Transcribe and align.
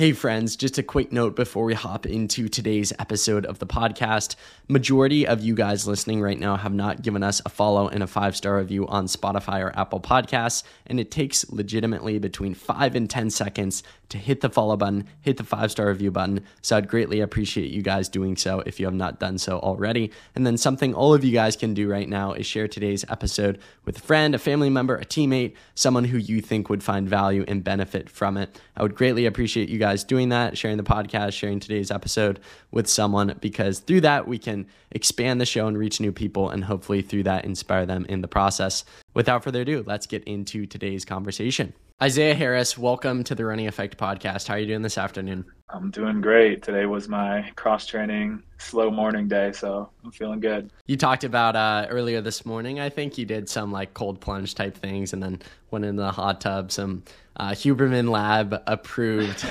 Hey 0.00 0.12
friends, 0.12 0.56
just 0.56 0.78
a 0.78 0.82
quick 0.82 1.12
note 1.12 1.36
before 1.36 1.64
we 1.64 1.74
hop 1.74 2.06
into 2.06 2.48
today's 2.48 2.90
episode 2.98 3.44
of 3.44 3.58
the 3.58 3.66
podcast. 3.66 4.34
Majority 4.66 5.26
of 5.26 5.42
you 5.42 5.54
guys 5.54 5.86
listening 5.86 6.22
right 6.22 6.38
now 6.38 6.56
have 6.56 6.72
not 6.72 7.02
given 7.02 7.22
us 7.22 7.42
a 7.44 7.50
follow 7.50 7.86
and 7.86 8.02
a 8.02 8.06
five-star 8.06 8.56
review 8.56 8.86
on 8.86 9.08
Spotify 9.08 9.62
or 9.62 9.78
Apple 9.78 10.00
Podcasts, 10.00 10.62
and 10.86 10.98
it 10.98 11.10
takes 11.10 11.50
legitimately 11.50 12.18
between 12.18 12.54
5 12.54 12.94
and 12.94 13.10
10 13.10 13.28
seconds 13.28 13.82
to 14.08 14.16
hit 14.16 14.40
the 14.40 14.48
follow 14.48 14.74
button, 14.74 15.04
hit 15.20 15.36
the 15.36 15.44
five-star 15.44 15.88
review 15.88 16.10
button. 16.10 16.46
So 16.62 16.78
I'd 16.78 16.88
greatly 16.88 17.20
appreciate 17.20 17.70
you 17.70 17.82
guys 17.82 18.08
doing 18.08 18.36
so 18.36 18.60
if 18.64 18.80
you 18.80 18.86
have 18.86 18.94
not 18.94 19.20
done 19.20 19.36
so 19.36 19.58
already. 19.58 20.12
And 20.34 20.46
then 20.46 20.56
something 20.56 20.94
all 20.94 21.12
of 21.12 21.24
you 21.24 21.32
guys 21.32 21.56
can 21.56 21.74
do 21.74 21.90
right 21.90 22.08
now 22.08 22.32
is 22.32 22.46
share 22.46 22.68
today's 22.68 23.04
episode 23.10 23.58
with 23.84 23.98
a 23.98 24.02
friend, 24.02 24.34
a 24.34 24.38
family 24.38 24.70
member, 24.70 24.96
a 24.96 25.04
teammate, 25.04 25.56
someone 25.74 26.04
who 26.04 26.16
you 26.16 26.40
think 26.40 26.70
would 26.70 26.82
find 26.82 27.06
value 27.06 27.44
and 27.46 27.62
benefit 27.62 28.08
from 28.08 28.38
it. 28.38 28.58
I 28.74 28.82
would 28.82 28.94
greatly 28.94 29.26
appreciate 29.26 29.68
you 29.68 29.78
guys 29.78 29.89
guys 29.90 30.04
doing 30.04 30.28
that, 30.28 30.56
sharing 30.56 30.76
the 30.76 30.84
podcast, 30.84 31.32
sharing 31.32 31.58
today's 31.58 31.90
episode 31.90 32.38
with 32.70 32.86
someone, 32.86 33.36
because 33.40 33.80
through 33.80 34.00
that, 34.00 34.28
we 34.28 34.38
can 34.38 34.64
expand 34.92 35.40
the 35.40 35.46
show 35.46 35.66
and 35.66 35.76
reach 35.76 36.00
new 36.00 36.12
people, 36.12 36.50
and 36.50 36.62
hopefully 36.62 37.02
through 37.02 37.24
that, 37.24 37.44
inspire 37.44 37.84
them 37.86 38.06
in 38.08 38.20
the 38.20 38.28
process. 38.28 38.84
Without 39.14 39.42
further 39.42 39.62
ado, 39.62 39.82
let's 39.88 40.06
get 40.06 40.22
into 40.24 40.64
today's 40.64 41.04
conversation. 41.04 41.72
Isaiah 42.02 42.34
Harris, 42.34 42.78
welcome 42.78 43.22
to 43.24 43.34
the 43.34 43.44
Running 43.44 43.68
Effect 43.68 43.98
podcast. 43.98 44.48
How 44.48 44.54
are 44.54 44.58
you 44.58 44.66
doing 44.66 44.80
this 44.80 44.96
afternoon? 44.96 45.44
I'm 45.68 45.90
doing 45.90 46.22
great. 46.22 46.62
Today 46.62 46.86
was 46.86 47.10
my 47.10 47.50
cross 47.56 47.84
training 47.84 48.42
slow 48.56 48.90
morning 48.90 49.28
day, 49.28 49.52
so 49.52 49.90
I'm 50.02 50.10
feeling 50.10 50.40
good. 50.40 50.70
You 50.86 50.96
talked 50.96 51.24
about 51.24 51.56
uh, 51.56 51.88
earlier 51.90 52.22
this 52.22 52.46
morning, 52.46 52.80
I 52.80 52.88
think 52.88 53.18
you 53.18 53.26
did 53.26 53.50
some 53.50 53.70
like 53.70 53.92
cold 53.92 54.18
plunge 54.18 54.54
type 54.54 54.78
things 54.78 55.12
and 55.12 55.22
then 55.22 55.42
went 55.70 55.84
into 55.84 56.00
the 56.00 56.10
hot 56.10 56.40
tub, 56.40 56.72
some 56.72 57.02
uh, 57.36 57.50
Huberman 57.50 58.08
Lab 58.08 58.62
approved 58.66 59.44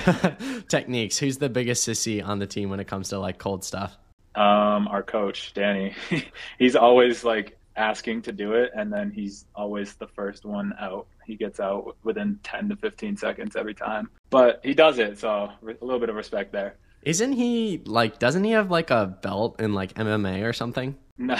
techniques. 0.70 1.20
Who's 1.20 1.38
the 1.38 1.50
biggest 1.50 1.88
sissy 1.88 2.26
on 2.26 2.40
the 2.40 2.48
team 2.48 2.72
when 2.72 2.80
it 2.80 2.88
comes 2.88 3.10
to 3.10 3.20
like 3.20 3.38
cold 3.38 3.64
stuff? 3.64 3.96
Um, 4.34 4.88
our 4.88 5.04
coach, 5.04 5.54
Danny. 5.54 5.94
he's 6.58 6.76
always 6.76 7.24
like 7.24 7.59
asking 7.80 8.22
to 8.24 8.32
do 8.32 8.54
it, 8.54 8.72
and 8.76 8.92
then 8.94 9.10
he's 9.10 9.46
always 9.56 9.96
the 9.96 10.08
first 10.08 10.46
one 10.46 10.74
out. 10.80 11.08
He 11.26 11.36
gets 11.36 11.60
out 11.60 11.96
within 12.04 12.40
10 12.44 12.70
to 12.70 12.76
15 12.76 13.18
seconds 13.18 13.56
every 13.56 13.74
time, 13.74 14.10
but 14.30 14.60
he 14.64 14.74
does 14.74 15.00
it, 15.00 15.18
so 15.18 15.50
a 15.62 15.66
little 15.82 16.00
bit 16.00 16.10
of 16.10 16.16
respect 16.16 16.52
there. 16.52 16.76
Isn't 17.02 17.32
he 17.32 17.82
like? 17.86 18.20
Doesn't 18.20 18.44
he 18.44 18.52
have 18.52 18.70
like 18.70 18.92
a 18.92 19.18
belt 19.22 19.62
in 19.62 19.74
like 19.74 19.94
MMA 19.94 20.44
or 20.44 20.54
something? 20.54 20.96
No, 21.22 21.38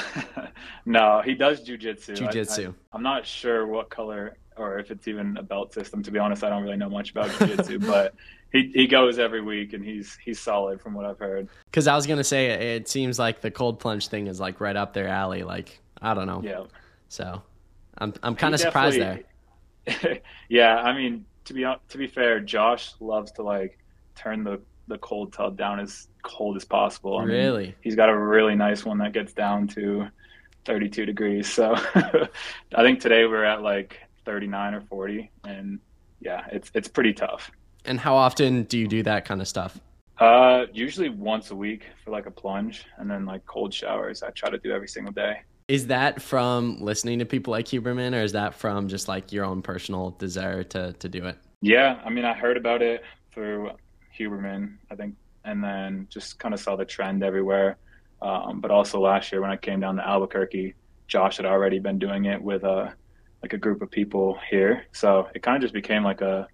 no, 0.86 1.22
he 1.24 1.36
does 1.36 1.62
jujitsu. 1.62 2.18
Jujitsu. 2.18 2.76
I, 2.92 2.98
am 2.98 3.02
not 3.02 3.26
sure 3.26 3.66
what 3.66 3.90
color 3.90 4.36
or 4.58 4.78
if 4.78 4.92
it's 4.92 5.08
even 5.08 5.38
a 5.38 5.44
belt 5.44 5.74
system. 5.74 6.04
To 6.04 6.12
be 6.12 6.20
honest, 6.20 6.44
I 6.44 6.50
don't 6.50 6.64
really 6.64 6.76
know 6.76 6.90
much 6.90 7.12
about 7.12 7.30
jiu-jitsu, 7.40 7.80
but 7.88 8.14
he, 8.52 8.72
he 8.74 8.88
goes 8.88 9.20
every 9.20 9.42
week 9.42 9.74
and 9.74 9.84
he's 9.84 10.18
he's 10.24 10.40
solid 10.40 10.82
from 10.82 10.94
what 10.94 11.06
I've 11.06 11.18
heard. 11.18 11.48
Because 11.72 11.88
I 11.88 11.96
was 11.96 12.06
gonna 12.06 12.24
say 12.24 12.76
it 12.76 12.90
seems 12.90 13.18
like 13.18 13.42
the 13.42 13.52
cold 13.52 13.80
plunge 13.80 14.10
thing 14.10 14.28
is 14.28 14.40
like 14.40 14.60
right 14.60 14.76
up 14.76 14.94
their 14.94 15.08
alley. 15.08 15.44
Like 15.44 15.80
I 16.02 16.14
don't 16.14 16.28
know. 16.28 16.42
Yeah. 16.44 16.64
So 17.08 17.42
I'm 17.98 18.14
I'm 18.24 18.36
kind 18.36 18.54
of 18.54 18.60
surprised 18.60 19.00
there. 19.00 19.22
yeah, 20.50 20.78
I 20.78 20.96
mean 20.96 21.26
to 21.46 21.54
be 21.54 21.62
to 21.62 21.98
be 21.98 22.08
fair, 22.08 22.40
Josh 22.40 22.94
loves 23.00 23.32
to 23.34 23.44
like 23.44 23.78
turn 24.16 24.44
the 24.44 24.62
the 24.88 24.98
cold 25.00 25.34
tub 25.34 25.58
down 25.58 25.80
as 25.80 26.08
cold 26.24 26.58
as 26.58 26.66
possible. 26.66 27.18
I 27.18 27.24
really? 27.24 27.64
Mean, 27.66 27.76
he's 27.82 27.96
got 27.96 28.10
a 28.10 28.18
really 28.18 28.56
nice 28.56 28.86
one 28.86 28.98
that 29.00 29.14
gets 29.14 29.34
down 29.34 29.68
to 29.70 30.08
32 30.66 31.06
degrees. 31.06 31.48
So 31.52 31.76
I 31.96 32.82
think 32.82 33.00
today 33.00 33.26
we're 33.26 33.44
at 33.46 33.62
like 33.62 34.00
39 34.30 34.74
or 34.76 34.82
40 34.82 35.32
and 35.46 35.80
yeah 36.20 36.46
it's 36.52 36.70
it's 36.76 36.88
pretty 36.88 37.14
tough 37.14 37.52
and 37.86 38.00
how 38.00 38.16
often 38.16 38.64
do 38.64 38.78
you 38.78 38.88
do 38.88 39.02
that 39.02 39.26
kind 39.26 39.42
of 39.42 39.48
stuff 39.48 39.80
uh 40.20 40.66
usually 40.72 41.10
once 41.10 41.50
a 41.50 41.56
week 41.56 41.86
for 42.04 42.12
like 42.12 42.28
a 42.28 42.32
plunge 42.32 42.86
and 42.98 43.10
then 43.10 43.26
like 43.26 43.44
cold 43.48 43.74
showers 43.74 44.22
i 44.22 44.30
try 44.30 44.48
to 44.50 44.60
do 44.60 44.72
every 44.72 44.88
single 44.88 45.12
day 45.12 45.42
is 45.70 45.88
that 45.88 46.22
from 46.22 46.78
listening 46.82 47.20
to 47.20 47.26
people 47.26 47.52
like 47.52 47.66
huberman 47.66 48.14
or 48.14 48.22
is 48.24 48.34
that 48.34 48.54
from 48.54 48.88
just 48.88 49.08
like 49.08 49.32
your 49.32 49.46
own 49.46 49.62
personal 49.62 50.12
desire 50.12 50.64
to 50.64 50.94
to 50.94 51.08
do 51.08 51.26
it 51.26 51.38
yeah 51.62 52.02
i 52.04 52.10
mean 52.10 52.26
i 52.26 52.34
heard 52.34 52.58
about 52.58 52.82
it 52.82 53.04
through 53.34 53.70
huberman 54.18 54.76
i 54.92 54.96
think 54.96 55.16
and 55.46 55.64
then 55.64 56.08
just 56.10 56.38
kind 56.40 56.54
of 56.54 56.60
saw 56.60 56.76
the 56.76 56.86
trend 56.86 57.24
everywhere 57.24 57.78
um, 58.22 58.60
but 58.60 58.70
also 58.70 59.00
last 59.00 59.32
year 59.32 59.42
when 59.42 59.52
i 59.52 59.56
came 59.56 59.80
down 59.80 59.96
to 59.96 60.06
albuquerque 60.06 60.74
josh 61.08 61.38
had 61.38 61.46
already 61.46 61.80
been 61.80 61.98
doing 61.98 62.26
it 62.26 62.42
with 62.42 62.64
a 62.64 62.70
uh, 62.70 62.92
like 63.42 63.54
a 63.54 63.58
group 63.58 63.82
of 63.82 63.90
people 63.90 64.38
here. 64.50 64.86
So 64.92 65.28
it 65.34 65.42
kind 65.42 65.56
of 65.56 65.62
just 65.62 65.74
became 65.74 66.04
like 66.04 66.22
a 66.22 66.48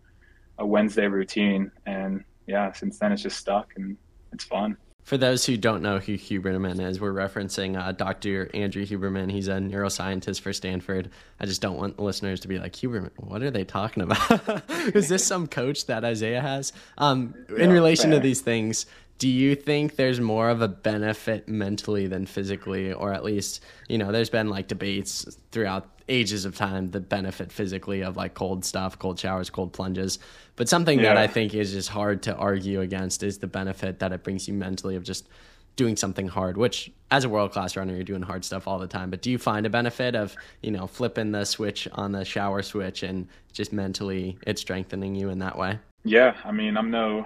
a 0.57 0.65
Wednesday 0.65 1.07
routine, 1.07 1.71
and 1.85 2.23
yeah, 2.47 2.71
since 2.71 2.97
then 2.97 3.11
it's 3.11 3.21
just 3.21 3.37
stuck 3.37 3.73
and 3.75 3.97
it's 4.31 4.45
fun. 4.45 4.77
For 5.05 5.17
those 5.17 5.45
who 5.45 5.55
don't 5.55 5.83
know 5.83 5.99
who 5.99 6.17
Huberman 6.17 6.83
is, 6.83 6.99
we're 6.99 7.13
referencing 7.13 7.79
uh, 7.79 7.91
Dr. 7.91 8.49
Andrew 8.55 8.83
Huberman. 8.83 9.31
He's 9.31 9.47
a 9.47 9.57
neuroscientist 9.57 10.41
for 10.41 10.51
Stanford. 10.51 11.11
I 11.39 11.45
just 11.45 11.61
don't 11.61 11.77
want 11.77 11.99
listeners 11.99 12.39
to 12.39 12.47
be 12.47 12.57
like, 12.57 12.73
Huberman, 12.73 13.11
what 13.17 13.43
are 13.43 13.51
they 13.51 13.63
talking 13.65 14.01
about? 14.01 14.67
is 14.95 15.07
this 15.07 15.23
some 15.23 15.45
coach 15.45 15.85
that 15.85 16.03
Isaiah 16.03 16.41
has? 16.41 16.73
Um, 16.97 17.35
in 17.55 17.71
relation 17.71 18.09
fair. 18.09 18.19
to 18.19 18.23
these 18.23 18.41
things, 18.41 18.87
do 19.17 19.29
you 19.29 19.55
think 19.55 19.95
there's 19.95 20.19
more 20.19 20.49
of 20.49 20.61
a 20.61 20.67
benefit 20.67 21.47
mentally 21.47 22.07
than 22.07 22.25
physically? 22.25 22.91
Or 22.91 23.13
at 23.13 23.23
least 23.23 23.63
you 23.87 23.97
know 23.97 24.11
there's 24.11 24.29
been 24.29 24.49
like 24.49 24.67
debates 24.67 25.37
throughout 25.51 25.89
ages 26.07 26.45
of 26.45 26.55
time 26.55 26.91
the 26.91 26.99
benefit 26.99 27.51
physically 27.51 28.03
of 28.03 28.15
like 28.15 28.35
cold 28.35 28.63
stuff 28.63 28.99
cold 28.99 29.19
showers 29.19 29.49
cold 29.49 29.73
plunges. 29.73 30.19
But 30.55 30.69
something 30.69 30.99
yeah. 30.99 31.13
that 31.13 31.17
i 31.17 31.27
think 31.27 31.53
is 31.53 31.71
just 31.71 31.89
hard 31.89 32.23
to 32.23 32.35
argue 32.35 32.81
against 32.81 33.23
is 33.23 33.39
the 33.39 33.47
benefit 33.47 33.99
that 33.99 34.11
it 34.11 34.23
brings 34.23 34.47
you 34.47 34.53
mentally 34.53 34.95
of 34.95 35.03
just 35.03 35.27
doing 35.75 35.97
something 35.97 36.27
hard 36.27 36.55
which 36.55 36.89
as 37.11 37.25
a 37.25 37.29
world 37.29 37.51
class 37.51 37.75
runner 37.75 37.93
you're 37.93 38.03
doing 38.03 38.21
hard 38.21 38.45
stuff 38.45 38.65
all 38.67 38.79
the 38.79 38.87
time. 38.87 39.09
But 39.09 39.21
do 39.21 39.29
you 39.29 39.37
find 39.37 39.65
a 39.65 39.69
benefit 39.69 40.15
of 40.15 40.35
you 40.61 40.71
know 40.71 40.87
flipping 40.87 41.31
the 41.31 41.45
switch 41.45 41.87
on 41.93 42.11
the 42.11 42.25
shower 42.25 42.61
switch 42.61 43.01
and 43.01 43.27
just 43.53 43.73
mentally 43.73 44.37
it's 44.45 44.61
strengthening 44.61 45.15
you 45.15 45.29
in 45.29 45.39
that 45.39 45.57
way? 45.57 45.79
Yeah 46.03 46.35
i 46.43 46.51
mean 46.51 46.77
i'm 46.77 46.91
no 46.91 47.25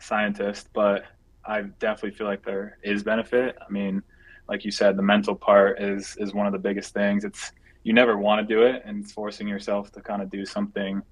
scientist 0.00 0.68
but 0.72 1.04
I 1.48 1.62
definitely 1.62 2.16
feel 2.16 2.26
like 2.26 2.44
there 2.44 2.78
is 2.82 3.02
benefit. 3.02 3.56
I 3.60 3.70
mean, 3.72 4.02
like 4.48 4.64
you 4.64 4.70
said, 4.70 4.96
the 4.96 5.02
mental 5.02 5.34
part 5.34 5.80
is 5.80 6.16
is 6.18 6.34
one 6.34 6.46
of 6.46 6.52
the 6.52 6.58
biggest 6.58 6.94
things. 6.94 7.24
It's 7.24 7.52
you 7.84 7.92
never 7.92 8.18
want 8.18 8.46
to 8.46 8.54
do 8.54 8.62
it, 8.62 8.82
and 8.84 9.02
it's 9.02 9.12
forcing 9.12 9.48
yourself 9.48 9.90
to 9.92 10.00
kind 10.00 10.22
of 10.22 10.30
do 10.30 10.44
something 10.44 11.02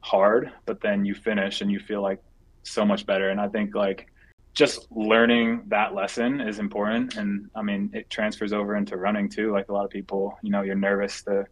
hard, 0.00 0.52
but 0.64 0.80
then 0.80 1.04
you 1.04 1.14
finish 1.14 1.60
and 1.60 1.70
you 1.70 1.78
feel 1.78 2.02
like 2.02 2.22
so 2.62 2.84
much 2.84 3.04
better. 3.04 3.30
And 3.30 3.40
I 3.40 3.48
think 3.48 3.74
like 3.74 4.06
just 4.54 4.86
learning 4.90 5.62
that 5.68 5.94
lesson 5.94 6.40
is 6.40 6.58
important. 6.58 7.16
And 7.16 7.50
I 7.54 7.62
mean, 7.62 7.90
it 7.92 8.10
transfers 8.10 8.52
over 8.52 8.76
into 8.76 8.96
running 8.96 9.28
too. 9.28 9.52
Like 9.52 9.68
a 9.68 9.72
lot 9.72 9.84
of 9.84 9.90
people, 9.90 10.38
you 10.42 10.50
know, 10.50 10.62
you're 10.62 10.74
nervous 10.74 11.22
to 11.22 11.46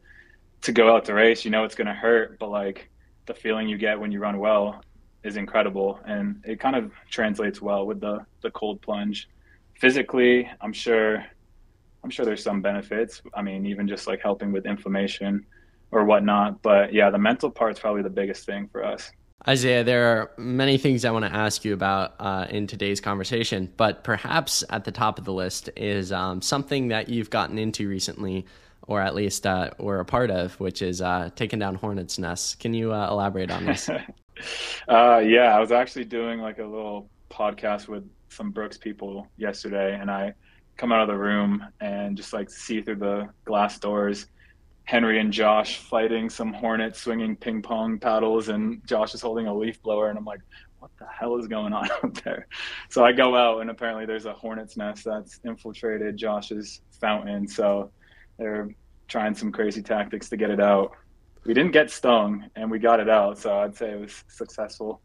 to 0.63 0.73
go 0.73 0.95
out 0.95 1.05
to 1.07 1.15
race. 1.15 1.45
You 1.45 1.51
know 1.51 1.65
it's 1.65 1.75
going 1.75 1.87
to 1.87 1.95
hurt, 1.95 2.39
but 2.39 2.51
like 2.51 2.91
the 3.27 3.35
feeling 3.35 3.69
you 3.69 3.79
get 3.79 4.01
when 4.01 4.11
you 4.11 4.21
run 4.21 4.39
well 4.39 4.83
is 5.25 5.37
incredible, 5.37 6.01
and 6.07 6.43
it 6.45 6.61
kind 6.61 6.77
of 6.77 6.93
translates 7.11 7.61
well 7.61 7.87
with 7.87 8.01
the 8.01 8.25
the 8.43 8.51
cold 8.51 8.81
plunge. 8.81 9.29
Physically, 9.75 10.51
I'm 10.61 10.73
sure 10.73 11.25
I'm 12.05 12.11
sure 12.11 12.25
there's 12.25 12.43
some 12.43 12.63
benefits. 12.63 13.23
I 13.35 13.43
mean, 13.43 13.67
even 13.67 13.89
just 13.89 14.07
like 14.07 14.21
helping 14.23 14.53
with 14.53 14.67
inflammation 14.67 15.45
or 15.91 16.05
whatnot. 16.05 16.63
But 16.63 16.93
yeah, 16.93 17.11
the 17.11 17.19
mental 17.19 17.51
part's 17.51 17.81
probably 17.81 18.03
the 18.03 18.11
biggest 18.11 18.47
thing 18.47 18.69
for 18.71 18.85
us. 18.85 19.11
Isaiah, 19.47 19.85
there 19.85 20.07
are 20.07 20.31
many 20.37 20.79
things 20.79 21.05
I 21.05 21.11
want 21.13 21.25
to 21.25 21.33
ask 21.33 21.65
you 21.65 21.73
about 21.73 22.15
uh, 22.19 22.47
in 22.51 22.67
today's 22.67 23.01
conversation, 23.01 23.73
but 23.77 24.03
perhaps 24.03 24.65
at 24.69 24.85
the 24.85 24.91
top 24.91 25.19
of 25.19 25.25
the 25.25 25.33
list 25.33 25.71
is 25.77 26.11
um, 26.11 26.43
something 26.43 26.89
that 26.89 27.09
you've 27.09 27.31
gotten 27.31 27.57
into 27.57 27.89
recently, 27.89 28.47
or 28.89 29.01
at 29.01 29.15
least 29.15 29.47
uh, 29.47 29.71
were 29.79 30.01
a 30.01 30.05
part 30.05 30.31
of, 30.31 30.59
which 30.59 30.83
is 30.83 31.01
uh, 31.01 31.31
taking 31.37 31.61
down 31.61 31.77
hornets' 31.77 32.19
nests. 32.19 32.57
Can 32.57 32.75
you 32.75 32.93
uh, 32.93 33.09
elaborate 33.09 33.51
on 33.51 33.65
this? 33.65 33.89
Uh, 34.89 35.19
yeah, 35.19 35.57
I 35.57 35.61
was 35.61 35.73
actually 35.73 36.05
doing 36.05 36.41
like 36.41 36.59
a 36.59 36.65
little 36.65 37.09
podcast 37.31 37.89
with 37.89 38.09
some 38.29 38.51
Brooks 38.51 38.79
people 38.79 39.27
yesterday, 39.37 39.99
and 39.99 40.11
I 40.11 40.35
come 40.77 40.93
out 40.93 41.03
of 41.03 41.09
the 41.09 41.17
room 41.17 41.65
and 41.81 42.17
just 42.17 42.33
like 42.33 42.51
see 42.51 42.81
through 42.83 42.97
the 42.97 43.29
glass 43.45 43.79
doors 43.79 44.27
Henry 44.89 45.21
and 45.21 45.31
Josh 45.31 45.77
fighting 45.77 46.31
some 46.31 46.51
hornets 46.51 47.01
swinging 47.01 47.37
ping 47.37 47.61
pong 47.61 47.99
paddles, 47.99 48.49
and 48.49 48.81
Josh 48.87 49.15
is 49.15 49.21
holding 49.21 49.47
a 49.47 49.55
leaf 49.55 49.83
blower, 49.83 50.09
and 50.09 50.19
I'm 50.19 50.25
like, 50.25 50.41
what 50.79 50.91
the 50.99 51.07
hell 51.07 51.37
is 51.37 51.47
going 51.47 51.75
on 51.75 51.91
out 52.05 52.23
there? 52.25 52.47
So 52.89 53.05
I 53.05 53.13
go 53.13 53.37
out, 53.37 53.61
and 53.61 53.69
apparently 53.69 54.07
there's 54.07 54.25
a 54.25 54.33
hornet's 54.33 54.79
nest 54.79 55.05
that's 55.05 55.41
infiltrated 55.45 56.17
Josh's 56.17 56.81
fountain. 57.01 57.47
So 57.47 57.91
they're 58.39 58.75
trying 59.09 59.35
some 59.35 59.53
crazy 59.53 59.83
tactics 59.83 60.31
to 60.31 60.39
get 60.39 60.51
it 60.51 60.61
out 60.61 60.93
we 61.49 61.55
didn't 61.55 61.73
get 61.73 61.91
stung 61.91 62.45
and 62.57 62.71
we 62.71 62.79
got 62.79 63.01
it 63.01 63.09
out. 63.09 63.39
So 63.39 63.61
I'd 63.61 63.75
say 63.75 63.93
it 63.93 63.99
was 63.99 64.23
successful. 64.29 65.01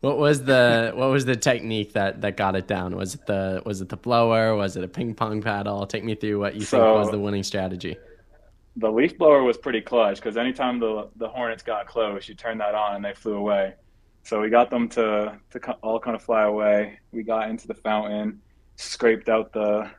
What 0.00 0.18
was 0.18 0.44
the 0.44 0.92
what 0.94 1.08
was 1.08 1.24
the 1.24 1.36
technique 1.36 1.94
that 1.94 2.20
that 2.20 2.36
got 2.36 2.54
it 2.54 2.68
down? 2.68 2.94
Was 2.94 3.14
it 3.14 3.24
the 3.24 3.62
was 3.64 3.80
it 3.80 3.88
the 3.88 3.96
blower? 3.96 4.54
Was 4.54 4.76
it 4.76 4.84
a 4.84 4.88
ping 4.88 5.14
pong 5.14 5.40
paddle? 5.40 5.86
Take 5.86 6.04
me 6.04 6.14
through 6.14 6.38
what 6.38 6.54
you 6.54 6.66
so, 6.66 6.76
think 6.76 7.04
was 7.04 7.10
the 7.10 7.18
winning 7.18 7.42
strategy. 7.42 7.96
The 8.76 8.92
leaf 8.92 9.16
blower 9.16 9.42
was 9.42 9.56
pretty 9.56 9.80
clutch 9.80 10.16
because 10.16 10.36
anytime 10.36 10.78
the 10.78 11.08
the 11.16 11.28
hornets 11.28 11.62
got 11.62 11.86
close, 11.86 12.28
you 12.28 12.34
turned 12.34 12.60
that 12.60 12.74
on 12.74 12.96
and 12.96 13.02
they 13.02 13.14
flew 13.14 13.36
away. 13.36 13.72
So 14.22 14.38
we 14.42 14.50
got 14.50 14.68
them 14.68 14.90
to 14.90 15.38
to 15.48 15.72
all 15.82 15.98
kind 15.98 16.14
of 16.14 16.22
fly 16.22 16.42
away. 16.42 17.00
We 17.10 17.22
got 17.22 17.48
into 17.48 17.66
the 17.66 17.74
fountain, 17.74 18.42
scraped 18.76 19.30
out 19.30 19.50
the 19.54 19.90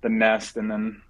the 0.00 0.08
nest, 0.08 0.56
and 0.56 0.68
then 0.68 1.02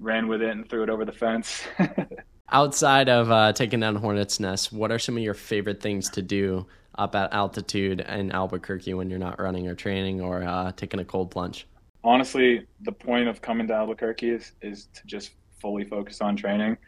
ran 0.00 0.26
with 0.26 0.42
it 0.42 0.50
and 0.50 0.68
threw 0.68 0.82
it 0.82 0.90
over 0.90 1.04
the 1.04 1.12
fence. 1.12 1.62
Outside 2.50 3.10
of 3.10 3.30
uh, 3.30 3.52
taking 3.52 3.80
down 3.80 3.96
hornet's 3.96 4.40
nest, 4.40 4.72
what 4.72 4.90
are 4.90 4.98
some 4.98 5.16
of 5.16 5.22
your 5.22 5.34
favorite 5.34 5.82
things 5.82 6.08
to 6.10 6.22
do 6.22 6.66
up 6.96 7.14
at 7.14 7.32
altitude 7.32 8.00
in 8.00 8.32
Albuquerque 8.32 8.94
when 8.94 9.10
you're 9.10 9.18
not 9.18 9.38
running 9.38 9.68
or 9.68 9.74
training 9.74 10.20
or 10.22 10.42
uh, 10.42 10.72
taking 10.72 10.98
a 10.98 11.04
cold 11.04 11.30
plunge? 11.30 11.66
Honestly, 12.02 12.66
the 12.82 12.92
point 12.92 13.28
of 13.28 13.42
coming 13.42 13.66
to 13.68 13.74
Albuquerque 13.74 14.30
is, 14.30 14.52
is 14.62 14.88
to 14.94 15.02
just 15.04 15.32
fully 15.60 15.84
focus 15.84 16.22
on 16.22 16.36
training, 16.36 16.78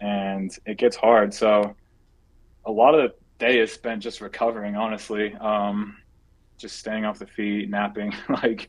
and 0.00 0.56
it 0.64 0.78
gets 0.78 0.96
hard. 0.96 1.34
So 1.34 1.76
a 2.64 2.70
lot 2.70 2.94
of 2.94 3.10
the 3.10 3.14
day 3.38 3.60
is 3.60 3.72
spent 3.72 4.02
just 4.02 4.22
recovering. 4.22 4.74
Honestly, 4.74 5.34
um, 5.34 5.98
just 6.56 6.78
staying 6.78 7.04
off 7.04 7.18
the 7.18 7.26
feet, 7.26 7.68
napping, 7.68 8.14
like 8.28 8.68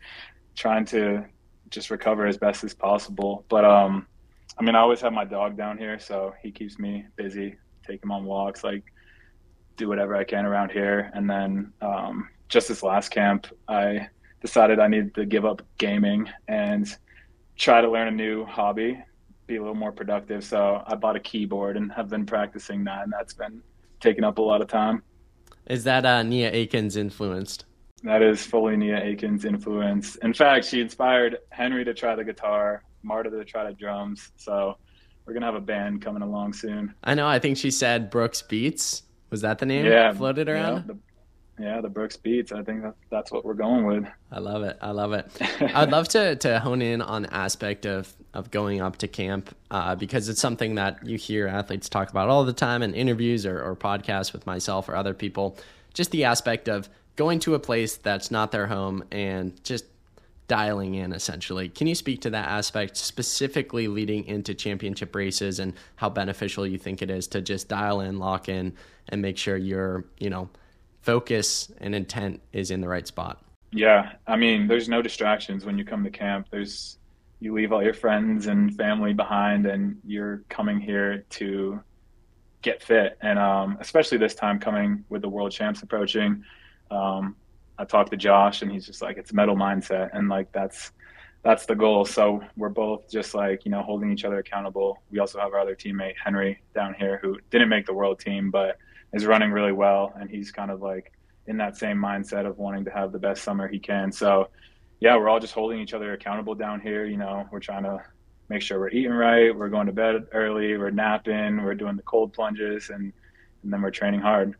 trying 0.54 0.84
to 0.86 1.26
just 1.70 1.90
recover 1.90 2.28
as 2.28 2.38
best 2.38 2.64
as 2.66 2.74
possible. 2.74 3.46
But 3.48 3.64
um, 3.64 4.08
I 4.58 4.64
mean, 4.64 4.76
I 4.76 4.80
always 4.80 5.02
have 5.02 5.14
my 5.14 5.26
dog 5.26 5.58
down 5.58 5.78
here, 5.78 6.00
so 6.00 6.34
he 6.42 6.52
keeps 6.52 6.80
me 6.80 7.06
busy. 7.16 7.56
Take 7.86 8.04
him 8.04 8.12
on 8.12 8.26
walks, 8.26 8.64
like 8.64 8.84
do 9.78 9.90
whatever 9.90 10.16
I 10.16 10.24
can 10.24 10.46
around 10.46 10.72
here. 10.72 11.12
And 11.14 11.30
then 11.30 11.74
um, 11.82 12.30
just 12.48 12.70
this 12.70 12.82
last 12.82 13.10
camp, 13.10 13.48
I 13.68 14.08
decided 14.42 14.80
I 14.80 14.88
needed 14.88 15.14
to 15.16 15.26
give 15.26 15.46
up 15.46 15.62
gaming 15.78 16.30
and 16.48 16.88
try 17.58 17.82
to 17.82 17.90
learn 17.90 18.08
a 18.08 18.12
new 18.12 18.46
hobby, 18.46 18.98
be 19.48 19.58
a 19.58 19.60
little 19.60 19.76
more 19.76 19.92
productive. 19.92 20.44
So 20.44 20.84
I 20.88 20.96
bought 20.96 21.16
a 21.16 21.20
keyboard 21.20 21.78
and 21.78 21.92
have 21.92 22.10
been 22.10 22.26
practicing 22.26 22.84
that, 22.86 23.04
and 23.04 23.14
that's 23.14 23.34
been 23.34 23.62
taking 24.00 24.24
up 24.24 24.38
a 24.38 24.42
lot 24.42 24.62
of 24.62 24.68
time. 24.68 25.04
Is 25.68 25.84
that 25.84 26.06
uh, 26.06 26.24
Nia 26.24 26.52
Akins 26.52 26.96
influenced? 26.96 27.66
That 28.04 28.22
is 28.22 28.46
fully 28.46 28.78
Nia 28.78 29.04
Akins 29.04 29.46
influence. 29.46 30.16
In 30.18 30.34
fact, 30.34 30.66
she 30.66 30.80
inspired 30.80 31.40
Henry 31.50 31.84
to 31.86 31.94
try 31.94 32.16
the 32.16 32.24
guitar, 32.24 32.84
Marta 33.06 33.30
to 33.30 33.46
try 33.46 33.70
the 33.70 33.74
drums. 33.74 34.32
So 34.38 34.78
we're 35.26 35.34
gonna 35.34 35.46
have 35.46 35.56
a 35.56 35.62
band 35.62 36.02
coming 36.02 36.22
along 36.22 36.54
soon. 36.54 36.94
I 37.04 37.14
know. 37.14 37.28
I 37.28 37.40
think 37.40 37.58
she 37.58 37.72
said 37.72 38.10
Brooks 38.10 38.42
Beats. 38.42 39.04
Was 39.30 39.42
that 39.42 39.60
the 39.60 39.66
name? 39.66 39.86
Yeah, 39.86 40.14
floated 40.14 40.50
around. 40.50 40.76
Yeah, 40.76 40.94
the, 40.94 40.98
yeah, 41.64 41.82
the 41.82 41.90
Brooks 41.90 42.18
Beats. 42.18 42.52
I 42.52 42.64
think 42.64 42.84
that, 42.84 42.96
that's 43.10 43.32
what 43.32 43.46
we're 43.46 43.54
going 43.54 43.86
with. 43.86 44.06
I 44.32 44.40
love 44.40 44.64
it. 44.64 44.78
I 44.82 44.92
love 44.92 45.14
it. 45.14 45.32
I'd 45.62 45.92
love 45.92 46.08
to 46.10 46.36
to 46.36 46.60
hone 46.60 46.82
in 46.82 47.02
on 47.02 47.24
the 47.24 47.34
aspect 47.34 47.86
of 47.86 48.14
of 48.34 48.52
going 48.52 48.82
up 48.82 48.98
to 48.98 49.08
camp 49.08 49.56
uh, 49.72 49.96
because 49.96 50.30
it's 50.30 50.42
something 50.42 50.76
that 50.76 51.06
you 51.06 51.18
hear 51.18 51.48
athletes 51.48 51.90
talk 51.90 52.10
about 52.10 52.30
all 52.30 52.44
the 52.44 52.54
time 52.54 52.84
in 52.84 52.94
interviews 52.94 53.46
or, 53.46 53.62
or 53.62 53.76
podcasts 53.76 54.34
with 54.34 54.46
myself 54.46 54.90
or 54.90 54.96
other 54.96 55.14
people. 55.14 55.58
Just 55.94 56.12
the 56.12 56.26
aspect 56.26 56.68
of 56.68 56.90
going 57.16 57.40
to 57.40 57.56
a 57.56 57.60
place 57.60 57.96
that's 57.96 58.30
not 58.30 58.52
their 58.52 58.68
home 58.68 59.04
and 59.12 59.64
just 59.64 59.86
dialing 60.48 60.96
in 60.96 61.12
essentially. 61.14 61.70
Can 61.70 61.88
you 61.88 61.96
speak 61.96 62.22
to 62.22 62.30
that 62.32 62.48
aspect 62.48 62.98
specifically 62.98 63.88
leading 63.88 64.26
into 64.26 64.54
championship 64.54 65.16
races 65.16 65.60
and 65.60 65.74
how 65.96 66.10
beneficial 66.10 66.68
you 66.68 66.78
think 66.78 67.02
it 67.02 67.10
is 67.10 67.28
to 67.28 67.42
just 67.42 67.68
dial 67.68 68.02
in, 68.02 68.20
lock 68.20 68.50
in, 68.50 68.74
and 69.10 69.22
make 69.22 69.38
sure 69.38 69.58
your, 69.58 70.06
you 70.20 70.30
know, 70.30 70.50
focus 71.02 71.72
and 71.80 71.96
intent 71.96 72.42
is 72.54 72.72
in 72.72 72.82
the 72.82 72.88
right 72.88 73.08
spot? 73.08 73.44
Yeah. 73.72 74.14
I 74.28 74.36
mean, 74.36 74.68
there's 74.68 74.88
no 74.88 75.02
distractions 75.02 75.66
when 75.66 75.78
you 75.78 75.86
come 75.86 76.04
to 76.04 76.10
camp. 76.10 76.48
There's 76.50 76.98
you 77.40 77.54
leave 77.54 77.72
all 77.72 77.84
your 77.84 77.94
friends 77.94 78.48
and 78.48 78.76
family 78.76 79.14
behind 79.14 79.66
and 79.66 79.98
you're 80.06 80.44
coming 80.50 80.80
here 80.80 81.26
to 81.30 81.82
get 82.62 82.82
fit. 82.82 83.18
And 83.22 83.38
um, 83.38 83.78
especially 83.80 84.18
this 84.18 84.34
time 84.34 84.60
coming 84.60 85.04
with 85.10 85.22
the 85.22 85.30
world 85.30 85.52
champs 85.52 85.84
approaching, 85.84 86.44
um, 86.90 87.36
I 87.78 87.86
talked 87.86 88.12
to 88.12 88.18
Josh 88.18 88.62
and 88.62 88.72
he's 88.72 88.86
just 88.86 89.02
like, 89.02 89.18
it's 89.18 89.34
medal 89.34 89.56
mindset. 89.56 90.10
And 90.14 90.30
like, 90.30 90.52
that's, 90.52 90.92
that's 91.44 91.66
the 91.66 91.76
goal. 91.76 92.06
So 92.06 92.42
we're 92.56 92.70
both 92.70 93.10
just 93.10 93.36
like, 93.36 93.66
you 93.66 93.72
know, 93.72 93.82
holding 93.84 94.12
each 94.12 94.26
other 94.26 94.40
accountable. 94.40 95.04
We 95.12 95.20
also 95.20 95.40
have 95.40 95.54
our 95.54 95.60
other 95.60 95.76
teammate, 95.76 96.16
Henry, 96.24 96.62
down 96.74 96.94
here, 96.94 97.20
who 97.22 97.38
didn't 97.52 97.70
make 97.70 97.86
the 97.86 97.94
world 97.94 98.20
team, 98.20 98.50
but 98.50 98.78
is 99.14 99.26
running 99.26 99.52
really 99.52 99.72
well. 99.72 100.14
And 100.20 100.30
he's 100.30 100.52
kind 100.52 100.72
of 100.72 100.82
like 100.82 101.12
in 101.48 101.58
that 101.58 101.78
same 101.78 101.98
mindset 101.98 102.46
of 102.46 102.58
wanting 102.58 102.86
to 102.86 102.92
have 102.92 103.12
the 103.12 103.20
best 103.20 103.44
summer 103.44 103.68
he 103.68 103.80
can. 103.80 104.12
So, 104.12 104.50
yeah, 105.00 105.16
we're 105.18 105.30
all 105.30 105.40
just 105.40 105.54
holding 105.54 105.80
each 105.80 105.94
other 105.94 106.14
accountable 106.14 106.56
down 106.56 106.80
here. 106.80 107.06
You 107.06 107.18
know, 107.18 107.48
we're 107.52 107.60
trying 107.60 107.84
to 107.84 108.04
make 108.50 108.62
sure 108.62 108.80
we're 108.80 108.90
eating 108.90 109.12
right, 109.12 109.56
we're 109.56 109.70
going 109.70 109.88
to 109.88 109.94
bed 109.94 110.28
early, 110.32 110.78
we're 110.78 110.92
napping, 110.92 111.64
we're 111.64 111.76
doing 111.76 111.96
the 111.96 112.04
cold 112.04 112.34
plunges, 112.34 112.90
and, 112.90 113.12
and 113.64 113.74
then 113.74 113.82
we're 113.82 113.92
training 113.92 114.20
hard. 114.20 114.56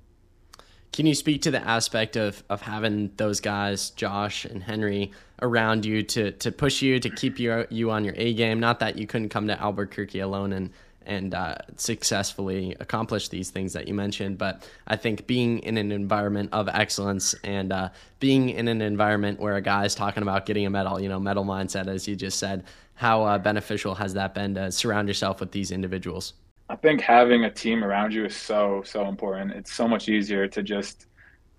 Can 0.96 1.06
you 1.06 1.14
speak 1.14 1.42
to 1.42 1.52
the 1.52 1.62
aspect 1.62 2.16
of, 2.16 2.42
of 2.50 2.62
having 2.62 3.12
those 3.18 3.42
guys, 3.42 3.90
Josh 3.90 4.46
and 4.46 4.64
Henry, 4.64 5.12
around 5.42 5.84
you 5.84 6.04
to, 6.04 6.32
to 6.32 6.54
push 6.54 6.82
you, 6.82 7.02
to 7.02 7.10
keep 7.10 7.38
you, 7.38 7.68
you 7.70 7.92
on 7.92 8.06
your 8.06 8.14
A 8.16 8.34
game? 8.34 8.62
Not 8.62 8.80
that 8.80 8.98
you 8.98 9.06
couldn't 9.06 9.28
come 9.28 9.46
to 9.48 9.62
Albuquerque 9.62 10.22
alone 10.22 10.54
and, 10.54 10.70
and 11.06 11.36
uh, 11.36 11.56
successfully 11.76 12.78
accomplish 12.80 13.28
these 13.28 13.50
things 13.50 13.74
that 13.74 13.90
you 13.90 13.94
mentioned, 13.94 14.38
but 14.38 14.66
I 14.88 14.96
think 14.96 15.28
being 15.28 15.60
in 15.60 15.78
an 15.78 15.92
environment 15.92 16.52
of 16.54 16.70
excellence 16.70 17.36
and 17.44 17.74
uh, 17.74 17.90
being 18.22 18.52
in 18.52 18.70
an 18.70 18.82
environment 18.82 19.42
where 19.42 19.58
a 19.58 19.62
guy 19.62 19.84
is 19.84 19.96
talking 19.96 20.24
about 20.24 20.46
getting 20.46 20.66
a 20.66 20.70
medal, 20.70 21.02
you 21.02 21.10
know, 21.10 21.20
medal 21.20 21.44
mindset, 21.44 21.88
as 21.88 22.08
you 22.08 22.16
just 22.16 22.40
said, 22.40 22.64
how 22.94 23.24
uh, 23.24 23.38
beneficial 23.38 23.96
has 23.96 24.14
that 24.14 24.34
been 24.34 24.56
to 24.56 24.72
surround 24.72 25.10
yourself 25.10 25.42
with 25.42 25.52
these 25.52 25.72
individuals? 25.72 26.32
I 26.70 26.76
think 26.76 27.02
having 27.02 27.46
a 27.46 27.52
team 27.52 27.84
around 27.84 28.14
you 28.14 28.26
is 28.26 28.36
so 28.36 28.82
so 28.86 29.08
important. 29.08 29.52
It's 29.52 29.74
so 29.74 29.88
much 29.88 30.10
easier 30.10 30.48
to 30.48 30.64
just 30.64 31.08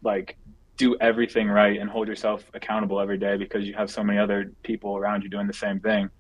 like 0.03 0.37
do 0.77 0.97
everything 1.01 1.49
right 1.49 1.81
and 1.81 1.89
hold 1.89 2.09
yourself 2.09 2.45
accountable 2.55 3.01
every 3.01 3.17
day 3.17 3.37
because 3.37 3.65
you 3.65 3.75
have 3.75 3.91
so 3.91 4.03
many 4.03 4.19
other 4.19 4.53
people 4.63 4.97
around 4.97 5.23
you 5.23 5.29
doing 5.29 5.47
the 5.47 5.53
same 5.53 5.81
thing. 5.81 6.11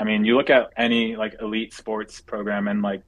I 0.00 0.04
mean, 0.04 0.24
you 0.24 0.36
look 0.36 0.50
at 0.50 0.70
any 0.76 1.16
like 1.16 1.36
elite 1.40 1.74
sports 1.74 2.20
program 2.20 2.66
and 2.66 2.82
like 2.82 3.02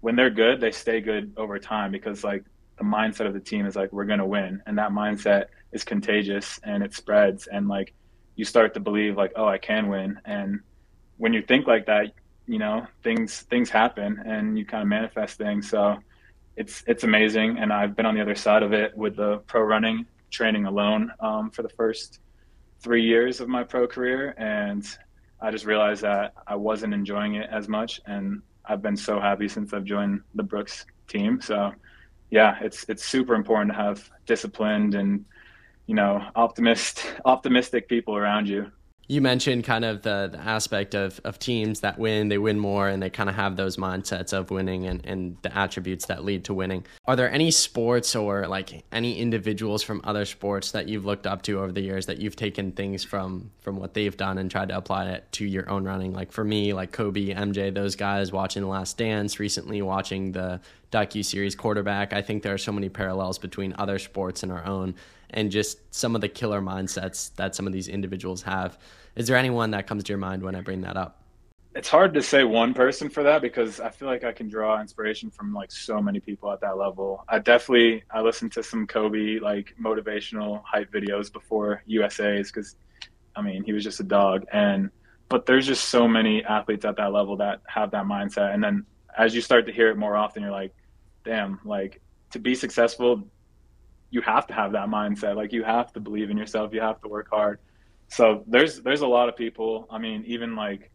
when 0.00 0.14
they're 0.14 0.30
good, 0.30 0.60
they 0.60 0.70
stay 0.70 1.00
good 1.00 1.32
over 1.36 1.58
time 1.58 1.90
because 1.90 2.22
like 2.22 2.44
the 2.78 2.84
mindset 2.84 3.26
of 3.26 3.32
the 3.32 3.40
team 3.40 3.66
is 3.66 3.74
like 3.74 3.92
we're 3.92 4.04
going 4.04 4.18
to 4.18 4.26
win 4.26 4.62
and 4.66 4.76
that 4.78 4.90
mindset 4.90 5.46
is 5.72 5.82
contagious 5.82 6.60
and 6.62 6.82
it 6.82 6.94
spreads 6.94 7.46
and 7.46 7.66
like 7.66 7.94
you 8.36 8.44
start 8.44 8.74
to 8.74 8.80
believe 8.80 9.16
like 9.16 9.32
oh, 9.36 9.46
I 9.46 9.56
can 9.58 9.88
win 9.88 10.20
and 10.26 10.60
when 11.16 11.32
you 11.32 11.42
think 11.42 11.66
like 11.66 11.86
that, 11.86 12.12
you 12.46 12.58
know 12.58 12.86
things 13.02 13.40
things 13.42 13.70
happen 13.70 14.22
and 14.24 14.58
you 14.58 14.64
kind 14.64 14.82
of 14.82 14.88
manifest 14.88 15.38
things. 15.38 15.68
So 15.68 15.98
it's 16.56 16.82
it's 16.86 17.04
amazing. 17.04 17.58
And 17.58 17.72
i've 17.72 17.94
been 17.96 18.06
on 18.06 18.14
the 18.14 18.22
other 18.22 18.34
side 18.34 18.62
of 18.62 18.72
it 18.72 18.96
with 18.96 19.16
the 19.16 19.38
pro 19.46 19.62
running 19.62 20.06
training 20.30 20.66
alone 20.66 21.10
um, 21.20 21.50
for 21.50 21.62
the 21.62 21.68
first 21.68 22.20
three 22.80 23.02
years 23.02 23.40
of 23.40 23.48
my 23.48 23.64
pro 23.64 23.86
career. 23.86 24.34
And 24.38 24.84
i 25.40 25.50
just 25.50 25.66
realized 25.66 26.02
that 26.02 26.34
i 26.46 26.54
wasn't 26.54 26.94
enjoying 26.94 27.34
it 27.36 27.48
as 27.50 27.68
much. 27.68 28.00
And 28.06 28.42
i've 28.64 28.82
been 28.82 28.96
so 28.96 29.20
happy 29.20 29.48
since 29.48 29.72
i've 29.72 29.84
joined 29.84 30.20
the 30.34 30.42
brooks 30.42 30.86
team. 31.08 31.40
So 31.40 31.72
yeah 32.30 32.58
it's 32.60 32.84
it's 32.88 33.04
super 33.04 33.34
important 33.34 33.72
to 33.72 33.76
have 33.76 34.10
disciplined 34.26 34.94
and 34.94 35.24
you 35.86 35.94
know 35.94 36.24
optimist 36.34 37.14
optimistic 37.24 37.88
people 37.88 38.16
around 38.16 38.48
you 38.48 38.70
you 39.08 39.20
mentioned 39.20 39.64
kind 39.64 39.84
of 39.84 40.02
the, 40.02 40.28
the 40.32 40.38
aspect 40.38 40.94
of, 40.94 41.20
of 41.24 41.38
teams 41.38 41.80
that 41.80 41.98
win, 41.98 42.28
they 42.28 42.38
win 42.38 42.58
more, 42.58 42.88
and 42.88 43.00
they 43.02 43.10
kind 43.10 43.28
of 43.28 43.36
have 43.36 43.56
those 43.56 43.76
mindsets 43.76 44.32
of 44.32 44.50
winning 44.50 44.86
and, 44.86 45.04
and 45.06 45.36
the 45.42 45.56
attributes 45.56 46.06
that 46.06 46.24
lead 46.24 46.44
to 46.44 46.54
winning. 46.54 46.84
Are 47.04 47.14
there 47.14 47.30
any 47.30 47.52
sports 47.52 48.16
or 48.16 48.48
like 48.48 48.84
any 48.90 49.18
individuals 49.18 49.82
from 49.82 50.00
other 50.02 50.24
sports 50.24 50.72
that 50.72 50.88
you've 50.88 51.04
looked 51.04 51.26
up 51.26 51.42
to 51.42 51.60
over 51.60 51.70
the 51.70 51.82
years 51.82 52.06
that 52.06 52.18
you've 52.18 52.36
taken 52.36 52.72
things 52.72 53.04
from 53.04 53.50
from 53.60 53.76
what 53.76 53.94
they've 53.94 54.16
done 54.16 54.38
and 54.38 54.50
tried 54.50 54.68
to 54.68 54.76
apply 54.76 55.10
it 55.10 55.30
to 55.32 55.44
your 55.44 55.68
own 55.70 55.84
running? 55.84 56.12
Like 56.12 56.32
for 56.32 56.44
me, 56.44 56.72
like 56.72 56.90
Kobe, 56.90 57.32
MJ, 57.32 57.72
those 57.72 57.94
guys 57.94 58.32
watching 58.32 58.62
The 58.62 58.68
Last 58.68 58.98
Dance, 58.98 59.38
recently 59.38 59.82
watching 59.82 60.32
the 60.32 60.60
docu 60.90 61.24
series 61.24 61.54
Quarterback. 61.54 62.12
I 62.12 62.22
think 62.22 62.42
there 62.42 62.54
are 62.54 62.58
so 62.58 62.72
many 62.72 62.88
parallels 62.88 63.38
between 63.38 63.74
other 63.78 63.98
sports 63.98 64.42
and 64.42 64.50
our 64.50 64.64
own 64.64 64.94
and 65.30 65.50
just 65.50 65.94
some 65.94 66.14
of 66.14 66.20
the 66.20 66.28
killer 66.28 66.60
mindsets 66.60 67.34
that 67.36 67.54
some 67.54 67.66
of 67.66 67.72
these 67.72 67.88
individuals 67.88 68.42
have. 68.42 68.78
Is 69.14 69.26
there 69.26 69.36
anyone 69.36 69.70
that 69.72 69.86
comes 69.86 70.04
to 70.04 70.12
your 70.12 70.18
mind 70.18 70.42
when 70.42 70.54
I 70.54 70.60
bring 70.60 70.82
that 70.82 70.96
up? 70.96 71.22
It's 71.74 71.88
hard 71.88 72.14
to 72.14 72.22
say 72.22 72.42
one 72.42 72.72
person 72.72 73.10
for 73.10 73.22
that 73.22 73.42
because 73.42 73.80
I 73.80 73.90
feel 73.90 74.08
like 74.08 74.24
I 74.24 74.32
can 74.32 74.48
draw 74.48 74.80
inspiration 74.80 75.30
from 75.30 75.52
like 75.52 75.70
so 75.70 76.00
many 76.00 76.20
people 76.20 76.50
at 76.50 76.60
that 76.62 76.78
level. 76.78 77.22
I 77.28 77.38
definitely 77.38 78.02
I 78.10 78.22
listened 78.22 78.52
to 78.52 78.62
some 78.62 78.86
Kobe 78.86 79.38
like 79.40 79.74
motivational 79.78 80.62
hype 80.64 80.90
videos 80.90 81.30
before 81.30 81.82
USA's 81.84 82.50
because 82.50 82.76
I 83.36 83.42
mean 83.42 83.62
he 83.62 83.74
was 83.74 83.84
just 83.84 84.00
a 84.00 84.04
dog 84.04 84.46
and 84.52 84.90
but 85.28 85.44
there's 85.44 85.66
just 85.66 85.90
so 85.90 86.08
many 86.08 86.42
athletes 86.44 86.86
at 86.86 86.96
that 86.96 87.12
level 87.12 87.36
that 87.38 87.60
have 87.66 87.90
that 87.90 88.06
mindset 88.06 88.54
and 88.54 88.64
then 88.64 88.86
as 89.18 89.34
you 89.34 89.42
start 89.42 89.66
to 89.66 89.72
hear 89.72 89.90
it 89.90 89.98
more 89.98 90.16
often 90.16 90.42
you're 90.42 90.52
like 90.52 90.74
damn 91.24 91.60
like 91.64 92.00
to 92.30 92.38
be 92.38 92.54
successful 92.54 93.22
you 94.10 94.20
have 94.22 94.46
to 94.46 94.54
have 94.54 94.72
that 94.72 94.88
mindset. 94.88 95.36
Like 95.36 95.52
you 95.52 95.64
have 95.64 95.92
to 95.94 96.00
believe 96.00 96.30
in 96.30 96.36
yourself. 96.36 96.72
You 96.72 96.80
have 96.80 97.00
to 97.02 97.08
work 97.08 97.28
hard. 97.30 97.58
So 98.08 98.44
there's 98.46 98.80
there's 98.80 99.00
a 99.00 99.06
lot 99.06 99.28
of 99.28 99.36
people. 99.36 99.86
I 99.90 99.98
mean, 99.98 100.24
even 100.26 100.54
like 100.54 100.90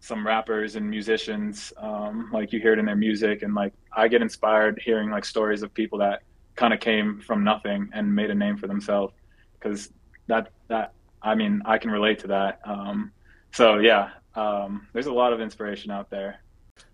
some 0.00 0.26
rappers 0.26 0.76
and 0.76 0.88
musicians, 0.88 1.72
um, 1.76 2.28
like 2.32 2.52
you 2.52 2.60
hear 2.60 2.72
it 2.72 2.78
in 2.78 2.84
their 2.84 2.96
music, 2.96 3.42
and 3.42 3.54
like 3.54 3.72
I 3.92 4.08
get 4.08 4.22
inspired 4.22 4.80
hearing 4.84 5.10
like 5.10 5.24
stories 5.24 5.62
of 5.62 5.72
people 5.72 5.98
that 5.98 6.22
kind 6.56 6.74
of 6.74 6.80
came 6.80 7.20
from 7.20 7.42
nothing 7.44 7.88
and 7.94 8.14
made 8.14 8.30
a 8.30 8.34
name 8.34 8.56
for 8.56 8.66
themselves 8.66 9.14
because 9.54 9.90
that 10.26 10.50
that 10.68 10.92
I 11.22 11.34
mean 11.34 11.62
I 11.64 11.78
can 11.78 11.90
relate 11.90 12.18
to 12.20 12.26
that. 12.28 12.60
Um, 12.64 13.12
so 13.52 13.78
yeah, 13.78 14.10
um, 14.34 14.86
there's 14.92 15.06
a 15.06 15.12
lot 15.12 15.32
of 15.32 15.40
inspiration 15.40 15.90
out 15.90 16.10
there. 16.10 16.40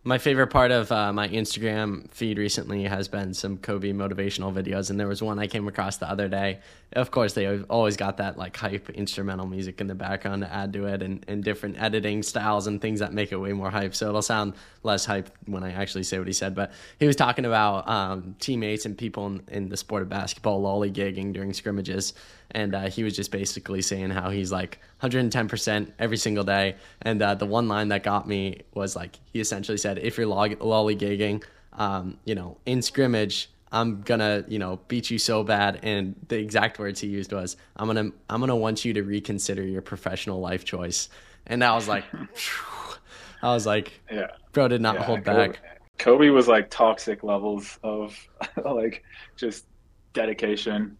My 0.08 0.16
favorite 0.16 0.46
part 0.46 0.70
of 0.70 0.90
uh, 0.90 1.12
my 1.12 1.28
Instagram 1.28 2.10
feed 2.10 2.38
recently 2.38 2.84
has 2.84 3.08
been 3.08 3.34
some 3.34 3.58
Kobe 3.58 3.92
motivational 3.92 4.50
videos, 4.54 4.88
and 4.88 4.98
there 4.98 5.06
was 5.06 5.20
one 5.20 5.38
I 5.38 5.46
came 5.46 5.68
across 5.68 5.98
the 5.98 6.08
other 6.08 6.28
day. 6.28 6.60
Of 6.94 7.10
course, 7.10 7.34
they 7.34 7.60
always 7.64 7.98
got 7.98 8.16
that 8.16 8.38
like 8.38 8.56
hype 8.56 8.88
instrumental 8.88 9.46
music 9.46 9.82
in 9.82 9.86
the 9.86 9.94
background 9.94 10.40
to 10.44 10.50
add 10.50 10.72
to 10.72 10.86
it, 10.86 11.02
and, 11.02 11.22
and 11.28 11.44
different 11.44 11.78
editing 11.78 12.22
styles 12.22 12.66
and 12.68 12.80
things 12.80 13.00
that 13.00 13.12
make 13.12 13.32
it 13.32 13.36
way 13.36 13.52
more 13.52 13.68
hype. 13.68 13.94
So 13.94 14.08
it'll 14.08 14.22
sound 14.22 14.54
less 14.82 15.04
hype 15.04 15.28
when 15.44 15.62
I 15.62 15.72
actually 15.72 16.04
say 16.04 16.16
what 16.16 16.26
he 16.26 16.32
said. 16.32 16.54
But 16.54 16.72
he 16.98 17.06
was 17.06 17.14
talking 17.14 17.44
about 17.44 17.86
um, 17.86 18.34
teammates 18.40 18.86
and 18.86 18.96
people 18.96 19.26
in, 19.26 19.42
in 19.48 19.68
the 19.68 19.76
sport 19.76 20.00
of 20.00 20.08
basketball 20.08 20.62
lollygagging 20.62 21.34
during 21.34 21.52
scrimmages, 21.52 22.14
and 22.52 22.74
uh, 22.74 22.88
he 22.88 23.02
was 23.02 23.14
just 23.14 23.30
basically 23.30 23.82
saying 23.82 24.08
how 24.08 24.30
he's 24.30 24.50
like 24.50 24.78
110% 25.02 25.92
every 25.98 26.16
single 26.16 26.44
day. 26.44 26.76
And 27.02 27.20
uh, 27.20 27.34
the 27.34 27.44
one 27.44 27.68
line 27.68 27.88
that 27.88 28.02
got 28.02 28.26
me 28.26 28.62
was 28.72 28.96
like 28.96 29.18
he 29.32 29.40
essentially 29.40 29.78
said, 29.78 29.97
"If 30.02 30.16
you're 30.16 30.26
log- 30.26 30.58
lollygagging, 30.58 31.44
um, 31.74 32.18
you 32.24 32.34
know, 32.34 32.58
in 32.66 32.82
scrimmage." 32.82 33.50
I'm 33.70 34.00
gonna, 34.00 34.46
you 34.48 34.58
know, 34.58 34.80
beat 34.88 35.10
you 35.10 35.18
so 35.18 35.44
bad. 35.44 35.80
And 35.82 36.16
the 36.28 36.38
exact 36.38 36.78
words 36.78 37.00
he 37.00 37.08
used 37.08 37.34
was, 37.34 37.58
"I'm 37.76 37.86
gonna, 37.86 38.12
I'm 38.30 38.40
gonna 38.40 38.56
want 38.56 38.82
you 38.82 38.94
to 38.94 39.02
reconsider 39.02 39.62
your 39.62 39.82
professional 39.82 40.40
life 40.40 40.64
choice." 40.64 41.10
And 41.46 41.62
I 41.62 41.74
was 41.74 41.86
like, 41.86 42.04
I 43.42 43.52
was 43.54 43.66
like, 43.66 44.00
yeah, 44.10 44.28
bro, 44.52 44.68
did 44.68 44.80
not 44.80 44.96
yeah, 44.96 45.02
hold 45.02 45.24
Kobe, 45.24 45.48
back. 45.48 45.80
Kobe 45.98 46.28
was 46.30 46.48
like 46.48 46.70
toxic 46.70 47.22
levels 47.22 47.78
of 47.82 48.16
like 48.64 49.04
just 49.36 49.66
dedication. 50.12 50.96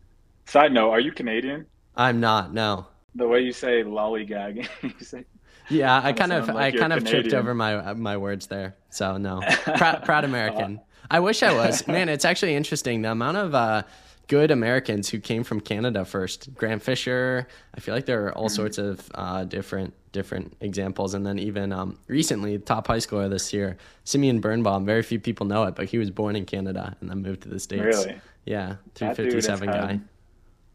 Side 0.46 0.72
note, 0.72 0.90
are 0.90 1.00
you 1.00 1.12
Canadian? 1.12 1.66
I'm 1.96 2.20
not. 2.20 2.54
No. 2.54 2.86
The 3.14 3.26
way 3.26 3.40
you 3.40 3.52
say 3.52 3.82
lollygagging, 3.82 4.68
you 4.82 5.04
say 5.04 5.24
yeah, 5.68 6.00
I 6.02 6.12
kind 6.12 6.32
of, 6.32 6.48
like 6.48 6.74
I 6.74 6.78
kind 6.78 6.92
of 6.92 6.98
Canadian. 7.00 7.22
tripped 7.24 7.34
over 7.34 7.54
my 7.54 7.94
my 7.94 8.16
words 8.16 8.46
there. 8.46 8.76
So 8.90 9.16
no, 9.16 9.40
proud, 9.76 10.04
proud 10.04 10.24
American. 10.24 10.80
I 11.10 11.20
wish 11.20 11.42
I 11.42 11.54
was. 11.54 11.86
Man, 11.86 12.08
it's 12.08 12.24
actually 12.24 12.54
interesting 12.54 13.02
the 13.02 13.10
amount 13.10 13.36
of 13.38 13.54
uh, 13.54 13.82
good 14.26 14.50
Americans 14.50 15.08
who 15.08 15.18
came 15.18 15.42
from 15.42 15.60
Canada 15.60 16.04
first. 16.04 16.54
Grant 16.54 16.82
Fisher. 16.82 17.48
I 17.74 17.80
feel 17.80 17.94
like 17.94 18.06
there 18.06 18.26
are 18.26 18.32
all 18.34 18.48
sorts 18.48 18.78
of 18.78 19.10
uh, 19.14 19.44
different 19.44 19.94
different 20.12 20.56
examples, 20.60 21.14
and 21.14 21.26
then 21.26 21.38
even 21.38 21.72
um, 21.72 21.98
recently, 22.06 22.58
top 22.58 22.86
high 22.86 22.98
schooler 22.98 23.28
this 23.28 23.52
year, 23.52 23.76
Simeon 24.04 24.40
Birnbaum. 24.40 24.84
Very 24.84 25.02
few 25.02 25.18
people 25.18 25.46
know 25.46 25.64
it, 25.64 25.74
but 25.74 25.86
he 25.86 25.98
was 25.98 26.10
born 26.10 26.36
in 26.36 26.44
Canada 26.44 26.96
and 27.00 27.10
then 27.10 27.22
moved 27.22 27.42
to 27.42 27.48
the 27.48 27.58
states. 27.58 27.82
Really? 27.82 28.20
Yeah, 28.44 28.76
three 28.94 29.12
fifty 29.14 29.40
seven 29.40 29.68
guy. 29.68 30.00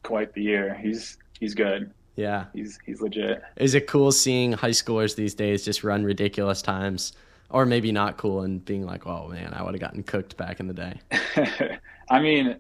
Quite 0.04 0.34
the 0.34 0.42
year. 0.42 0.78
He's 0.82 1.18
he's 1.40 1.54
good. 1.54 1.92
Yeah. 2.16 2.46
He's 2.54 2.80
he's 2.86 3.02
legit. 3.02 3.42
Is 3.58 3.74
it 3.74 3.88
cool 3.88 4.12
seeing 4.12 4.54
high 4.54 4.70
schoolers 4.70 5.16
these 5.16 5.34
days 5.34 5.66
just 5.66 5.84
run 5.84 6.04
ridiculous 6.04 6.62
times? 6.62 7.14
Or 7.50 7.66
maybe 7.66 7.92
not 7.92 8.18
cool 8.18 8.42
and 8.42 8.64
being 8.64 8.86
like, 8.86 9.06
oh 9.06 9.28
man, 9.28 9.54
I 9.54 9.62
would 9.62 9.76
have 9.76 9.82
gotten 9.82 10.02
cooked 10.04 10.38
back 10.38 10.60
in 10.60 10.68
the 10.68 10.74
day. 10.74 11.00
I 12.10 12.20
mean, 12.20 12.58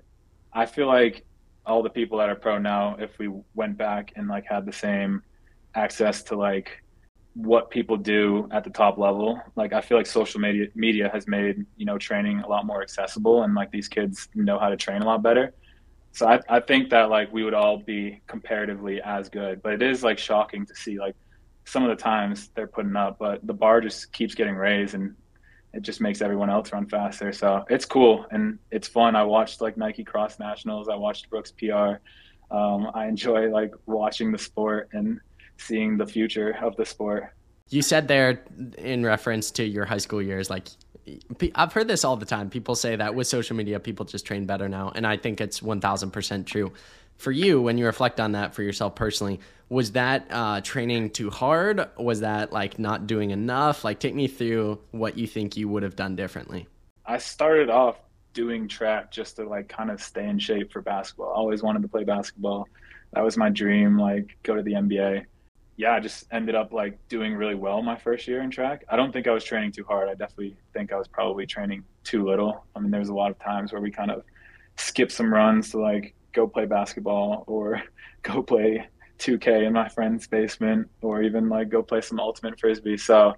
I 0.54 0.66
feel 0.68 0.88
like 0.88 1.26
all 1.66 1.82
the 1.82 1.90
people 1.90 2.18
that 2.20 2.30
are 2.30 2.36
pro 2.36 2.60
now, 2.60 2.96
if 3.00 3.18
we 3.18 3.30
went 3.56 3.78
back 3.78 4.14
and 4.16 4.28
like 4.28 4.46
had 4.46 4.66
the 4.66 4.74
same 4.74 5.24
access 5.76 6.22
to 6.24 6.36
like 6.36 6.84
what 7.36 7.72
people 7.72 7.98
do 7.98 8.48
at 8.52 8.64
the 8.64 8.70
top 8.70 8.98
level, 8.98 9.42
like 9.56 9.74
I 9.74 9.82
feel 9.82 9.98
like 9.98 10.06
social 10.06 10.40
media 10.40 10.68
media 10.76 11.10
has 11.12 11.28
made 11.28 11.66
you 11.78 11.86
know 11.86 11.98
training 11.98 12.40
a 12.42 12.48
lot 12.48 12.66
more 12.66 12.82
accessible, 12.82 13.44
and 13.44 13.56
like 13.56 13.72
these 13.72 13.88
kids 13.88 14.30
know 14.36 14.60
how 14.60 14.70
to 14.70 14.78
train 14.78 15.02
a 15.02 15.06
lot 15.06 15.24
better. 15.24 15.54
So 16.13 16.27
I, 16.27 16.39
I 16.48 16.60
think 16.60 16.91
that 16.91 17.10
like 17.10 17.34
we 17.34 17.43
would 17.43 17.55
all 17.55 17.77
be 17.77 18.22
comparatively 18.27 19.01
as 19.01 19.29
good, 19.29 19.62
but 19.63 19.74
it 19.74 19.82
is 19.82 20.03
like 20.03 20.20
shocking 20.20 20.65
to 20.67 20.75
see 20.75 21.00
like 21.00 21.15
some 21.65 21.84
of 21.84 21.89
the 21.89 22.01
times 22.01 22.50
they're 22.55 22.67
putting 22.67 22.96
up, 22.96 23.17
but 23.17 23.46
the 23.46 23.53
bar 23.53 23.82
just 23.82 24.13
keeps 24.13 24.36
getting 24.36 24.55
raised 24.55 24.93
and 24.93 25.15
it 25.74 25.82
just 25.82 26.01
makes 26.01 26.22
everyone 26.22 26.51
else 26.51 26.72
run 26.72 26.88
faster. 26.88 27.32
So 27.34 27.65
it's 27.67 27.86
cool 27.86 28.27
and 28.29 28.60
it's 28.70 28.88
fun. 28.88 29.15
I 29.15 29.24
watched 29.24 29.60
like 29.60 29.75
Nike 29.75 30.03
Cross 30.03 30.39
Nationals. 30.39 30.88
I 30.88 30.96
watched 30.96 31.32
Brooks 31.32 31.51
PR. 31.51 31.96
Um, 32.51 32.91
I 32.93 33.08
enjoy 33.08 33.50
like 33.50 33.74
watching 33.88 34.32
the 34.32 34.38
sport 34.38 34.89
and 34.93 35.20
seeing 35.58 35.98
the 35.98 36.05
future 36.05 36.55
of 36.62 36.75
the 36.75 36.86
sport. 36.86 37.34
You 37.70 37.82
said 37.82 38.08
there 38.08 38.43
in 38.77 39.03
reference 39.03 39.50
to 39.51 39.63
your 39.63 39.86
high 39.86 39.98
school 39.98 40.22
years, 40.22 40.51
like 40.51 40.67
I've 41.56 41.74
heard 41.74 41.88
this 41.88 42.04
all 42.04 42.16
the 42.16 42.26
time. 42.26 42.50
People 42.50 42.76
say 42.76 42.96
that 42.96 43.16
with 43.16 43.28
social 43.28 43.56
media, 43.56 43.80
people 43.80 44.06
just 44.06 44.26
train 44.26 44.46
better 44.46 44.70
now. 44.70 44.92
And 44.96 45.06
I 45.06 45.18
think 45.18 45.42
it's 45.42 45.60
1000% 45.60 46.46
true. 46.46 46.72
For 47.18 47.32
you, 47.32 47.62
when 47.62 47.78
you 47.78 47.86
reflect 47.86 48.20
on 48.20 48.34
that 48.34 48.56
for 48.56 48.64
yourself 48.64 48.96
personally, 48.96 49.40
was 49.70 49.92
that 49.92 50.28
uh, 50.30 50.62
training 50.62 51.12
too 51.12 51.30
hard? 51.30 51.88
Was 51.98 52.22
that 52.22 52.52
like 52.52 52.80
not 52.80 53.08
doing 53.08 53.32
enough? 53.32 53.84
Like, 53.84 54.00
take 54.00 54.16
me 54.16 54.28
through 54.28 54.80
what 54.92 55.18
you 55.18 55.28
think 55.28 55.58
you 55.58 55.68
would 55.70 55.84
have 55.84 55.96
done 55.96 56.16
differently. 56.16 56.68
I 57.06 57.18
started 57.18 57.70
off 57.70 57.98
doing 58.34 58.68
track 58.68 59.12
just 59.12 59.36
to 59.36 59.48
like 59.48 59.70
kind 59.70 59.92
of 59.92 60.02
stay 60.02 60.28
in 60.28 60.40
shape 60.40 60.72
for 60.72 60.82
basketball. 60.82 61.32
I 61.32 61.36
always 61.36 61.64
wanted 61.64 61.82
to 61.84 61.88
play 61.88 62.04
basketball. 62.04 62.68
That 63.14 63.24
was 63.24 63.38
my 63.38 63.50
dream, 63.50 63.98
like 63.98 64.38
go 64.44 64.56
to 64.56 64.64
the 64.64 64.74
NBA. 64.74 65.26
Yeah, 65.75 65.94
I 65.94 66.00
just 66.00 66.25
ended 66.32 66.56
up 66.56 66.72
like 66.72 66.98
doing 67.08 67.34
really 67.34 67.56
well 67.56 67.82
my 67.82 67.96
first 67.96 68.27
year 68.27 68.42
in 68.42 68.51
track. 68.51 68.86
I 68.89 68.96
don't 68.96 69.12
think 69.12 69.27
I 69.27 69.32
was 69.32 69.44
training 69.44 69.72
too 69.72 69.84
hard. 69.84 70.08
I 70.08 70.13
definitely 70.13 70.56
think 70.74 70.94
I 70.94 70.98
was 70.98 71.08
probably 71.08 71.46
training 71.48 71.84
too 72.03 72.24
little. 72.25 72.65
I 72.75 72.80
mean, 72.80 72.92
there 72.92 73.00
was 73.00 73.10
a 73.10 73.13
lot 73.13 73.32
of 73.32 73.39
times 73.39 73.72
where 73.72 73.82
we 73.82 73.89
kind 73.89 74.12
of 74.12 74.24
skipped 74.75 75.12
some 75.12 75.34
runs 75.34 75.72
to 75.72 75.80
like 75.80 76.13
go 76.32 76.48
play 76.48 76.65
basketball 76.65 77.44
or 77.48 77.82
go 78.22 78.44
play 78.44 78.88
2K 79.20 79.65
in 79.65 79.74
my 79.74 79.88
friend's 79.89 80.27
basement 80.27 80.89
or 81.01 81.24
even 81.24 81.50
like 81.50 81.70
go 81.70 81.82
play 81.82 82.01
some 82.01 82.20
ultimate 82.20 82.60
frisbee. 82.60 82.98
So 82.98 83.34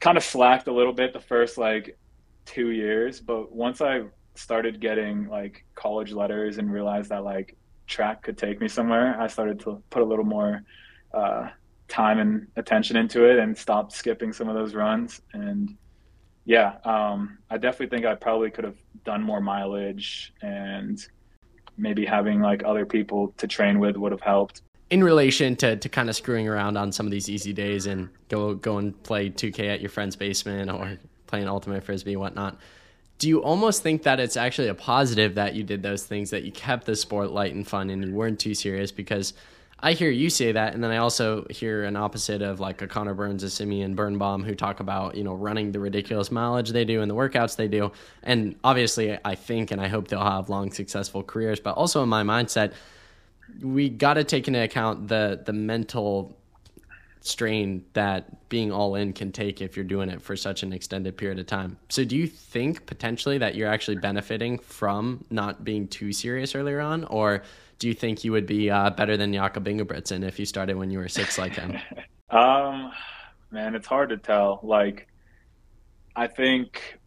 kind 0.00 0.18
of 0.18 0.24
slacked 0.24 0.68
a 0.68 0.72
little 0.72 0.92
bit 0.92 1.12
the 1.12 1.20
first 1.20 1.56
like 1.56 1.96
two 2.44 2.70
years, 2.70 3.20
but 3.20 3.52
once 3.52 3.80
I 3.80 4.02
started 4.34 4.80
getting 4.80 5.28
like 5.28 5.64
college 5.74 6.12
letters 6.12 6.58
and 6.58 6.70
realized 6.70 7.10
that 7.10 7.24
like 7.24 7.56
track 7.86 8.22
could 8.22 8.36
take 8.36 8.60
me 8.60 8.68
somewhere, 8.68 9.18
I 9.20 9.28
started 9.28 9.60
to 9.60 9.82
put 9.90 10.02
a 10.02 10.04
little 10.04 10.24
more 10.24 10.62
uh, 11.14 11.48
time 11.88 12.18
and 12.18 12.46
attention 12.56 12.96
into 12.96 13.24
it 13.24 13.38
and 13.38 13.56
stopped 13.56 13.92
skipping 13.92 14.32
some 14.32 14.48
of 14.48 14.54
those 14.54 14.74
runs. 14.74 15.20
And 15.32 15.76
yeah, 16.44 16.76
um, 16.84 17.38
I 17.50 17.58
definitely 17.58 17.94
think 17.96 18.06
I 18.06 18.14
probably 18.14 18.50
could 18.50 18.64
have 18.64 18.76
done 19.04 19.22
more 19.22 19.40
mileage 19.40 20.32
and 20.42 21.04
maybe 21.76 22.04
having 22.04 22.40
like 22.40 22.62
other 22.64 22.86
people 22.86 23.34
to 23.38 23.46
train 23.46 23.78
with 23.78 23.96
would 23.96 24.12
have 24.12 24.20
helped. 24.20 24.62
In 24.90 25.02
relation 25.02 25.56
to, 25.56 25.76
to 25.76 25.88
kind 25.88 26.08
of 26.08 26.16
screwing 26.16 26.48
around 26.48 26.76
on 26.76 26.92
some 26.92 27.06
of 27.06 27.12
these 27.12 27.28
easy 27.28 27.52
days 27.52 27.86
and 27.86 28.08
go 28.28 28.54
go 28.54 28.78
and 28.78 29.00
play 29.02 29.30
2K 29.30 29.68
at 29.72 29.80
your 29.80 29.90
friend's 29.90 30.14
basement 30.14 30.70
or 30.70 30.98
playing 31.26 31.48
ultimate 31.48 31.82
frisbee 31.82 32.16
whatnot, 32.16 32.58
do 33.18 33.28
you 33.28 33.42
almost 33.42 33.82
think 33.82 34.02
that 34.02 34.20
it's 34.20 34.36
actually 34.36 34.68
a 34.68 34.74
positive 34.74 35.34
that 35.36 35.54
you 35.54 35.62
did 35.64 35.82
those 35.82 36.04
things 36.04 36.30
that 36.30 36.44
you 36.44 36.52
kept 36.52 36.84
the 36.84 36.94
sport 36.94 37.30
light 37.30 37.54
and 37.54 37.66
fun 37.66 37.90
and 37.90 38.04
you 38.04 38.12
weren't 38.12 38.38
too 38.38 38.54
serious 38.54 38.92
because 38.92 39.32
I 39.80 39.92
hear 39.92 40.10
you 40.10 40.30
say 40.30 40.52
that, 40.52 40.74
and 40.74 40.82
then 40.82 40.90
I 40.90 40.98
also 40.98 41.46
hear 41.50 41.84
an 41.84 41.96
opposite 41.96 42.42
of 42.42 42.60
like 42.60 42.80
a 42.80 42.86
Connor 42.86 43.14
Burns, 43.14 43.42
a 43.42 43.50
Simeon 43.50 43.94
Birnbaum, 43.94 44.44
who 44.44 44.54
talk 44.54 44.80
about 44.80 45.16
you 45.16 45.24
know 45.24 45.34
running 45.34 45.72
the 45.72 45.80
ridiculous 45.80 46.30
mileage 46.30 46.70
they 46.70 46.84
do 46.84 47.02
and 47.02 47.10
the 47.10 47.14
workouts 47.14 47.56
they 47.56 47.68
do, 47.68 47.92
and 48.22 48.54
obviously 48.64 49.18
I 49.24 49.34
think 49.34 49.70
and 49.70 49.80
I 49.80 49.88
hope 49.88 50.08
they'll 50.08 50.22
have 50.22 50.48
long 50.48 50.70
successful 50.70 51.22
careers. 51.22 51.60
But 51.60 51.72
also 51.72 52.02
in 52.02 52.08
my 52.08 52.22
mindset, 52.22 52.72
we 53.60 53.88
got 53.88 54.14
to 54.14 54.24
take 54.24 54.48
into 54.48 54.62
account 54.62 55.08
the 55.08 55.42
the 55.44 55.52
mental 55.52 56.36
strain 57.24 57.82
that 57.94 58.48
being 58.50 58.70
all 58.70 58.94
in 58.96 59.10
can 59.12 59.32
take 59.32 59.62
if 59.62 59.76
you're 59.76 59.84
doing 59.84 60.10
it 60.10 60.20
for 60.20 60.36
such 60.36 60.62
an 60.62 60.74
extended 60.74 61.16
period 61.16 61.38
of 61.38 61.46
time. 61.46 61.78
So 61.88 62.04
do 62.04 62.16
you 62.16 62.26
think 62.26 62.84
potentially 62.84 63.38
that 63.38 63.54
you're 63.54 63.68
actually 63.68 63.96
benefiting 63.96 64.58
from 64.58 65.24
not 65.30 65.64
being 65.64 65.88
too 65.88 66.12
serious 66.12 66.54
earlier 66.54 66.80
on, 66.80 67.04
or 67.04 67.42
do 67.78 67.88
you 67.88 67.94
think 67.94 68.24
you 68.24 68.32
would 68.32 68.46
be 68.46 68.70
uh, 68.70 68.90
better 68.90 69.16
than 69.16 69.32
Jakob 69.32 69.64
Ingebrigtsen 69.64 70.22
if 70.22 70.38
you 70.38 70.44
started 70.44 70.76
when 70.76 70.90
you 70.90 70.98
were 70.98 71.08
six 71.08 71.38
like 71.38 71.54
him? 71.54 71.78
um, 72.30 72.92
man, 73.50 73.74
it's 73.74 73.86
hard 73.86 74.10
to 74.10 74.18
tell. 74.18 74.60
Like, 74.62 75.08
I 76.14 76.26
think 76.26 77.00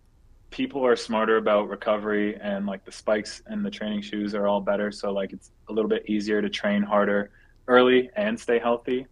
people 0.50 0.84
are 0.84 0.96
smarter 0.96 1.38
about 1.38 1.70
recovery 1.70 2.36
and 2.42 2.66
like 2.66 2.84
the 2.86 2.92
spikes 2.92 3.44
and 3.46 3.64
the 3.64 3.70
training 3.70 4.02
shoes 4.02 4.34
are 4.34 4.48
all 4.48 4.62
better. 4.62 4.92
So 4.92 5.12
like 5.12 5.32
it's 5.32 5.52
a 5.70 5.74
little 5.74 5.90
bit 5.90 6.10
easier 6.10 6.42
to 6.42 6.50
train 6.50 6.82
harder 6.82 7.30
early 7.68 8.10
and 8.16 8.40
stay 8.40 8.58
healthy. 8.58 9.06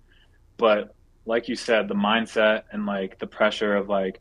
But 0.58 0.96
like 1.26 1.50
you 1.50 1.56
said, 1.56 1.88
the 1.88 1.96
mindset 1.96 2.64
and 2.72 2.86
like 2.86 3.20
the 3.20 3.28
pressure 3.28 3.76
of 3.76 3.90
like 3.90 4.20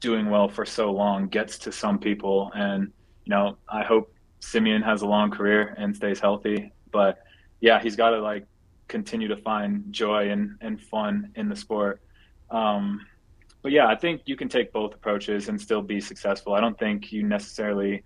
doing 0.00 0.30
well 0.30 0.48
for 0.48 0.64
so 0.64 0.92
long 0.92 1.28
gets 1.28 1.58
to 1.58 1.72
some 1.72 1.98
people. 1.98 2.50
And, 2.54 2.92
you 3.24 3.30
know, 3.30 3.56
I 3.68 3.82
hope 3.82 4.12
Simeon 4.40 4.82
has 4.82 5.02
a 5.02 5.06
long 5.06 5.30
career 5.30 5.74
and 5.78 5.94
stays 5.94 6.20
healthy. 6.20 6.72
But 6.92 7.18
yeah, 7.60 7.80
he's 7.80 7.96
got 7.96 8.10
to 8.10 8.20
like 8.20 8.46
continue 8.88 9.28
to 9.28 9.36
find 9.36 9.92
joy 9.92 10.30
and, 10.30 10.56
and 10.60 10.80
fun 10.80 11.32
in 11.34 11.48
the 11.48 11.56
sport. 11.56 12.00
Um, 12.50 13.04
but 13.62 13.72
yeah, 13.72 13.88
I 13.88 13.96
think 13.96 14.22
you 14.26 14.36
can 14.36 14.48
take 14.48 14.72
both 14.72 14.94
approaches 14.94 15.48
and 15.48 15.60
still 15.60 15.82
be 15.82 16.00
successful. 16.00 16.54
I 16.54 16.60
don't 16.60 16.78
think 16.78 17.10
you 17.10 17.24
necessarily 17.24 18.04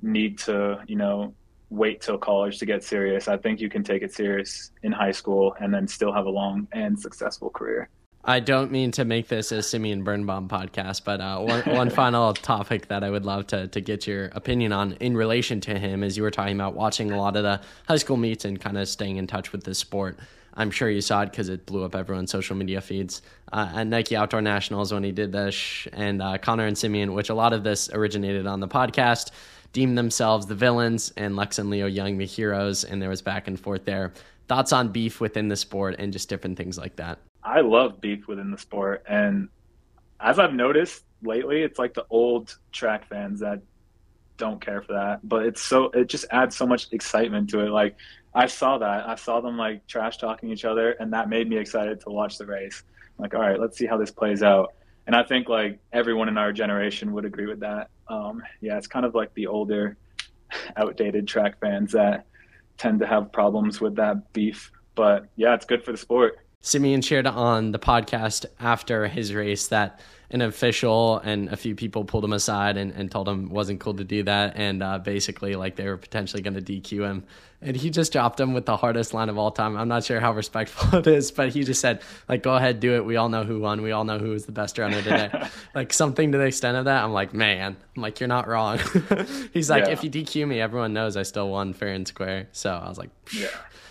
need 0.00 0.38
to, 0.38 0.82
you 0.86 0.96
know, 0.96 1.34
wait 1.74 2.00
till 2.00 2.18
college 2.18 2.58
to 2.58 2.66
get 2.66 2.84
serious. 2.84 3.28
I 3.28 3.36
think 3.36 3.60
you 3.60 3.68
can 3.68 3.82
take 3.82 4.02
it 4.02 4.12
serious 4.14 4.70
in 4.82 4.92
high 4.92 5.12
school 5.12 5.56
and 5.60 5.72
then 5.72 5.86
still 5.88 6.12
have 6.12 6.26
a 6.26 6.30
long 6.30 6.68
and 6.72 6.98
successful 6.98 7.50
career. 7.50 7.88
I 8.26 8.40
don't 8.40 8.70
mean 8.70 8.90
to 8.92 9.04
make 9.04 9.28
this 9.28 9.52
a 9.52 9.62
Simeon 9.62 10.02
Birnbaum 10.02 10.48
podcast, 10.48 11.04
but 11.04 11.20
uh, 11.20 11.40
one, 11.40 11.60
one 11.76 11.90
final 11.90 12.32
topic 12.32 12.88
that 12.88 13.04
I 13.04 13.10
would 13.10 13.26
love 13.26 13.46
to, 13.48 13.68
to 13.68 13.80
get 13.80 14.06
your 14.06 14.26
opinion 14.32 14.72
on 14.72 14.92
in 14.92 15.14
relation 15.14 15.60
to 15.62 15.78
him 15.78 16.02
is 16.02 16.16
you 16.16 16.22
were 16.22 16.30
talking 16.30 16.54
about 16.54 16.74
watching 16.74 17.12
a 17.12 17.18
lot 17.18 17.36
of 17.36 17.42
the 17.42 17.60
high 17.86 17.98
school 17.98 18.16
meets 18.16 18.46
and 18.46 18.58
kind 18.58 18.78
of 18.78 18.88
staying 18.88 19.18
in 19.18 19.26
touch 19.26 19.52
with 19.52 19.64
this 19.64 19.78
sport. 19.78 20.18
I'm 20.54 20.70
sure 20.70 20.88
you 20.88 21.00
saw 21.00 21.22
it 21.22 21.32
because 21.32 21.48
it 21.48 21.66
blew 21.66 21.84
up 21.84 21.94
everyone's 21.94 22.30
social 22.30 22.56
media 22.56 22.80
feeds. 22.80 23.22
Uh, 23.52 23.70
at 23.74 23.86
Nike 23.88 24.16
Outdoor 24.16 24.40
Nationals, 24.40 24.92
when 24.92 25.04
he 25.04 25.12
did 25.12 25.32
this, 25.32 25.86
and 25.92 26.22
uh, 26.22 26.38
Connor 26.38 26.66
and 26.66 26.78
Simeon, 26.78 27.12
which 27.12 27.28
a 27.28 27.34
lot 27.34 27.52
of 27.52 27.64
this 27.64 27.90
originated 27.92 28.46
on 28.46 28.60
the 28.60 28.68
podcast, 28.68 29.32
deemed 29.74 29.98
themselves 29.98 30.46
the 30.46 30.54
villains 30.54 31.12
and 31.18 31.36
Lex 31.36 31.58
and 31.58 31.68
Leo 31.68 31.86
Young 31.86 32.16
the 32.16 32.24
heroes, 32.24 32.84
and 32.84 33.02
there 33.02 33.10
was 33.10 33.20
back 33.20 33.46
and 33.46 33.60
forth 33.60 33.84
there. 33.84 34.14
Thoughts 34.48 34.72
on 34.72 34.88
beef 34.88 35.20
within 35.20 35.48
the 35.48 35.56
sport 35.56 35.96
and 35.98 36.12
just 36.12 36.30
different 36.30 36.56
things 36.56 36.78
like 36.78 36.96
that? 36.96 37.18
I 37.42 37.60
love 37.60 38.00
beef 38.00 38.26
within 38.26 38.50
the 38.50 38.56
sport, 38.56 39.04
and 39.06 39.48
as 40.20 40.38
I've 40.38 40.54
noticed 40.54 41.04
lately, 41.22 41.62
it's 41.62 41.78
like 41.78 41.92
the 41.92 42.06
old 42.08 42.56
track 42.72 43.06
fans 43.06 43.40
that 43.40 43.60
don't 44.36 44.60
care 44.60 44.80
for 44.80 44.94
that, 44.94 45.20
but 45.28 45.44
it's 45.44 45.60
so 45.60 45.90
it 45.90 46.08
just 46.08 46.24
adds 46.30 46.56
so 46.56 46.66
much 46.66 46.88
excitement 46.92 47.50
to 47.50 47.60
it. 47.60 47.70
Like 47.70 47.96
I 48.34 48.46
saw 48.46 48.78
that, 48.78 49.08
I 49.08 49.14
saw 49.16 49.40
them 49.40 49.58
like 49.58 49.86
trash 49.86 50.16
talking 50.16 50.50
each 50.50 50.64
other, 50.64 50.92
and 50.92 51.12
that 51.12 51.28
made 51.28 51.48
me 51.48 51.58
excited 51.58 52.00
to 52.00 52.10
watch 52.10 52.38
the 52.38 52.46
race. 52.46 52.82
Like, 53.18 53.34
all 53.34 53.40
right, 53.40 53.60
let's 53.60 53.76
see 53.76 53.86
how 53.86 53.96
this 53.96 54.10
plays 54.10 54.42
out. 54.42 54.74
And 55.06 55.14
I 55.14 55.22
think 55.22 55.48
like 55.48 55.78
everyone 55.92 56.28
in 56.28 56.38
our 56.38 56.52
generation 56.52 57.12
would 57.12 57.24
agree 57.24 57.46
with 57.46 57.60
that. 57.60 57.90
Um, 58.08 58.42
yeah, 58.60 58.76
it's 58.76 58.86
kind 58.86 59.06
of 59.06 59.14
like 59.14 59.32
the 59.34 59.46
older, 59.46 59.96
outdated 60.76 61.26
track 61.26 61.58
fans 61.60 61.92
that 61.92 62.26
tend 62.76 63.00
to 63.00 63.06
have 63.06 63.32
problems 63.32 63.80
with 63.80 63.96
that 63.96 64.32
beef. 64.32 64.70
But 64.94 65.28
yeah, 65.36 65.54
it's 65.54 65.64
good 65.64 65.84
for 65.84 65.92
the 65.92 65.98
sport. 65.98 66.38
Simeon 66.64 67.02
shared 67.02 67.26
on 67.26 67.72
the 67.72 67.78
podcast 67.78 68.46
after 68.58 69.06
his 69.06 69.34
race 69.34 69.68
that 69.68 70.00
an 70.30 70.40
official 70.40 71.18
and 71.18 71.50
a 71.50 71.56
few 71.58 71.74
people 71.74 72.06
pulled 72.06 72.24
him 72.24 72.32
aside 72.32 72.78
and, 72.78 72.90
and 72.92 73.10
told 73.10 73.28
him 73.28 73.44
it 73.44 73.50
wasn't 73.50 73.80
cool 73.80 73.92
to 73.92 74.02
do 74.02 74.22
that. 74.22 74.56
And 74.56 74.82
uh, 74.82 74.98
basically, 74.98 75.56
like 75.56 75.76
they 75.76 75.86
were 75.86 75.98
potentially 75.98 76.40
going 76.40 76.54
to 76.54 76.62
DQ 76.62 77.06
him. 77.06 77.24
And 77.60 77.76
he 77.76 77.90
just 77.90 78.12
dropped 78.12 78.40
him 78.40 78.54
with 78.54 78.64
the 78.64 78.78
hardest 78.78 79.12
line 79.12 79.28
of 79.28 79.36
all 79.36 79.50
time. 79.50 79.76
I'm 79.76 79.88
not 79.88 80.04
sure 80.04 80.20
how 80.20 80.32
respectful 80.32 80.98
it 81.00 81.06
is, 81.06 81.30
but 81.30 81.50
he 81.50 81.64
just 81.64 81.82
said, 81.82 82.00
like, 82.30 82.42
go 82.42 82.54
ahead, 82.54 82.80
do 82.80 82.94
it. 82.94 83.04
We 83.04 83.16
all 83.16 83.28
know 83.28 83.44
who 83.44 83.60
won. 83.60 83.82
We 83.82 83.92
all 83.92 84.04
know 84.04 84.18
who 84.18 84.30
was 84.30 84.46
the 84.46 84.52
best 84.52 84.78
runner 84.78 85.02
today. 85.02 85.30
like 85.74 85.92
something 85.92 86.32
to 86.32 86.38
the 86.38 86.44
extent 86.44 86.78
of 86.78 86.86
that. 86.86 87.04
I'm 87.04 87.12
like, 87.12 87.34
man, 87.34 87.76
I'm 87.94 88.02
like, 88.02 88.20
you're 88.20 88.28
not 88.28 88.48
wrong. 88.48 88.80
He's 89.52 89.68
like, 89.68 89.84
yeah. 89.84 89.92
if 89.92 90.02
you 90.02 90.10
DQ 90.10 90.48
me, 90.48 90.62
everyone 90.62 90.94
knows 90.94 91.18
I 91.18 91.24
still 91.24 91.50
won 91.50 91.74
fair 91.74 91.92
and 91.92 92.08
square. 92.08 92.48
So 92.52 92.70
I 92.70 92.88
was 92.88 92.96
like, 92.96 93.10
yeah. 93.34 93.48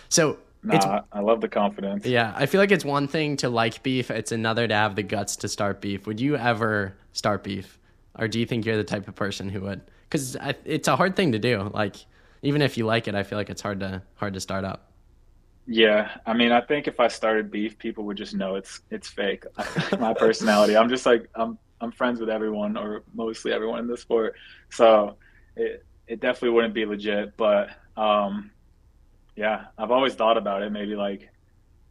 So 0.08 0.38
Nah, 0.64 1.02
I 1.12 1.20
love 1.20 1.40
the 1.40 1.48
confidence. 1.48 2.06
Yeah, 2.06 2.32
I 2.34 2.46
feel 2.46 2.60
like 2.60 2.72
it's 2.72 2.84
one 2.84 3.06
thing 3.06 3.36
to 3.38 3.50
like 3.50 3.82
beef; 3.82 4.10
it's 4.10 4.32
another 4.32 4.66
to 4.66 4.74
have 4.74 4.96
the 4.96 5.02
guts 5.02 5.36
to 5.36 5.48
start 5.48 5.80
beef. 5.80 6.06
Would 6.06 6.20
you 6.20 6.36
ever 6.36 6.96
start 7.12 7.44
beef, 7.44 7.78
or 8.18 8.28
do 8.28 8.40
you 8.40 8.46
think 8.46 8.64
you're 8.64 8.76
the 8.76 8.84
type 8.84 9.06
of 9.06 9.14
person 9.14 9.48
who 9.50 9.60
would? 9.62 9.82
Because 10.08 10.36
it's 10.64 10.88
a 10.88 10.96
hard 10.96 11.16
thing 11.16 11.32
to 11.32 11.38
do. 11.38 11.70
Like, 11.74 11.96
even 12.42 12.62
if 12.62 12.78
you 12.78 12.86
like 12.86 13.08
it, 13.08 13.14
I 13.14 13.24
feel 13.24 13.36
like 13.38 13.50
it's 13.50 13.62
hard 13.62 13.80
to 13.80 14.02
hard 14.14 14.34
to 14.34 14.40
start 14.40 14.64
up. 14.64 14.90
Yeah, 15.66 16.10
I 16.26 16.34
mean, 16.34 16.52
I 16.52 16.60
think 16.60 16.88
if 16.88 17.00
I 17.00 17.08
started 17.08 17.50
beef, 17.50 17.78
people 17.78 18.04
would 18.04 18.16
just 18.16 18.34
know 18.34 18.54
it's 18.56 18.80
it's 18.90 19.08
fake. 19.08 19.44
My 19.98 20.14
personality, 20.14 20.76
I'm 20.76 20.88
just 20.88 21.06
like 21.06 21.28
I'm 21.34 21.58
I'm 21.80 21.92
friends 21.92 22.20
with 22.20 22.30
everyone 22.30 22.76
or 22.76 23.02
mostly 23.14 23.52
everyone 23.52 23.80
in 23.80 23.86
the 23.86 23.96
sport, 23.96 24.36
so 24.70 25.16
it 25.56 25.84
it 26.06 26.20
definitely 26.20 26.50
wouldn't 26.50 26.74
be 26.74 26.84
legit. 26.86 27.36
But 27.36 27.70
um, 27.96 28.50
yeah, 29.36 29.66
I've 29.78 29.90
always 29.90 30.14
thought 30.14 30.36
about 30.36 30.62
it, 30.62 30.70
maybe 30.70 30.96
like 30.96 31.30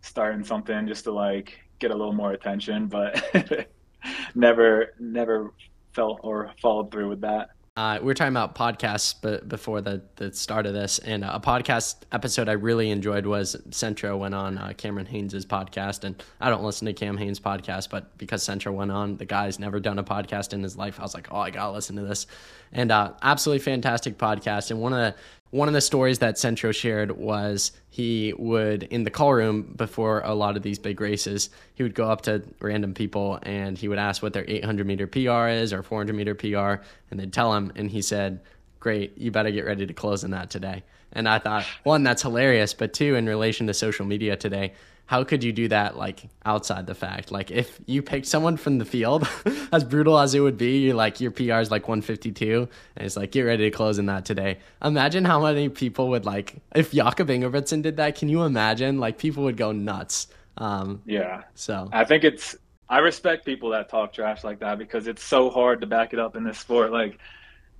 starting 0.01 0.43
something 0.43 0.87
just 0.87 1.03
to 1.05 1.11
like 1.11 1.59
get 1.79 1.91
a 1.91 1.95
little 1.95 2.13
more 2.13 2.31
attention, 2.31 2.87
but 2.87 3.67
never, 4.35 4.93
never 4.99 5.53
felt 5.93 6.19
or 6.23 6.51
followed 6.61 6.91
through 6.91 7.09
with 7.09 7.21
that. 7.21 7.49
Uh, 7.75 7.97
we 7.99 8.05
were 8.05 8.13
talking 8.13 8.31
about 8.31 8.53
podcasts 8.53 9.15
but 9.19 9.49
before 9.49 9.81
the, 9.81 9.99
the 10.17 10.31
start 10.31 10.67
of 10.67 10.73
this, 10.73 10.99
and 10.99 11.23
a 11.23 11.41
podcast 11.43 11.95
episode 12.11 12.47
I 12.47 12.51
really 12.51 12.91
enjoyed 12.91 13.25
was 13.25 13.55
Centro 13.71 14.15
went 14.15 14.35
on 14.35 14.59
uh, 14.59 14.73
Cameron 14.77 15.07
Hanes' 15.07 15.43
podcast, 15.43 16.03
and 16.03 16.21
I 16.39 16.51
don't 16.51 16.63
listen 16.63 16.85
to 16.85 16.93
Cam 16.93 17.17
Hanes' 17.17 17.39
podcast, 17.39 17.89
but 17.89 18.15
because 18.19 18.43
Centro 18.43 18.71
went 18.73 18.91
on, 18.91 19.17
the 19.17 19.25
guy's 19.25 19.57
never 19.57 19.79
done 19.79 19.97
a 19.97 20.03
podcast 20.03 20.53
in 20.53 20.61
his 20.61 20.77
life. 20.77 20.99
I 20.99 21.01
was 21.01 21.15
like, 21.15 21.29
oh, 21.31 21.39
I 21.39 21.49
gotta 21.49 21.71
listen 21.71 21.95
to 21.95 22.03
this, 22.03 22.27
and 22.73 22.91
uh, 22.91 23.13
absolutely 23.21 23.63
fantastic 23.63 24.17
podcast. 24.17 24.71
And 24.71 24.81
one 24.81 24.93
of 24.93 24.99
the 24.99 25.15
one 25.51 25.67
of 25.67 25.75
the 25.75 25.81
stories 25.81 26.17
that 26.17 26.39
Centro 26.39 26.71
shared 26.71 27.11
was 27.11 27.73
he 27.91 28.33
would 28.39 28.83
in 28.83 29.03
the 29.03 29.11
call 29.11 29.35
room 29.35 29.61
before 29.75 30.21
a 30.25 30.33
lot 30.33 30.57
of 30.57 30.63
these 30.63 30.79
big 30.79 30.99
races, 30.99 31.51
he 31.75 31.83
would 31.83 31.93
go 31.93 32.09
up 32.09 32.21
to 32.21 32.41
random 32.59 32.95
people 32.95 33.37
and 33.43 33.77
he 33.77 33.87
would 33.87 33.99
ask 33.99 34.23
what 34.23 34.33
their 34.33 34.45
800 34.47 34.87
meter 34.87 35.05
PR 35.05 35.49
is 35.49 35.71
or 35.71 35.83
400 35.83 36.15
meter 36.15 36.33
PR, 36.33 36.83
and 37.11 37.19
they'd 37.19 37.31
tell 37.31 37.53
him, 37.53 37.71
and 37.75 37.91
he 37.91 38.01
said, 38.01 38.39
"Great, 38.79 39.15
you 39.17 39.29
better 39.29 39.51
get 39.51 39.65
ready 39.65 39.85
to 39.85 39.93
close 39.93 40.23
in 40.23 40.31
that 40.31 40.49
today." 40.49 40.83
And 41.11 41.29
I 41.29 41.37
thought, 41.37 41.65
one, 41.83 42.01
that's 42.01 42.23
hilarious, 42.23 42.73
but 42.73 42.91
two, 42.93 43.13
in 43.13 43.27
relation 43.27 43.67
to 43.67 43.73
social 43.75 44.05
media 44.05 44.35
today, 44.35 44.73
how 45.05 45.23
could 45.23 45.43
you 45.43 45.51
do 45.51 45.67
that 45.67 45.97
like 45.97 46.29
outside 46.45 46.87
the 46.87 46.95
fact? 46.95 47.31
Like 47.31 47.51
if 47.51 47.79
you 47.85 48.01
picked 48.01 48.25
someone 48.25 48.57
from 48.57 48.77
the 48.77 48.85
field, 48.85 49.27
as 49.71 49.83
brutal 49.83 50.17
as 50.17 50.33
it 50.33 50.39
would 50.39 50.57
be, 50.57 50.79
you're 50.79 50.95
like 50.95 51.19
your 51.19 51.31
PR 51.31 51.59
is 51.59 51.71
like 51.71 51.87
152, 51.87 52.67
and 52.95 53.05
it's 53.05 53.17
like 53.17 53.31
get 53.31 53.41
ready 53.41 53.69
to 53.69 53.71
close 53.71 53.99
in 53.99 54.05
that 54.07 54.25
today. 54.25 54.59
Imagine 54.83 55.25
how 55.25 55.41
many 55.41 55.69
people 55.69 56.09
would 56.09 56.25
like 56.25 56.55
if 56.75 56.91
Jakob 56.91 57.27
Ingebrigtsen 57.27 57.81
did 57.81 57.97
that. 57.97 58.15
Can 58.15 58.29
you 58.29 58.43
imagine? 58.43 58.99
Like 58.99 59.17
people 59.17 59.43
would 59.43 59.57
go 59.57 59.71
nuts. 59.71 60.27
Um, 60.57 61.01
yeah. 61.05 61.43
So 61.55 61.89
I 61.91 62.05
think 62.05 62.23
it's 62.23 62.55
I 62.89 62.99
respect 62.99 63.45
people 63.45 63.69
that 63.71 63.89
talk 63.89 64.13
trash 64.13 64.43
like 64.43 64.59
that 64.59 64.77
because 64.77 65.07
it's 65.07 65.23
so 65.23 65.49
hard 65.49 65.81
to 65.81 65.87
back 65.87 66.13
it 66.13 66.19
up 66.19 66.35
in 66.35 66.43
this 66.43 66.59
sport. 66.59 66.91
Like 66.91 67.17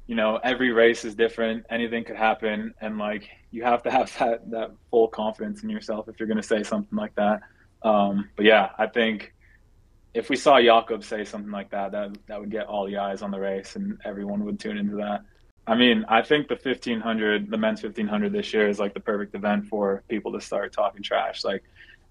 you 0.07 0.15
know, 0.15 0.37
every 0.43 0.71
race 0.71 1.05
is 1.05 1.15
different. 1.15 1.65
Anything 1.69 2.03
could 2.03 2.17
happen, 2.17 2.73
and 2.81 2.97
like 2.97 3.29
you 3.51 3.63
have 3.63 3.83
to 3.83 3.91
have 3.91 4.15
that 4.19 4.49
that 4.51 4.71
full 4.89 5.07
confidence 5.07 5.63
in 5.63 5.69
yourself 5.69 6.07
if 6.09 6.19
you're 6.19 6.27
going 6.27 6.37
to 6.37 6.43
say 6.43 6.63
something 6.63 6.97
like 6.97 7.15
that. 7.15 7.41
Um, 7.83 8.29
but 8.35 8.45
yeah, 8.45 8.69
I 8.77 8.87
think 8.87 9.33
if 10.13 10.29
we 10.29 10.35
saw 10.35 10.61
Jakob 10.61 11.03
say 11.03 11.23
something 11.23 11.51
like 11.51 11.71
that, 11.71 11.91
that 11.91 12.17
that 12.27 12.39
would 12.39 12.51
get 12.51 12.67
all 12.67 12.85
the 12.85 12.97
eyes 12.97 13.21
on 13.21 13.31
the 13.31 13.39
race, 13.39 13.75
and 13.75 13.99
everyone 14.05 14.43
would 14.45 14.59
tune 14.59 14.77
into 14.77 14.95
that. 14.97 15.23
I 15.65 15.75
mean, 15.75 16.03
I 16.09 16.21
think 16.21 16.49
the 16.49 16.55
1500, 16.55 17.49
the 17.49 17.57
men's 17.57 17.81
1500 17.81 18.33
this 18.33 18.53
year 18.53 18.67
is 18.67 18.79
like 18.79 18.93
the 18.93 18.99
perfect 18.99 19.33
event 19.33 19.65
for 19.67 20.03
people 20.09 20.33
to 20.33 20.41
start 20.41 20.73
talking 20.73 21.01
trash. 21.01 21.45
Like 21.45 21.63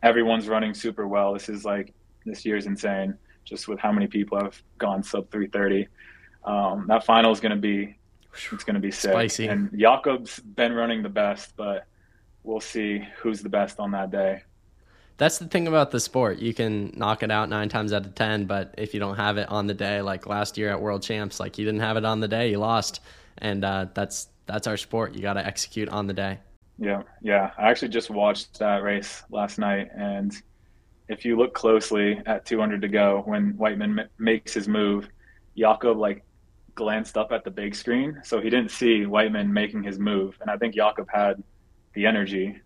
everyone's 0.03 0.49
running 0.49 0.73
super 0.73 1.07
well. 1.07 1.35
This 1.35 1.51
is 1.51 1.63
like 1.63 1.93
this 2.25 2.47
year's 2.47 2.65
insane, 2.65 3.15
just 3.45 3.69
with 3.69 3.79
how 3.79 3.93
many 3.93 4.07
people 4.07 4.39
have 4.39 4.61
gone 4.79 5.03
sub 5.03 5.31
330 5.31 5.87
um, 6.45 6.87
that 6.89 7.05
final 7.05 7.33
is 7.33 7.41
going 7.41 7.51
to 7.51 7.61
be 7.61 7.97
it's 8.35 8.65
going 8.65 8.75
to 8.75 8.81
be 8.81 8.91
sick. 8.91 9.13
Spicy. 9.13 9.47
And 9.49 9.71
Jakob's 9.79 10.41
been 10.41 10.73
running 10.73 11.03
the 11.03 11.09
best, 11.09 11.55
but 11.57 11.87
we'll 12.45 12.61
see 12.61 13.07
who's 13.19 13.43
the 13.43 13.49
best 13.49 13.79
on 13.79 13.91
that 13.93 14.11
day. 14.11 14.43
That's 15.19 15.39
the 15.39 15.47
thing 15.47 15.69
about 15.69 15.91
the 15.91 16.01
sport. 16.01 16.39
You 16.39 16.55
can 16.55 16.93
knock 16.97 17.23
it 17.23 17.31
out 17.31 17.49
nine 17.49 17.69
times 17.69 17.93
out 17.93 18.07
of 18.07 18.15
ten, 18.15 18.47
but 18.47 18.75
if 18.79 18.95
you 18.95 19.01
don't 19.01 19.17
have 19.17 19.37
it 19.39 19.49
on 19.51 19.67
the 19.67 19.75
day, 19.75 20.01
like 20.01 20.27
last 20.27 20.57
year 20.57 20.71
at 20.71 20.81
World 20.81 21.03
Champs, 21.03 21.39
like 21.39 21.59
you 21.59 21.65
didn't 21.65 21.81
have 21.81 21.97
it 21.97 22.05
on 22.05 22.21
the 22.21 22.29
day, 22.29 22.51
you 22.51 22.59
lost, 22.59 23.01
and 23.39 23.65
uh, 23.65 23.87
that's 23.95 24.29
that's 24.47 24.67
our 24.67 24.77
sport. 24.77 25.15
You 25.15 25.21
got 25.21 25.35
to 25.35 25.47
execute 25.47 25.89
on 25.91 26.07
the 26.07 26.15
day. 26.15 26.39
Yeah, 26.79 27.03
yeah. 27.21 27.51
I 27.59 27.71
actually 27.71 27.91
just 27.91 28.11
watched 28.11 28.59
that 28.59 28.83
race 28.83 29.23
last 29.31 29.59
night, 29.59 29.91
and 29.95 30.35
if 31.09 31.25
you 31.25 31.37
look 31.37 31.55
closely 31.55 32.21
at 32.27 32.47
200 32.47 32.81
to 32.81 32.89
go, 32.89 33.23
when 33.27 33.57
Wightman 33.57 34.01
m- 34.01 34.09
makes 34.19 34.55
his 34.55 34.67
move, 34.67 35.09
Jakob 35.57 35.99
like 35.99 36.25
glanced 36.75 37.17
up 37.17 37.33
at 37.33 37.45
the 37.45 37.51
big 37.51 37.75
screen, 37.75 38.21
so 38.25 38.41
he 38.41 38.51
didn't 38.51 38.71
see 38.71 39.07
Wightman 39.07 39.53
making 39.53 39.83
his 39.83 39.99
move. 39.99 40.37
And 40.41 40.51
I 40.51 40.57
think 40.57 40.75
Jakob 40.75 41.09
had 41.13 41.43
the 41.95 42.07
energy 42.07 42.61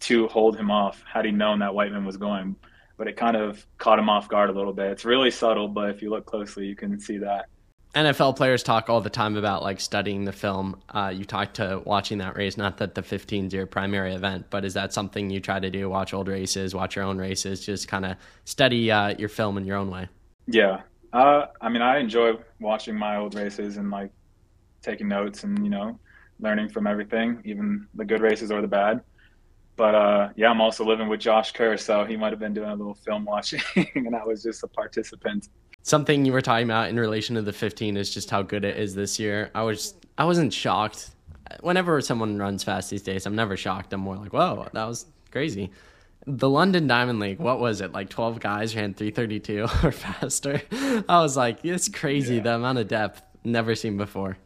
to 0.00 0.28
hold 0.28 0.56
him 0.56 0.70
off 0.70 1.02
had 1.10 1.24
he 1.24 1.30
known 1.30 1.58
that 1.58 1.74
Wightman 1.74 2.04
was 2.04 2.16
going. 2.16 2.56
But 2.96 3.08
it 3.08 3.16
kind 3.16 3.36
of 3.36 3.64
caught 3.78 3.98
him 3.98 4.08
off 4.08 4.28
guard 4.28 4.50
a 4.50 4.52
little 4.52 4.72
bit. 4.72 4.90
It's 4.90 5.04
really 5.04 5.30
subtle, 5.30 5.68
but 5.68 5.90
if 5.90 6.02
you 6.02 6.10
look 6.10 6.26
closely, 6.26 6.66
you 6.66 6.76
can 6.76 7.00
see 7.00 7.18
that. 7.18 7.46
NFL 7.94 8.36
players 8.36 8.62
talk 8.62 8.88
all 8.88 9.00
the 9.00 9.10
time 9.10 9.36
about 9.36 9.62
like 9.62 9.80
studying 9.80 10.24
the 10.24 10.32
film. 10.32 10.80
Uh, 10.90 11.12
you 11.14 11.24
talk 11.24 11.54
to 11.54 11.82
watching 11.84 12.18
that 12.18 12.36
race, 12.36 12.56
not 12.56 12.76
that 12.76 12.94
the 12.94 13.02
15 13.02 13.46
is 13.46 13.52
your 13.52 13.66
primary 13.66 14.14
event, 14.14 14.46
but 14.48 14.64
is 14.64 14.74
that 14.74 14.92
something 14.92 15.28
you 15.28 15.40
try 15.40 15.58
to 15.58 15.70
do? 15.70 15.90
Watch 15.90 16.14
old 16.14 16.28
races, 16.28 16.72
watch 16.72 16.94
your 16.94 17.04
own 17.04 17.18
races, 17.18 17.64
just 17.66 17.88
kind 17.88 18.04
of 18.04 18.16
study 18.44 18.92
uh, 18.92 19.14
your 19.18 19.28
film 19.28 19.58
in 19.58 19.64
your 19.64 19.76
own 19.76 19.90
way. 19.90 20.08
Yeah, 20.46 20.82
uh, 21.12 21.46
I 21.60 21.68
mean, 21.68 21.82
I 21.82 21.98
enjoy 21.98 22.34
watching 22.60 22.96
my 22.96 23.16
old 23.16 23.34
races 23.34 23.76
and 23.76 23.90
like 23.90 24.10
taking 24.82 25.08
notes 25.08 25.44
and 25.44 25.62
you 25.64 25.70
know 25.70 25.98
learning 26.40 26.70
from 26.70 26.86
everything, 26.86 27.42
even 27.44 27.86
the 27.94 28.04
good 28.04 28.20
races 28.20 28.50
or 28.50 28.62
the 28.62 28.68
bad. 28.68 29.02
But 29.76 29.94
uh, 29.94 30.28
yeah, 30.36 30.50
I'm 30.50 30.60
also 30.60 30.84
living 30.84 31.08
with 31.08 31.20
Josh 31.20 31.52
Kerr, 31.52 31.76
so 31.76 32.04
he 32.04 32.16
might 32.16 32.32
have 32.32 32.40
been 32.40 32.54
doing 32.54 32.70
a 32.70 32.74
little 32.74 32.94
film 32.94 33.24
watching, 33.24 33.60
and 33.94 34.14
I 34.14 34.24
was 34.24 34.42
just 34.42 34.62
a 34.62 34.68
participant. 34.68 35.48
Something 35.82 36.26
you 36.26 36.32
were 36.32 36.42
talking 36.42 36.66
about 36.66 36.90
in 36.90 37.00
relation 37.00 37.34
to 37.36 37.42
the 37.42 37.52
15 37.54 37.96
is 37.96 38.12
just 38.12 38.28
how 38.28 38.42
good 38.42 38.64
it 38.64 38.76
is 38.76 38.94
this 38.94 39.18
year. 39.18 39.50
I 39.54 39.62
was 39.62 39.94
I 40.18 40.24
wasn't 40.24 40.52
shocked 40.52 41.10
whenever 41.60 42.00
someone 42.00 42.38
runs 42.38 42.62
fast 42.62 42.90
these 42.90 43.02
days, 43.02 43.26
I'm 43.26 43.34
never 43.34 43.56
shocked. 43.56 43.92
I'm 43.92 44.00
more 44.00 44.16
like, 44.16 44.32
whoa, 44.32 44.68
that 44.72 44.84
was 44.84 45.06
crazy. 45.30 45.70
The 46.36 46.48
London 46.48 46.86
Diamond 46.86 47.18
League, 47.18 47.40
what 47.40 47.58
was 47.58 47.80
it? 47.80 47.92
Like 47.92 48.08
12 48.08 48.38
guys 48.38 48.76
ran 48.76 48.94
332 48.94 49.62
or 49.84 49.92
faster. 49.92 50.62
I 51.08 51.20
was 51.20 51.36
like, 51.36 51.64
it's 51.64 51.88
crazy 51.88 52.36
yeah. 52.36 52.42
the 52.42 52.54
amount 52.54 52.78
of 52.78 52.88
depth 52.88 53.22
never 53.44 53.74
seen 53.74 53.96
before. 53.96 54.36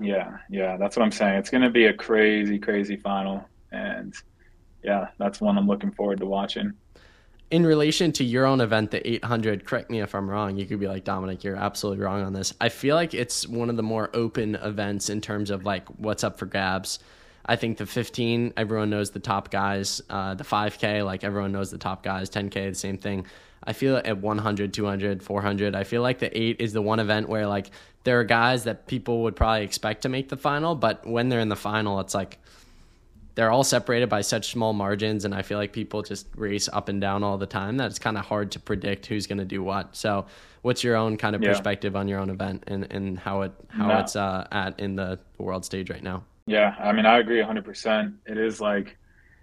Yeah, 0.00 0.38
yeah, 0.50 0.76
that's 0.76 0.96
what 0.96 1.04
I'm 1.04 1.12
saying. 1.12 1.34
It's 1.34 1.50
going 1.50 1.62
to 1.62 1.70
be 1.70 1.86
a 1.86 1.94
crazy, 1.94 2.58
crazy 2.58 2.96
final. 2.96 3.48
And 3.70 4.14
yeah, 4.82 5.08
that's 5.18 5.40
one 5.40 5.56
I'm 5.56 5.68
looking 5.68 5.92
forward 5.92 6.18
to 6.18 6.26
watching. 6.26 6.72
In 7.52 7.64
relation 7.64 8.10
to 8.12 8.24
your 8.24 8.44
own 8.46 8.60
event, 8.60 8.90
the 8.90 9.06
800, 9.08 9.64
correct 9.64 9.90
me 9.90 10.00
if 10.00 10.14
I'm 10.14 10.28
wrong. 10.28 10.56
You 10.56 10.66
could 10.66 10.80
be 10.80 10.88
like, 10.88 11.04
Dominic, 11.04 11.44
you're 11.44 11.54
absolutely 11.54 12.04
wrong 12.04 12.22
on 12.22 12.32
this. 12.32 12.52
I 12.60 12.68
feel 12.68 12.96
like 12.96 13.14
it's 13.14 13.46
one 13.46 13.70
of 13.70 13.76
the 13.76 13.82
more 13.84 14.10
open 14.12 14.56
events 14.56 15.08
in 15.08 15.20
terms 15.20 15.50
of 15.50 15.64
like 15.64 15.86
what's 15.90 16.24
up 16.24 16.38
for 16.38 16.46
grabs. 16.46 16.98
I 17.46 17.56
think 17.56 17.76
the 17.78 17.86
15, 17.86 18.54
everyone 18.56 18.90
knows 18.90 19.10
the 19.10 19.20
top 19.20 19.50
guys. 19.50 20.00
Uh, 20.08 20.34
the 20.34 20.44
5K, 20.44 21.04
like 21.04 21.24
everyone 21.24 21.52
knows 21.52 21.70
the 21.70 21.78
top 21.78 22.02
guys. 22.02 22.30
10K, 22.30 22.70
the 22.70 22.74
same 22.74 22.98
thing. 22.98 23.26
I 23.62 23.72
feel 23.72 23.96
at 23.96 24.18
100, 24.18 24.74
200, 24.74 25.22
400, 25.22 25.74
I 25.74 25.84
feel 25.84 26.02
like 26.02 26.18
the 26.18 26.38
eight 26.38 26.60
is 26.60 26.72
the 26.72 26.82
one 26.82 27.00
event 27.00 27.28
where 27.28 27.46
like 27.46 27.70
there 28.04 28.20
are 28.20 28.24
guys 28.24 28.64
that 28.64 28.86
people 28.86 29.22
would 29.22 29.36
probably 29.36 29.64
expect 29.64 30.02
to 30.02 30.08
make 30.08 30.28
the 30.28 30.36
final, 30.36 30.74
but 30.74 31.06
when 31.06 31.28
they're 31.28 31.40
in 31.40 31.48
the 31.48 31.56
final, 31.56 32.00
it's 32.00 32.14
like 32.14 32.38
they're 33.34 33.50
all 33.50 33.64
separated 33.64 34.08
by 34.08 34.20
such 34.20 34.52
small 34.52 34.72
margins, 34.72 35.24
and 35.24 35.34
I 35.34 35.42
feel 35.42 35.58
like 35.58 35.72
people 35.72 36.02
just 36.02 36.28
race 36.36 36.68
up 36.72 36.88
and 36.88 37.00
down 37.00 37.24
all 37.24 37.36
the 37.38 37.46
time 37.46 37.78
that 37.78 37.86
it's 37.86 37.98
kind 37.98 38.16
of 38.16 38.24
hard 38.24 38.52
to 38.52 38.60
predict 38.60 39.06
who's 39.06 39.26
going 39.26 39.38
to 39.38 39.44
do 39.44 39.62
what. 39.62 39.96
So, 39.96 40.26
what's 40.62 40.84
your 40.84 40.96
own 40.96 41.16
kind 41.16 41.34
of 41.34 41.42
yeah. 41.42 41.48
perspective 41.48 41.96
on 41.96 42.06
your 42.06 42.20
own 42.20 42.30
event 42.30 42.64
and, 42.68 42.86
and 42.92 43.18
how 43.18 43.42
it 43.42 43.52
how 43.68 43.88
no. 43.88 43.98
it's 43.98 44.14
uh, 44.14 44.46
at 44.52 44.78
in 44.78 44.96
the 44.96 45.18
world 45.38 45.64
stage 45.64 45.90
right 45.90 46.02
now? 46.02 46.22
Yeah, 46.46 46.74
I 46.78 46.92
mean, 46.92 47.06
I 47.06 47.18
agree 47.18 47.40
100%. 47.40 48.14
It 48.26 48.36
is 48.36 48.60
like 48.60 48.96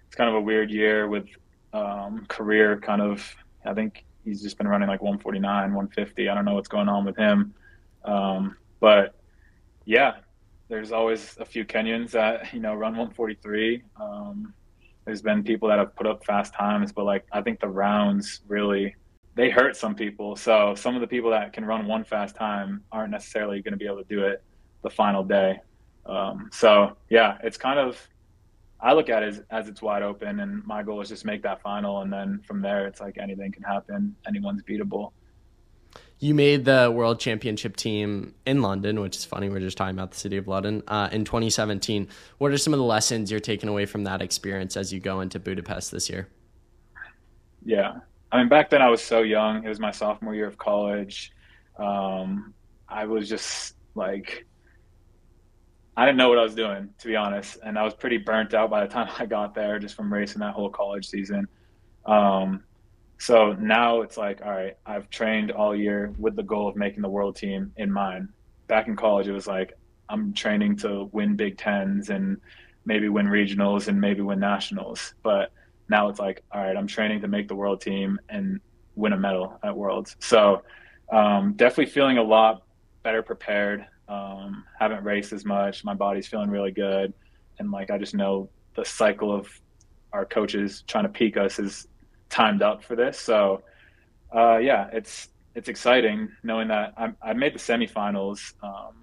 it's 0.06 0.14
kind 0.14 0.30
of 0.30 0.36
a 0.36 0.40
weird 0.40 0.70
year 0.70 1.08
with 1.08 1.26
um, 1.72 2.26
Korir 2.28 2.80
kind 2.80 3.02
of. 3.02 3.34
I 3.64 3.74
think 3.74 4.04
he's 4.24 4.40
just 4.42 4.56
been 4.56 4.68
running 4.68 4.88
like 4.88 5.02
149, 5.02 5.74
150. 5.74 6.28
I 6.28 6.34
don't 6.34 6.44
know 6.44 6.54
what's 6.54 6.68
going 6.68 6.88
on 6.88 7.04
with 7.04 7.16
him, 7.16 7.54
um, 8.04 8.56
but 8.78 9.14
yeah, 9.84 10.16
there's 10.68 10.92
always 10.92 11.36
a 11.40 11.44
few 11.44 11.64
Kenyans 11.64 12.12
that 12.12 12.52
you 12.52 12.60
know 12.60 12.74
run 12.74 12.92
143. 12.92 13.82
Um, 14.00 14.54
there's 15.04 15.22
been 15.22 15.42
people 15.42 15.68
that 15.70 15.78
have 15.78 15.96
put 15.96 16.06
up 16.06 16.24
fast 16.24 16.54
times, 16.54 16.92
but 16.92 17.04
like 17.04 17.26
I 17.32 17.40
think 17.42 17.58
the 17.58 17.68
rounds 17.68 18.42
really 18.46 18.94
they 19.34 19.50
hurt 19.50 19.76
some 19.76 19.96
people. 19.96 20.36
So 20.36 20.74
some 20.76 20.94
of 20.94 21.00
the 21.00 21.08
people 21.08 21.30
that 21.30 21.52
can 21.52 21.64
run 21.64 21.86
one 21.88 22.04
fast 22.04 22.36
time 22.36 22.84
aren't 22.92 23.10
necessarily 23.10 23.60
going 23.60 23.72
to 23.72 23.78
be 23.78 23.86
able 23.86 24.04
to 24.04 24.08
do 24.08 24.24
it 24.24 24.44
the 24.82 24.90
final 24.90 25.24
day. 25.24 25.58
Um, 26.06 26.50
so 26.52 26.96
yeah, 27.08 27.38
it's 27.42 27.56
kind 27.56 27.78
of 27.78 28.08
I 28.80 28.94
look 28.94 29.08
at 29.08 29.22
it 29.22 29.28
as, 29.28 29.42
as 29.50 29.68
it's 29.68 29.80
wide 29.80 30.02
open, 30.02 30.40
and 30.40 30.66
my 30.66 30.82
goal 30.82 31.00
is 31.00 31.08
just 31.08 31.24
make 31.24 31.42
that 31.42 31.62
final, 31.62 32.00
and 32.00 32.12
then 32.12 32.40
from 32.46 32.60
there, 32.62 32.86
it's 32.86 33.00
like 33.00 33.16
anything 33.18 33.52
can 33.52 33.62
happen. 33.62 34.16
Anyone's 34.26 34.62
beatable 34.62 35.12
you 36.22 36.36
made 36.36 36.64
the 36.64 36.88
world 36.94 37.18
championship 37.18 37.74
team 37.74 38.32
in 38.46 38.62
London, 38.62 39.00
which 39.00 39.16
is 39.16 39.24
funny. 39.24 39.48
We're 39.48 39.58
just 39.58 39.76
talking 39.76 39.96
about 39.98 40.12
the 40.12 40.16
city 40.16 40.36
of 40.36 40.46
London 40.46 40.84
uh, 40.86 41.08
in 41.10 41.24
2017. 41.24 42.06
What 42.38 42.52
are 42.52 42.58
some 42.58 42.72
of 42.72 42.78
the 42.78 42.84
lessons 42.84 43.28
you're 43.28 43.40
taking 43.40 43.68
away 43.68 43.86
from 43.86 44.04
that 44.04 44.22
experience 44.22 44.76
as 44.76 44.92
you 44.92 45.00
go 45.00 45.20
into 45.20 45.40
Budapest 45.40 45.90
this 45.90 46.08
year? 46.08 46.28
Yeah, 47.64 47.94
I 48.30 48.38
mean, 48.38 48.48
back 48.48 48.70
then 48.70 48.82
I 48.82 48.88
was 48.88 49.02
so 49.02 49.22
young. 49.22 49.64
It 49.64 49.68
was 49.68 49.80
my 49.80 49.90
sophomore 49.90 50.32
year 50.32 50.46
of 50.46 50.56
college. 50.56 51.32
Um, 51.76 52.54
I 52.88 53.04
was 53.06 53.28
just 53.28 53.74
like, 53.96 54.46
I 55.96 56.06
didn't 56.06 56.18
know 56.18 56.28
what 56.28 56.38
I 56.38 56.42
was 56.42 56.54
doing, 56.54 56.88
to 56.98 57.06
be 57.06 57.16
honest, 57.16 57.58
and 57.64 57.78
I 57.78 57.82
was 57.82 57.94
pretty 57.94 58.16
burnt 58.16 58.54
out 58.54 58.70
by 58.70 58.86
the 58.86 58.92
time 58.92 59.10
I 59.18 59.26
got 59.26 59.54
there, 59.54 59.78
just 59.78 59.94
from 59.94 60.12
racing 60.12 60.40
that 60.40 60.54
whole 60.54 60.70
college 60.70 61.08
season. 61.08 61.46
Um, 62.06 62.64
so 63.18 63.52
now 63.52 64.00
it's 64.00 64.16
like, 64.16 64.40
all 64.44 64.50
right, 64.50 64.76
I've 64.84 65.08
trained 65.10 65.52
all 65.52 65.76
year 65.76 66.12
with 66.18 66.34
the 66.34 66.42
goal 66.42 66.68
of 66.68 66.76
making 66.76 67.02
the 67.02 67.08
world 67.08 67.36
team 67.36 67.72
in 67.76 67.92
mind. 67.92 68.30
Back 68.66 68.88
in 68.88 68.96
college, 68.96 69.28
it 69.28 69.32
was 69.32 69.46
like, 69.46 69.74
I'm 70.08 70.32
training 70.32 70.76
to 70.78 71.08
win 71.12 71.36
Big 71.36 71.56
Tens 71.56 72.10
and 72.10 72.38
maybe 72.84 73.08
win 73.08 73.26
regionals 73.26 73.88
and 73.88 74.00
maybe 74.00 74.22
win 74.22 74.40
nationals. 74.40 75.14
But 75.22 75.52
now 75.88 76.08
it's 76.08 76.18
like, 76.18 76.42
all 76.50 76.62
right, 76.62 76.76
I'm 76.76 76.86
training 76.86 77.20
to 77.20 77.28
make 77.28 77.48
the 77.48 77.54
world 77.54 77.80
team 77.80 78.18
and 78.28 78.60
win 78.96 79.12
a 79.12 79.16
medal 79.16 79.58
at 79.62 79.76
Worlds. 79.76 80.16
So 80.18 80.62
um, 81.12 81.52
definitely 81.54 81.92
feeling 81.92 82.18
a 82.18 82.22
lot 82.22 82.64
better 83.02 83.22
prepared. 83.22 83.86
Um, 84.12 84.64
haven't 84.78 85.04
raced 85.04 85.32
as 85.32 85.44
much. 85.44 85.84
My 85.84 85.94
body's 85.94 86.26
feeling 86.26 86.50
really 86.50 86.72
good. 86.72 87.14
And 87.58 87.70
like, 87.70 87.90
I 87.90 87.98
just 87.98 88.14
know 88.14 88.48
the 88.74 88.84
cycle 88.84 89.32
of 89.32 89.48
our 90.12 90.24
coaches 90.24 90.84
trying 90.86 91.04
to 91.04 91.10
peak 91.10 91.36
us 91.36 91.58
is 91.58 91.88
timed 92.28 92.62
up 92.62 92.82
for 92.82 92.96
this. 92.96 93.18
So 93.18 93.62
uh, 94.34 94.58
yeah, 94.58 94.88
it's 94.92 95.28
it's 95.54 95.68
exciting 95.68 96.30
knowing 96.42 96.68
that 96.68 96.94
I, 96.96 97.12
I 97.22 97.32
made 97.34 97.54
the 97.54 97.58
semifinals 97.58 98.54
um, 98.62 98.94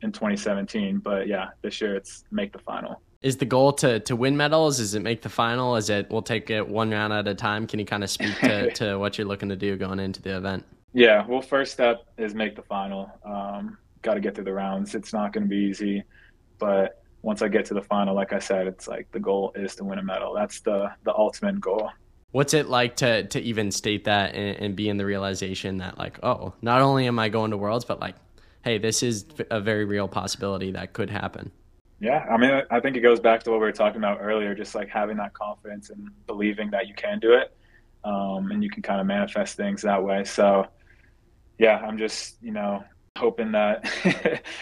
in 0.00 0.12
2017, 0.12 0.98
but 0.98 1.28
yeah, 1.28 1.48
this 1.62 1.80
year 1.80 1.94
it's 1.96 2.24
make 2.30 2.52
the 2.52 2.58
final. 2.58 3.00
Is 3.20 3.36
the 3.36 3.44
goal 3.44 3.72
to 3.74 4.00
to 4.00 4.16
win 4.16 4.36
medals? 4.36 4.80
Is 4.80 4.94
it 4.94 5.00
make 5.00 5.22
the 5.22 5.28
final? 5.28 5.76
Is 5.76 5.90
it 5.90 6.08
we'll 6.10 6.22
take 6.22 6.50
it 6.50 6.66
one 6.66 6.90
round 6.90 7.12
at 7.12 7.26
a 7.28 7.34
time? 7.34 7.66
Can 7.66 7.78
you 7.78 7.84
kind 7.84 8.04
of 8.04 8.10
speak 8.10 8.38
to, 8.38 8.70
to 8.74 8.98
what 8.98 9.18
you're 9.18 9.26
looking 9.26 9.48
to 9.48 9.56
do 9.56 9.76
going 9.76 9.98
into 9.98 10.22
the 10.22 10.36
event? 10.36 10.64
Yeah, 10.94 11.26
well, 11.26 11.42
first 11.42 11.72
step 11.72 12.06
is 12.16 12.34
make 12.34 12.56
the 12.56 12.62
final. 12.62 13.10
Um, 13.24 13.76
Got 14.02 14.14
to 14.14 14.20
get 14.20 14.34
through 14.34 14.44
the 14.44 14.52
rounds. 14.52 14.94
It's 14.94 15.12
not 15.12 15.32
going 15.32 15.44
to 15.44 15.48
be 15.48 15.56
easy, 15.56 16.04
but 16.58 17.02
once 17.22 17.42
I 17.42 17.48
get 17.48 17.64
to 17.66 17.74
the 17.74 17.82
final, 17.82 18.14
like 18.14 18.32
I 18.32 18.38
said, 18.38 18.66
it's 18.66 18.86
like 18.86 19.10
the 19.12 19.20
goal 19.20 19.52
is 19.54 19.74
to 19.76 19.84
win 19.84 19.98
a 19.98 20.02
medal. 20.02 20.34
That's 20.34 20.60
the 20.60 20.90
the 21.04 21.14
ultimate 21.14 21.60
goal. 21.60 21.90
What's 22.30 22.54
it 22.54 22.68
like 22.68 22.96
to 22.96 23.24
to 23.24 23.40
even 23.40 23.70
state 23.70 24.04
that 24.04 24.34
and, 24.34 24.56
and, 24.58 24.76
be 24.76 24.88
in 24.88 24.98
the 24.98 25.06
realization 25.06 25.78
that 25.78 25.98
like, 25.98 26.22
oh, 26.22 26.52
not 26.62 26.82
only 26.82 27.06
am 27.06 27.18
I 27.18 27.28
going 27.28 27.50
to 27.50 27.56
Worlds, 27.56 27.84
but 27.84 28.00
like, 28.00 28.14
hey, 28.62 28.78
this 28.78 29.02
is 29.02 29.24
a 29.50 29.60
very 29.60 29.84
real 29.84 30.08
possibility 30.08 30.72
that 30.72 30.92
could 30.92 31.10
happen. 31.10 31.50
Yeah, 32.00 32.24
I 32.30 32.36
mean, 32.36 32.62
I 32.70 32.78
think 32.78 32.96
it 32.96 33.00
goes 33.00 33.18
back 33.18 33.42
to 33.42 33.50
what 33.50 33.56
we 33.56 33.66
were 33.66 33.72
talking 33.72 33.98
about 33.98 34.18
earlier, 34.20 34.54
just 34.54 34.74
like 34.74 34.88
having 34.88 35.16
that 35.16 35.32
confidence 35.32 35.90
and 35.90 36.08
believing 36.28 36.70
that 36.70 36.86
you 36.86 36.94
can 36.94 37.18
do 37.18 37.32
it, 37.32 37.52
um, 38.04 38.52
and 38.52 38.62
you 38.62 38.70
can 38.70 38.82
kind 38.82 39.00
of 39.00 39.06
manifest 39.06 39.56
things 39.56 39.82
that 39.82 40.00
way. 40.00 40.22
So, 40.22 40.68
yeah, 41.58 41.78
I'm 41.78 41.98
just 41.98 42.36
you 42.40 42.52
know 42.52 42.84
hoping 43.18 43.52
that 43.52 43.86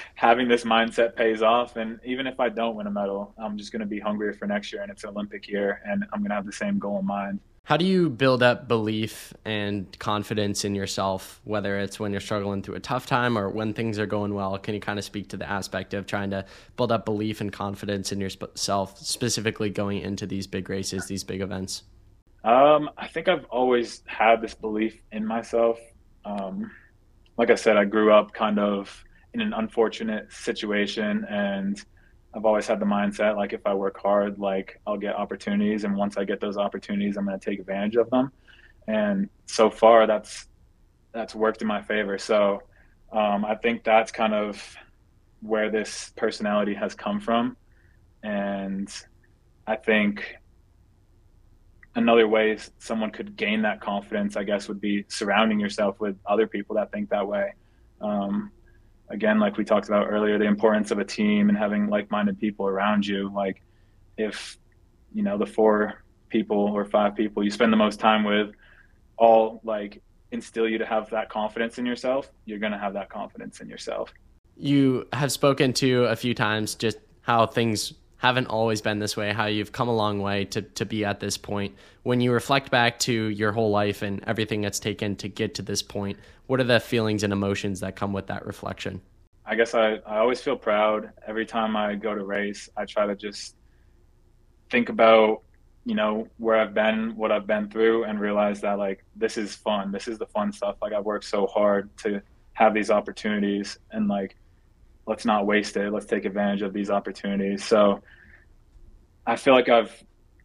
having 0.15 0.49
this 0.49 0.65
mindset 0.65 1.15
pays 1.15 1.43
off. 1.43 1.77
And 1.77 2.01
even 2.05 2.27
if 2.27 2.41
I 2.41 2.49
don't 2.49 2.75
win 2.75 2.87
a 2.87 2.91
medal, 2.91 3.35
I'm 3.39 3.57
just 3.57 3.71
going 3.71 3.81
to 3.81 3.87
be 3.87 4.01
hungrier 4.01 4.33
for 4.33 4.47
next 4.47 4.73
year, 4.73 4.83
and 4.83 4.91
it's 4.91 5.05
an 5.05 5.11
Olympic 5.11 5.47
year, 5.49 5.81
and 5.85 6.05
I'm 6.13 6.21
going 6.21 6.31
to 6.31 6.35
have 6.35 6.47
the 6.47 6.53
same 6.53 6.79
goal 6.79 6.99
in 6.99 7.07
mind. 7.07 7.41
How 7.67 7.77
do 7.77 7.85
you 7.85 8.09
build 8.09 8.45
up 8.45 8.69
belief 8.69 9.35
and 9.45 9.99
confidence 9.99 10.65
in 10.65 10.77
yourself, 10.77 11.41
whether 11.43 11.81
it's 11.81 11.99
when 11.99 12.13
you're 12.13 12.21
struggling 12.21 12.63
through 12.63 12.77
a 12.77 12.81
tough 12.81 13.07
time 13.07 13.37
or 13.37 13.51
when 13.51 13.75
things 13.75 13.99
are 13.99 14.07
going 14.07 14.35
well? 14.35 14.57
Can 14.57 14.75
you 14.75 14.81
kind 14.81 15.01
of 15.01 15.05
speak 15.05 15.31
to 15.31 15.37
the 15.37 15.51
aspect 15.51 15.93
of 15.93 16.07
trying 16.07 16.31
to 16.31 16.45
build 16.77 16.93
up 16.93 17.05
belief 17.05 17.41
and 17.41 17.53
confidence 17.53 18.13
in 18.13 18.21
yourself, 18.21 18.97
specifically 18.99 19.69
going 19.69 20.01
into 20.01 20.27
these 20.27 20.47
big 20.47 20.71
races, 20.71 21.07
these 21.07 21.25
big 21.25 21.41
events? 21.41 21.83
Um, 22.45 22.89
I 22.97 23.09
think 23.09 23.27
I've 23.27 23.47
always 23.47 24.05
had 24.07 24.41
this 24.41 24.55
belief 24.55 25.01
in 25.11 25.27
myself. 25.27 25.81
Um, 26.25 26.71
like 27.37 27.51
I 27.51 27.55
said, 27.55 27.77
I 27.77 27.85
grew 27.85 28.13
up 28.13 28.33
kind 28.33 28.59
of 28.59 29.05
in 29.35 29.41
an 29.41 29.53
unfortunate 29.53 30.33
situation 30.33 31.27
and 31.29 31.85
I've 32.37 32.45
always 32.45 32.67
had 32.67 32.81
the 32.81 32.87
mindset 32.87 33.35
like 33.37 33.55
if 33.55 33.67
I 33.67 33.73
work 33.73 33.99
hard, 33.99 34.39
like 34.39 34.79
I'll 34.87 34.99
get 34.99 35.15
opportunities, 35.17 35.85
and 35.85 35.97
once 35.97 36.19
I 36.19 36.25
get 36.25 36.39
those 36.39 36.59
opportunities, 36.59 37.17
I'm 37.17 37.25
going 37.25 37.39
to 37.39 37.51
take 37.51 37.59
advantage 37.59 37.97
of 37.97 38.11
them. 38.11 38.31
And 38.87 39.31
so 39.47 39.71
far, 39.71 40.07
that's 40.07 40.47
that's 41.13 41.35
worked 41.35 41.63
in 41.63 41.69
my 41.69 41.81
favor. 41.81 42.19
So 42.19 42.63
um, 43.11 43.47
I 43.47 43.55
think 43.55 43.85
that's 43.85 44.13
kind 44.13 44.35
of 44.35 44.77
where 45.41 45.71
this 45.71 46.13
personality 46.17 46.75
has 46.75 46.95
come 46.95 47.21
from, 47.21 47.57
and 48.23 48.91
I 49.67 49.77
think 49.77 50.37
another 51.97 52.29
way 52.29 52.59
someone 52.79 53.11
could 53.11 53.37
gain 53.37 53.63
that 53.63 53.81
confidence, 53.81 54.37
I 54.37 54.45
guess, 54.45 54.69
would 54.69 54.81
be 54.81 55.05
surrounding 55.09 55.59
yourself 55.59 55.99
with 55.99 56.17
other 56.27 56.47
people 56.47 56.77
that 56.77 56.93
think 56.93 57.09
that 57.11 57.27
way. 57.27 57.55
Um, 58.01 58.53
again, 59.09 59.41
like 59.41 59.57
we 59.57 59.65
talked 59.65 59.89
about 59.89 60.07
earlier, 60.09 60.39
the 60.39 60.45
importance 60.45 60.91
of 60.91 60.99
a 60.99 61.05
team 61.05 61.49
and 61.49 61.57
having 61.57 61.89
like-minded 61.89 62.39
people 62.39 62.67
around 62.67 63.07
you. 63.07 63.33
Like 63.35 63.63
if, 64.17 64.59
you 65.15 65.23
know, 65.23 65.39
the 65.39 65.47
four 65.47 66.05
people 66.29 66.59
or 66.59 66.85
five 66.85 67.15
people 67.15 67.43
you 67.43 67.51
spend 67.51 67.73
the 67.73 67.77
most 67.77 67.99
time 68.01 68.25
with 68.25 68.53
all 69.17 69.61
like 69.65 70.03
instill 70.33 70.69
you 70.69 70.77
to 70.77 70.85
have 70.85 71.09
that 71.11 71.29
confidence 71.31 71.79
in 71.79 71.87
yourself, 71.87 72.31
you're 72.45 72.59
going 72.59 72.73
to 72.73 72.79
have 72.79 72.93
that 72.93 73.09
confidence 73.09 73.61
in 73.61 73.69
yourself. 73.69 74.13
You 74.57 75.07
have 75.13 75.33
spoken 75.33 75.73
to 75.75 76.05
a 76.05 76.17
few 76.17 76.35
times 76.35 76.75
just 76.75 76.99
how 77.23 77.47
things 77.47 77.95
haven't 78.19 78.47
always 78.47 78.81
been 78.81 78.99
this 78.99 79.17
way, 79.17 79.33
how 79.33 79.47
you've 79.47 79.73
come 79.73 79.89
a 79.89 79.95
long 79.95 80.21
way 80.21 80.45
to, 80.47 80.63
to 80.63 80.87
be 80.87 81.05
at 81.05 81.21
this 81.21 81.37
point. 81.37 81.75
When 82.03 82.21
you 82.21 82.33
reflect 82.33 82.71
back 82.71 82.99
to 83.01 83.13
your 83.13 83.53
whole 83.53 83.71
life 83.71 84.03
and 84.03 84.23
everything 84.27 84.63
that's 84.63 84.79
taken 84.79 85.17
to 85.17 85.29
get 85.29 85.55
to 85.57 85.63
this 85.63 85.83
point, 85.83 86.19
what 86.47 86.61
are 86.61 86.65
the 86.65 86.81
feelings 86.81 87.23
and 87.23 87.33
emotions 87.33 87.81
that 87.81 87.97
come 87.97 88.13
with 88.13 88.29
that 88.29 88.47
reflection? 88.47 89.03
I 89.45 89.55
guess 89.55 89.75
I, 89.75 89.97
I 90.07 90.19
always 90.19 90.41
feel 90.41 90.57
proud 90.57 91.11
every 91.27 91.47
time 91.47 91.77
I 91.77 91.95
go 91.95 92.15
to 92.15 92.25
race. 92.25 92.69
I 92.77 92.85
try 92.85 93.07
to 93.07 93.15
just 93.15 93.55
think 94.71 94.89
about, 94.89 95.43
you 95.85 95.95
know, 95.95 96.27
where 96.39 96.57
I've 96.57 96.75
been, 96.75 97.15
what 97.17 97.31
I've 97.31 97.47
been 97.47 97.69
through, 97.69 98.05
and 98.05 98.19
realize 98.19 98.61
that 98.63 98.79
like 98.79 99.05
this 99.15 99.37
is 99.37 99.55
fun. 99.55 99.93
This 99.93 100.09
is 100.09 100.19
the 100.19 100.27
fun 100.27 100.53
stuff. 100.53 100.77
Like 100.83 100.93
I 100.93 101.01
worked 101.01 101.27
so 101.27 101.47
hard 101.47 101.97
to 101.99 102.21
have 102.55 102.75
these 102.75 102.91
opportunities, 102.91 103.79
and 103.93 104.09
like 104.09 104.37
let's 105.07 105.25
not 105.25 105.47
waste 105.47 105.77
it. 105.77 105.93
Let's 105.93 106.07
take 106.07 106.25
advantage 106.25 106.63
of 106.63 106.73
these 106.73 106.91
opportunities. 106.91 107.65
So 107.65 108.03
I 109.27 109.37
feel 109.37 109.55
like 109.55 109.69
I've 109.69 109.93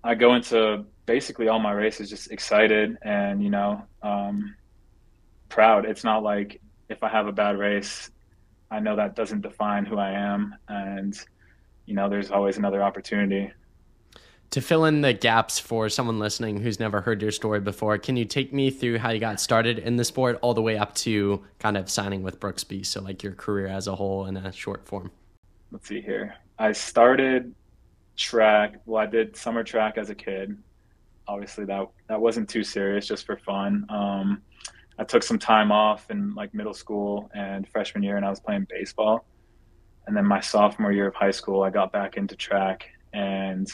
I 0.03 0.15
go 0.15 0.33
into 0.33 0.85
basically 1.05 1.47
all 1.47 1.59
my 1.59 1.71
races 1.71 2.09
just 2.09 2.31
excited 2.31 2.97
and 3.01 3.43
you 3.43 3.49
know 3.49 3.83
um, 4.01 4.55
proud. 5.49 5.85
It's 5.85 6.03
not 6.03 6.23
like 6.23 6.61
if 6.89 7.03
I 7.03 7.09
have 7.09 7.27
a 7.27 7.31
bad 7.31 7.57
race, 7.57 8.09
I 8.69 8.79
know 8.79 8.95
that 8.95 9.15
doesn't 9.15 9.41
define 9.41 9.85
who 9.85 9.97
I 9.97 10.11
am, 10.11 10.55
and 10.67 11.17
you 11.85 11.95
know, 11.95 12.09
there's 12.09 12.31
always 12.31 12.57
another 12.57 12.81
opportunity. 12.81 13.51
To 14.51 14.59
fill 14.59 14.83
in 14.83 14.99
the 14.99 15.13
gaps 15.13 15.59
for 15.59 15.87
someone 15.87 16.19
listening 16.19 16.59
who's 16.59 16.77
never 16.77 16.99
heard 16.99 17.21
your 17.21 17.31
story 17.31 17.61
before, 17.61 17.97
can 17.97 18.17
you 18.17 18.25
take 18.25 18.51
me 18.51 18.69
through 18.69 18.97
how 18.97 19.11
you 19.11 19.19
got 19.21 19.39
started 19.39 19.79
in 19.79 19.95
the 19.95 20.03
sport 20.03 20.37
all 20.41 20.53
the 20.53 20.61
way 20.61 20.77
up 20.77 20.93
to 20.95 21.41
kind 21.59 21.77
of 21.77 21.89
signing 21.89 22.21
with 22.21 22.37
Brooks 22.37 22.65
Beast? 22.65 22.91
So, 22.91 23.01
like 23.01 23.23
your 23.23 23.31
career 23.31 23.67
as 23.67 23.87
a 23.87 23.95
whole 23.95 24.25
in 24.25 24.35
a 24.35 24.51
short 24.51 24.85
form. 24.85 25.09
Let's 25.71 25.87
see 25.87 26.01
here. 26.01 26.35
I 26.59 26.73
started 26.73 27.55
track. 28.17 28.75
Well, 28.85 29.01
I 29.01 29.05
did 29.05 29.37
summer 29.37 29.63
track 29.63 29.97
as 29.97 30.09
a 30.09 30.15
kid. 30.15 30.57
Obviously, 31.29 31.63
that 31.65 31.87
that 32.09 32.19
wasn't 32.19 32.49
too 32.49 32.65
serious, 32.65 33.07
just 33.07 33.25
for 33.25 33.37
fun. 33.37 33.85
Um, 33.87 34.41
I 34.99 35.05
took 35.05 35.23
some 35.23 35.39
time 35.39 35.71
off 35.71 36.11
in 36.11 36.35
like 36.35 36.53
middle 36.53 36.73
school 36.73 37.31
and 37.33 37.65
freshman 37.69 38.03
year, 38.03 38.17
and 38.17 38.25
I 38.25 38.29
was 38.29 38.41
playing 38.41 38.67
baseball. 38.69 39.23
And 40.07 40.17
then 40.17 40.25
my 40.25 40.41
sophomore 40.41 40.91
year 40.91 41.07
of 41.07 41.15
high 41.15 41.31
school, 41.31 41.63
I 41.63 41.69
got 41.69 41.93
back 41.93 42.17
into 42.17 42.35
track, 42.35 42.89
and 43.13 43.71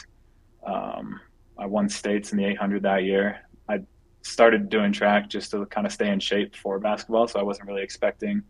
um, 0.64 1.20
I 1.58 1.66
won 1.66 1.88
states 1.88 2.32
in 2.32 2.38
the 2.38 2.44
800 2.44 2.82
that 2.82 3.04
year. 3.04 3.40
I 3.68 3.80
started 4.22 4.68
doing 4.68 4.92
track 4.92 5.28
just 5.28 5.50
to 5.52 5.66
kind 5.66 5.86
of 5.86 5.92
stay 5.92 6.10
in 6.10 6.20
shape 6.20 6.54
for 6.54 6.78
basketball, 6.78 7.28
so 7.28 7.40
I 7.40 7.42
wasn't 7.42 7.68
really 7.68 7.82
expecting 7.82 8.42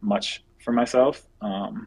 much 0.00 0.44
for 0.64 0.72
myself. 0.72 1.26
Um, 1.40 1.86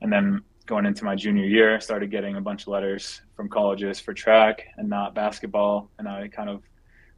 and 0.00 0.12
then 0.12 0.42
going 0.66 0.86
into 0.86 1.04
my 1.04 1.14
junior 1.14 1.44
year, 1.44 1.76
I 1.76 1.78
started 1.78 2.10
getting 2.10 2.36
a 2.36 2.40
bunch 2.40 2.62
of 2.62 2.68
letters 2.68 3.22
from 3.36 3.48
colleges 3.48 4.00
for 4.00 4.12
track 4.14 4.66
and 4.76 4.88
not 4.88 5.14
basketball, 5.14 5.90
and 5.98 6.08
I 6.08 6.28
kind 6.28 6.50
of 6.50 6.62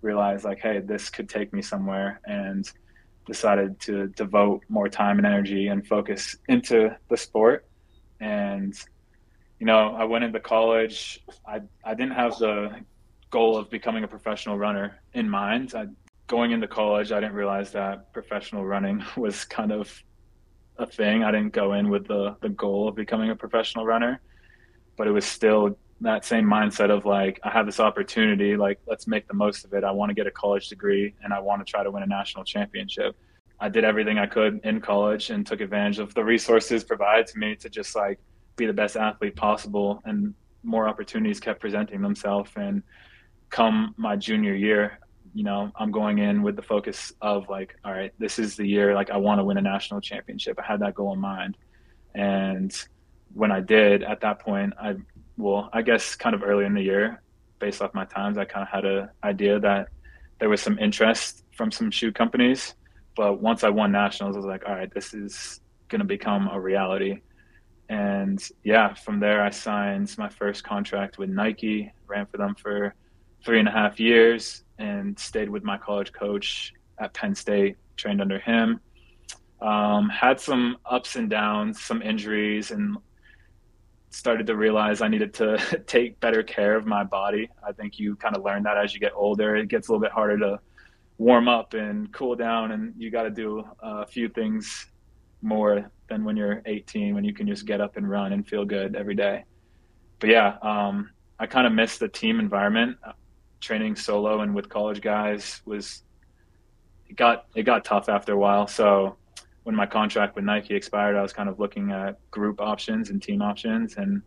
realized 0.03 0.45
like, 0.45 0.59
hey, 0.59 0.81
this 0.81 1.11
could 1.11 1.29
take 1.29 1.53
me 1.53 1.63
somewhere, 1.63 2.21
and 2.27 2.71
decided 3.27 3.79
to 3.81 4.07
devote 4.09 4.63
more 4.69 4.89
time 4.89 5.19
and 5.19 5.27
energy 5.27 5.67
and 5.69 5.87
focus 5.87 6.37
into 6.49 6.97
the 7.09 7.17
sport. 7.17 7.67
And 8.21 8.75
you 9.59 9.67
know, 9.67 9.95
I 9.95 10.05
went 10.05 10.25
into 10.25 10.41
college. 10.41 11.21
I 11.47 11.61
I 11.85 11.95
didn't 11.95 12.13
have 12.13 12.39
the 12.39 12.81
goal 13.31 13.57
of 13.57 13.71
becoming 13.71 14.05
a 14.05 14.09
professional 14.09 14.59
runner 14.59 15.01
in 15.15 15.29
mind. 15.29 15.75
I, 15.75 15.87
going 16.27 16.51
into 16.53 16.69
college, 16.69 17.13
I 17.13 17.21
didn't 17.21 17.35
realize 17.35 17.73
that 17.73 18.13
professional 18.13 18.65
running 18.65 19.05
was 19.17 19.45
kind 19.45 19.73
of 19.73 20.03
a 20.79 20.87
thing. 20.87 21.25
I 21.25 21.31
didn't 21.31 21.53
go 21.53 21.73
in 21.73 21.89
with 21.89 22.07
the 22.07 22.37
the 22.41 22.51
goal 22.51 22.89
of 22.89 22.95
becoming 22.95 23.31
a 23.31 23.37
professional 23.37 23.87
runner, 23.87 24.21
but 24.97 25.07
it 25.07 25.13
was 25.13 25.25
still 25.25 25.79
that 26.03 26.27
same 26.27 26.45
mindset 26.45 26.91
of 26.91 27.07
like 27.07 27.41
I 27.43 27.51
have 27.51 27.65
this 27.65 27.81
opportunity, 27.81 28.57
like 28.57 28.79
let's 28.87 29.07
make 29.07 29.27
the 29.27 29.35
most 29.35 29.65
of 29.65 29.73
it. 29.73 29.85
I 29.85 29.91
want 29.91 30.11
to 30.11 30.15
get 30.15 30.27
a 30.27 30.31
college 30.31 30.69
degree 30.69 31.15
and 31.23 31.33
I 31.33 31.41
want 31.41 31.67
to 31.67 31.71
try 31.71 31.83
to 31.83 31.91
win 31.91 32.03
a 32.03 32.07
national 32.07 32.45
championship. 32.45 33.17
I 33.59 33.71
did 33.71 33.85
everything 33.85 34.19
I 34.19 34.27
could 34.27 34.61
in 34.65 34.83
college 34.83 35.31
and 35.31 35.47
took 35.47 35.63
advantage 35.63 35.99
of 35.99 36.13
the 36.13 36.23
resources 36.23 36.85
provided 36.85 37.27
to 37.29 37.39
me 37.39 37.57
to 37.57 37.71
just 37.71 37.97
like 37.97 38.19
be 38.57 38.67
the 38.67 38.73
best 38.73 38.97
athlete 38.97 39.37
possible 39.37 40.03
and 40.05 40.35
more 40.63 40.89
opportunities 40.89 41.39
kept 41.39 41.61
presenting 41.61 42.03
themselves 42.03 42.51
and 42.57 42.83
come 43.51 43.95
my 43.97 44.17
junior 44.17 44.55
year 44.55 44.99
you 45.35 45.45
know 45.45 45.71
i'm 45.77 45.93
going 45.93 46.19
in 46.19 46.43
with 46.43 46.57
the 46.57 46.63
focus 46.63 47.13
of 47.21 47.49
like 47.49 47.77
all 47.85 47.93
right 47.93 48.13
this 48.19 48.39
is 48.39 48.57
the 48.57 48.67
year 48.67 48.95
like 48.95 49.11
i 49.11 49.17
want 49.17 49.39
to 49.39 49.45
win 49.45 49.57
a 49.57 49.63
national 49.63 50.01
championship 50.01 50.59
i 50.59 50.67
had 50.67 50.81
that 50.81 50.95
goal 50.95 51.13
in 51.13 51.21
mind 51.21 51.57
and 52.15 52.87
when 53.35 53.53
i 53.53 53.61
did 53.61 54.03
at 54.03 54.21
that 54.21 54.41
point 54.41 54.73
i 54.81 54.97
well, 55.37 55.69
I 55.73 55.83
guess 55.83 56.17
kind 56.17 56.35
of 56.35 56.43
early 56.43 56.65
in 56.65 56.75
the 56.75 56.83
year, 56.83 57.23
based 57.59 57.83
off 57.83 57.95
my 57.95 58.05
times, 58.05 58.39
I 58.39 58.45
kind 58.45 58.63
of 58.63 58.69
had 58.69 58.85
an 58.85 59.09
idea 59.23 59.61
that 59.61 59.89
there 60.39 60.49
was 60.49 60.61
some 60.61 60.79
interest 60.79 61.45
from 61.53 61.71
some 61.71 61.91
shoe 61.91 62.13
companies. 62.13 62.75
But 63.17 63.41
once 63.41 63.65
I 63.65 63.71
won 63.71 63.93
nationals, 63.93 64.37
I 64.37 64.39
was 64.39 64.47
like, 64.47 64.65
all 64.67 64.75
right, 64.75 64.93
this 64.93 65.15
is 65.15 65.61
going 65.89 66.01
to 66.01 66.07
become 66.07 66.49
a 66.49 66.61
reality. 66.61 67.21
And 67.89 68.43
yeah, 68.65 68.95
from 68.95 69.21
there, 69.21 69.43
I 69.43 69.51
signed 69.51 70.15
my 70.19 70.29
first 70.29 70.65
contract 70.65 71.19
with 71.19 71.31
Nike, 71.31 71.93
ran 72.07 72.27
for 72.27 72.37
them 72.37 72.55
for 72.55 72.95
three 73.45 73.61
and 73.61 73.69
a 73.69 73.71
half 73.71 74.01
years, 74.01 74.65
and 74.79 75.19
stayed 75.19 75.49
with 75.49 75.63
my 75.63 75.79
college 75.79 76.13
coach 76.13 76.73
at 76.99 77.15
Penn 77.15 77.35
State, 77.35 77.77
trained 77.97 78.21
under 78.21 78.39
him. 78.39 78.81
Um, 79.61 80.09
had 80.09 80.41
some 80.41 80.79
ups 80.85 81.17
and 81.17 81.31
downs, 81.31 81.81
some 81.81 82.03
injuries, 82.03 82.73
and 82.73 82.97
started 84.11 84.47
to 84.47 84.57
realize 84.57 85.01
I 85.01 85.09
needed 85.09 85.33
to 85.35 85.59
take 85.87 86.19
better 86.21 86.43
care 86.43 86.75
of 86.75 86.87
my 86.87 87.05
body. 87.05 87.49
I 87.67 87.73
think 87.73 87.99
you 87.99 88.17
kind 88.17 88.37
of 88.37 88.43
learn 88.43 88.63
that 88.65 88.77
as 88.77 88.95
you 88.95 89.01
get 89.01 89.13
older. 89.15 89.57
It 89.57 89.69
gets 89.69 89.89
a 89.89 89.93
little 89.93 90.03
bit 90.03 90.13
harder 90.13 90.39
to 90.39 90.61
warm 91.19 91.49
up 91.49 91.75
and 91.75 92.13
cool 92.13 92.35
down, 92.35 92.73
and 92.73 92.95
you 92.99 93.11
got 93.11 93.23
to 93.23 93.31
do 93.31 93.65
a 93.81 94.07
few 94.07 94.29
things 94.29 94.87
more 95.43 95.91
than 96.09 96.25
when 96.25 96.37
you're 96.37 96.63
18, 96.67 97.15
when 97.15 97.25
you 97.25 97.35
can 97.35 97.47
just 97.47 97.67
get 97.67 97.81
up 97.81 97.97
and 97.97 98.09
run 98.09 98.33
and 98.33 98.47
feel 98.47 98.65
good 98.65 98.97
every 98.97 99.15
day. 99.15 99.45
But 100.19 100.31
yeah, 100.31 100.57
um, 100.63 101.11
I 101.39 101.47
kind 101.47 101.67
of 101.67 101.73
missed 101.73 102.01
the 102.01 102.09
team 102.09 102.41
environment. 102.41 102.99
Training 103.61 103.97
solo 103.97 104.41
and 104.41 104.55
with 104.55 104.69
college 104.69 105.01
guys 105.01 105.63
was 105.65 106.03
it 107.09 107.17
got 107.17 107.47
it 107.55 107.63
got 107.63 107.85
tough 107.85 108.09
after 108.09 108.33
a 108.33 108.39
while. 108.39 108.67
So 108.67 109.17
when 109.65 109.75
my 109.75 109.87
contract 109.87 110.37
with 110.37 110.45
Nike 110.45 110.75
expired, 110.75 111.17
I 111.17 111.23
was 111.23 111.33
kind 111.33 111.49
of 111.49 111.59
looking 111.59 111.91
at 111.91 112.19
group 112.31 112.61
options 112.61 113.11
and 113.11 113.21
team 113.21 113.43
options, 113.43 113.97
and 113.97 114.23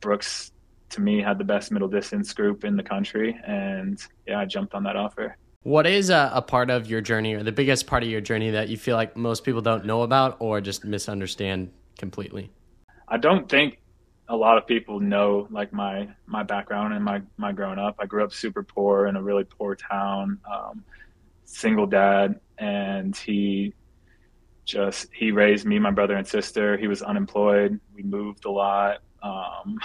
Brooks 0.00 0.52
to 0.90 1.00
me 1.00 1.20
had 1.20 1.38
the 1.38 1.44
best 1.44 1.72
middle 1.72 1.88
distance 1.88 2.32
group 2.32 2.64
in 2.64 2.76
the 2.76 2.82
country, 2.82 3.36
and 3.44 4.00
yeah, 4.26 4.38
I 4.38 4.44
jumped 4.44 4.74
on 4.74 4.84
that 4.84 4.94
offer. 4.94 5.36
What 5.66 5.84
is 5.84 6.10
a, 6.10 6.30
a, 6.32 6.42
part 6.42 6.70
of 6.70 6.88
your 6.88 7.00
journey, 7.00 7.34
or 7.34 7.42
the 7.42 7.50
biggest 7.50 7.88
part 7.88 8.04
of 8.04 8.08
your 8.08 8.20
journey, 8.20 8.50
that 8.52 8.68
you 8.68 8.76
feel 8.76 8.94
like 8.94 9.16
most 9.16 9.42
people 9.42 9.60
don't 9.60 9.84
know 9.84 10.02
about, 10.02 10.36
or 10.38 10.60
just 10.60 10.84
misunderstand 10.84 11.72
completely? 11.98 12.52
I 13.08 13.16
don't 13.16 13.48
think 13.48 13.80
a 14.28 14.36
lot 14.36 14.58
of 14.58 14.68
people 14.68 15.00
know 15.00 15.48
like 15.50 15.72
my 15.72 16.08
my 16.26 16.44
background 16.44 16.94
and 16.94 17.04
my 17.04 17.20
my 17.36 17.50
growing 17.50 17.80
up. 17.80 17.96
I 17.98 18.06
grew 18.06 18.22
up 18.22 18.32
super 18.32 18.62
poor 18.62 19.08
in 19.08 19.16
a 19.16 19.22
really 19.22 19.42
poor 19.42 19.74
town, 19.74 20.38
um, 20.48 20.84
single 21.46 21.88
dad, 21.88 22.38
and 22.58 23.16
he 23.16 23.74
just 24.66 25.08
he 25.12 25.32
raised 25.32 25.66
me, 25.66 25.80
my 25.80 25.90
brother 25.90 26.14
and 26.14 26.28
sister. 26.28 26.76
He 26.76 26.86
was 26.86 27.02
unemployed. 27.02 27.80
We 27.92 28.04
moved 28.04 28.44
a 28.44 28.52
lot. 28.52 28.98
Um, 29.20 29.80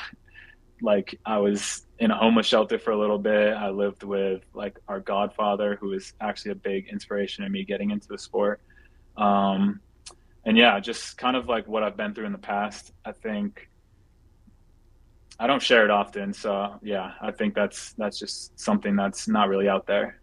like 0.81 1.19
I 1.25 1.37
was 1.37 1.85
in 1.99 2.11
a 2.11 2.17
homeless 2.17 2.47
shelter 2.47 2.79
for 2.79 2.91
a 2.91 2.97
little 2.97 3.19
bit. 3.19 3.53
I 3.53 3.69
lived 3.69 4.03
with 4.03 4.43
like 4.53 4.77
our 4.87 4.99
godfather, 4.99 5.77
who 5.79 5.89
was 5.89 6.13
actually 6.21 6.51
a 6.51 6.55
big 6.55 6.89
inspiration 6.89 7.43
in 7.43 7.51
me 7.51 7.63
getting 7.63 7.91
into 7.91 8.07
the 8.07 8.17
sport. 8.17 8.61
Um, 9.17 9.79
and 10.45 10.57
yeah, 10.57 10.79
just 10.79 11.17
kind 11.17 11.35
of 11.35 11.47
like 11.47 11.67
what 11.67 11.83
I've 11.83 11.97
been 11.97 12.13
through 12.13 12.25
in 12.25 12.31
the 12.31 12.37
past. 12.37 12.91
I 13.05 13.11
think 13.11 13.69
I 15.39 15.47
don't 15.47 15.61
share 15.61 15.83
it 15.85 15.91
often, 15.91 16.33
so 16.33 16.79
yeah, 16.81 17.13
I 17.21 17.31
think 17.31 17.55
that's 17.55 17.93
that's 17.93 18.19
just 18.19 18.59
something 18.59 18.95
that's 18.95 19.27
not 19.27 19.49
really 19.49 19.67
out 19.67 19.87
there 19.87 20.21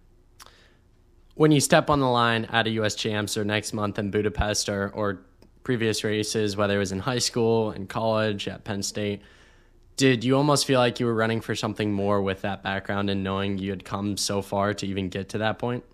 when 1.39 1.53
you 1.53 1.61
step 1.61 1.89
on 1.89 2.01
the 2.01 2.09
line 2.09 2.47
at 2.47 2.67
a 2.67 2.71
US 2.71 2.97
Champs 2.97 3.37
or 3.37 3.45
next 3.45 3.73
month 3.73 3.97
in 3.97 4.11
Budapest 4.11 4.69
or, 4.69 4.89
or 4.89 5.21
previous 5.63 6.03
races, 6.03 6.57
whether 6.57 6.75
it 6.75 6.79
was 6.79 6.91
in 6.91 6.99
high 6.99 7.21
school, 7.21 7.71
in 7.71 7.87
college, 7.87 8.49
at 8.49 8.65
Penn 8.65 8.83
State, 8.83 9.23
did 9.99 10.23
you 10.23 10.37
almost 10.37 10.65
feel 10.65 10.79
like 10.79 11.01
you 11.01 11.07
were 11.07 11.15
running 11.15 11.41
for 11.41 11.57
something 11.57 11.93
more 11.93 12.23
with 12.23 12.43
that 12.43 12.63
background 12.63 13.11
and 13.11 13.25
knowing 13.25 13.59
you 13.59 13.71
had 13.71 13.85
come 13.85 14.17
so 14.17 14.41
far 14.41 14.73
to 14.73 14.87
even 14.87 15.09
get 15.09 15.29
to 15.31 15.39
that 15.39 15.59
point? 15.59 15.85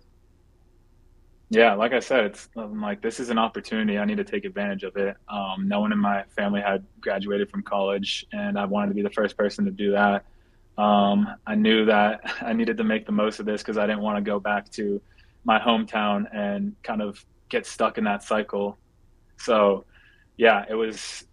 Yeah, 1.49 1.73
like 1.73 1.91
I 1.91 1.99
said, 1.99 2.25
it's 2.25 2.47
I'm 2.55 2.81
like 2.81 3.01
this 3.01 3.19
is 3.19 3.29
an 3.29 3.39
opportunity. 3.39 3.97
I 3.97 4.05
need 4.05 4.17
to 4.17 4.23
take 4.23 4.45
advantage 4.45 4.83
of 4.83 4.95
it. 4.95 5.17
Um, 5.27 5.67
no 5.67 5.79
one 5.79 5.91
in 5.91 5.97
my 5.97 6.23
family 6.35 6.61
had 6.61 6.85
graduated 7.01 7.49
from 7.49 7.63
college, 7.63 8.25
and 8.31 8.59
I 8.59 8.65
wanted 8.65 8.89
to 8.89 8.93
be 8.93 9.01
the 9.01 9.09
first 9.09 9.37
person 9.37 9.65
to 9.65 9.71
do 9.71 9.91
that. 9.91 10.25
Um, 10.77 11.27
I 11.47 11.55
knew 11.55 11.85
that 11.85 12.21
I 12.41 12.53
needed 12.53 12.77
to 12.77 12.83
make 12.83 13.07
the 13.07 13.11
most 13.11 13.39
of 13.39 13.47
this 13.47 13.61
because 13.61 13.77
I 13.77 13.87
didn't 13.87 14.01
want 14.01 14.17
to 14.17 14.21
go 14.21 14.39
back 14.39 14.69
to 14.73 15.01
my 15.45 15.57
hometown 15.59 16.25
and 16.31 16.75
kind 16.83 17.01
of 17.01 17.23
get 17.49 17.65
stuck 17.65 17.97
in 17.97 18.03
that 18.03 18.21
cycle. 18.21 18.77
So, 19.37 19.85
yeah, 20.37 20.65
it 20.69 20.75
was 20.75 21.25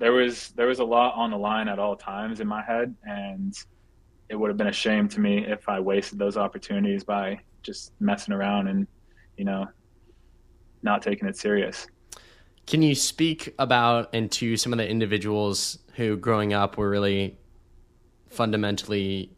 there 0.00 0.12
was 0.12 0.48
there 0.56 0.66
was 0.66 0.80
a 0.80 0.84
lot 0.84 1.14
on 1.14 1.30
the 1.30 1.36
line 1.36 1.68
at 1.68 1.78
all 1.78 1.94
times 1.94 2.40
in 2.40 2.48
my 2.48 2.62
head, 2.62 2.94
and 3.04 3.54
it 4.30 4.34
would 4.34 4.48
have 4.48 4.56
been 4.56 4.68
a 4.68 4.72
shame 4.72 5.08
to 5.10 5.20
me 5.20 5.46
if 5.46 5.68
I 5.68 5.78
wasted 5.78 6.18
those 6.18 6.36
opportunities 6.36 7.04
by 7.04 7.38
just 7.62 7.92
messing 8.00 8.32
around 8.32 8.68
and 8.68 8.86
you 9.36 9.44
know 9.44 9.68
not 10.82 11.02
taking 11.02 11.28
it 11.28 11.36
serious. 11.36 11.86
Can 12.66 12.80
you 12.82 12.94
speak 12.94 13.54
about 13.58 14.08
and 14.14 14.32
to 14.32 14.56
some 14.56 14.72
of 14.72 14.78
the 14.78 14.88
individuals 14.88 15.78
who 15.96 16.16
growing 16.16 16.54
up 16.54 16.78
were 16.78 16.88
really 16.88 17.36
fundamentally 18.28 19.30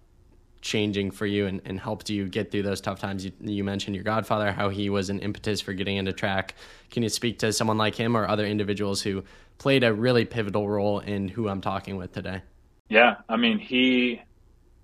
changing 0.61 1.11
for 1.11 1.27
you 1.27 1.47
and, 1.47 1.61
and 1.65 1.81
helped 1.81 2.09
you 2.09 2.29
get 2.29 2.53
through 2.53 2.63
those 2.63 2.81
tough 2.81 3.01
times? 3.01 3.25
You, 3.25 3.33
you 3.41 3.65
mentioned 3.65 3.97
your 3.97 4.05
godfather, 4.05 4.53
how 4.53 4.69
he 4.69 4.91
was 4.91 5.11
an 5.11 5.19
impetus 5.19 5.61
for 5.61 5.73
getting 5.73 5.97
into 5.97 6.13
track. 6.13 6.55
Can 6.91 7.03
you 7.03 7.09
speak 7.09 7.41
to 7.41 7.53
someone 7.53 7.79
like 7.79 7.97
him 7.97 8.17
or 8.17 8.29
other 8.29 8.47
individuals 8.47 9.03
who 9.03 9.25
played 9.63 9.85
a 9.85 9.95
really 9.95 10.25
pivotal 10.25 10.69
role 10.69 10.99
in 10.99 11.29
who 11.29 11.49
I'm 11.49 11.61
talking 11.61 11.97
with 11.97 12.13
today? 12.13 12.43
Yeah, 12.89 13.19
I 13.29 13.37
mean, 13.37 13.61
he 13.61 14.21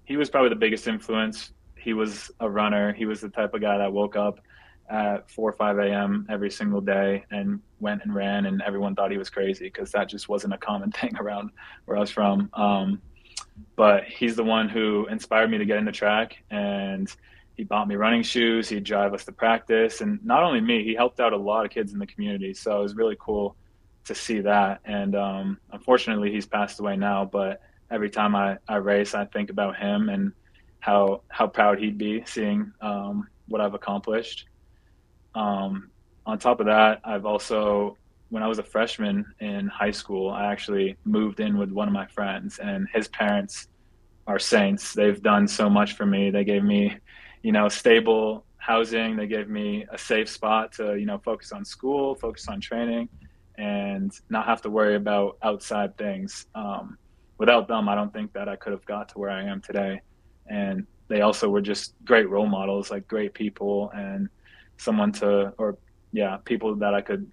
he 0.04 0.16
was 0.16 0.30
probably 0.30 0.50
the 0.50 0.56
biggest 0.56 0.86
influence. 0.86 1.52
He 1.76 1.92
was 1.94 2.30
a 2.38 2.48
runner. 2.48 2.92
He 2.92 3.04
was 3.04 3.20
the 3.20 3.28
type 3.28 3.54
of 3.54 3.60
guy 3.60 3.76
that 3.78 3.92
woke 3.92 4.14
up 4.14 4.38
at 4.88 5.28
4 5.32 5.50
or 5.50 5.52
5 5.52 5.78
a.m. 5.78 6.26
every 6.30 6.50
single 6.50 6.80
day 6.80 7.24
and 7.32 7.60
went 7.80 8.04
and 8.04 8.14
ran, 8.14 8.46
and 8.46 8.62
everyone 8.62 8.94
thought 8.94 9.10
he 9.10 9.18
was 9.18 9.28
crazy 9.28 9.64
because 9.64 9.90
that 9.92 10.08
just 10.08 10.28
wasn't 10.28 10.54
a 10.54 10.58
common 10.58 10.92
thing 11.00 11.16
around 11.18 11.50
where 11.86 11.96
I 11.96 12.00
was 12.00 12.10
from. 12.12 12.48
Um, 12.54 13.02
but 13.74 14.04
he's 14.04 14.36
the 14.36 14.44
one 14.44 14.68
who 14.68 15.08
inspired 15.10 15.50
me 15.50 15.58
to 15.58 15.64
get 15.64 15.78
into 15.78 15.90
track 15.90 16.36
and 16.50 17.12
he 17.56 17.64
bought 17.64 17.88
me 17.88 17.96
running 17.96 18.22
shoes 18.22 18.68
he'd 18.68 18.84
drive 18.84 19.12
us 19.12 19.24
to 19.24 19.32
practice 19.32 20.00
and 20.00 20.24
not 20.24 20.44
only 20.44 20.60
me 20.60 20.84
he 20.84 20.94
helped 20.94 21.18
out 21.18 21.32
a 21.32 21.36
lot 21.36 21.64
of 21.64 21.72
kids 21.72 21.92
in 21.92 21.98
the 21.98 22.06
community 22.06 22.54
so 22.54 22.78
it 22.78 22.82
was 22.84 22.94
really 22.94 23.16
cool 23.18 23.56
to 24.08 24.14
see 24.14 24.40
that 24.40 24.80
and 24.84 25.14
um, 25.14 25.58
unfortunately 25.72 26.32
he's 26.32 26.46
passed 26.46 26.80
away 26.80 26.96
now 26.96 27.24
but 27.24 27.60
every 27.90 28.10
time 28.10 28.34
I, 28.34 28.58
I 28.68 28.76
race 28.76 29.14
i 29.14 29.24
think 29.24 29.50
about 29.50 29.76
him 29.76 30.08
and 30.08 30.32
how 30.80 31.22
how 31.28 31.46
proud 31.46 31.78
he'd 31.78 31.98
be 31.98 32.22
seeing 32.26 32.72
um, 32.80 33.28
what 33.46 33.60
i've 33.60 33.74
accomplished 33.74 34.46
um, 35.34 35.90
on 36.26 36.38
top 36.38 36.60
of 36.60 36.66
that 36.66 37.00
i've 37.04 37.24
also 37.24 37.96
when 38.30 38.42
I 38.42 38.46
was 38.46 38.58
a 38.58 38.62
freshman 38.62 39.24
in 39.40 39.68
high 39.68 39.90
school, 39.90 40.30
I 40.30 40.52
actually 40.52 40.96
moved 41.04 41.40
in 41.40 41.56
with 41.56 41.70
one 41.70 41.88
of 41.88 41.94
my 41.94 42.06
friends, 42.06 42.58
and 42.58 42.86
his 42.92 43.08
parents 43.08 43.68
are 44.26 44.38
saints. 44.38 44.92
They've 44.92 45.20
done 45.20 45.48
so 45.48 45.70
much 45.70 45.94
for 45.94 46.04
me. 46.04 46.30
They 46.30 46.44
gave 46.44 46.62
me, 46.62 46.96
you 47.42 47.52
know, 47.52 47.68
stable 47.68 48.44
housing. 48.58 49.16
They 49.16 49.26
gave 49.26 49.48
me 49.48 49.86
a 49.90 49.96
safe 49.96 50.28
spot 50.28 50.72
to, 50.72 50.96
you 50.96 51.06
know, 51.06 51.18
focus 51.18 51.52
on 51.52 51.64
school, 51.64 52.14
focus 52.14 52.48
on 52.48 52.60
training, 52.60 53.08
and 53.58 54.12
not 54.30 54.46
have 54.46 54.62
to 54.62 54.70
worry 54.70 54.94
about 54.94 55.36
outside 55.42 55.98
things. 55.98 56.46
Um, 56.54 56.96
without 57.36 57.68
them, 57.68 57.88
I 57.88 57.94
don't 57.94 58.12
think 58.12 58.32
that 58.32 58.48
I 58.48 58.56
could 58.56 58.72
have 58.72 58.84
got 58.86 59.10
to 59.10 59.18
where 59.18 59.30
I 59.30 59.42
am 59.42 59.60
today. 59.60 60.00
And 60.46 60.86
they 61.08 61.20
also 61.20 61.48
were 61.50 61.60
just 61.60 61.94
great 62.04 62.28
role 62.30 62.46
models, 62.46 62.90
like 62.90 63.06
great 63.08 63.34
people, 63.34 63.90
and 63.94 64.28
someone 64.76 65.12
to, 65.12 65.52
or 65.58 65.76
yeah, 66.12 66.38
people 66.44 66.76
that 66.76 66.94
I 66.94 67.00
could 67.00 67.30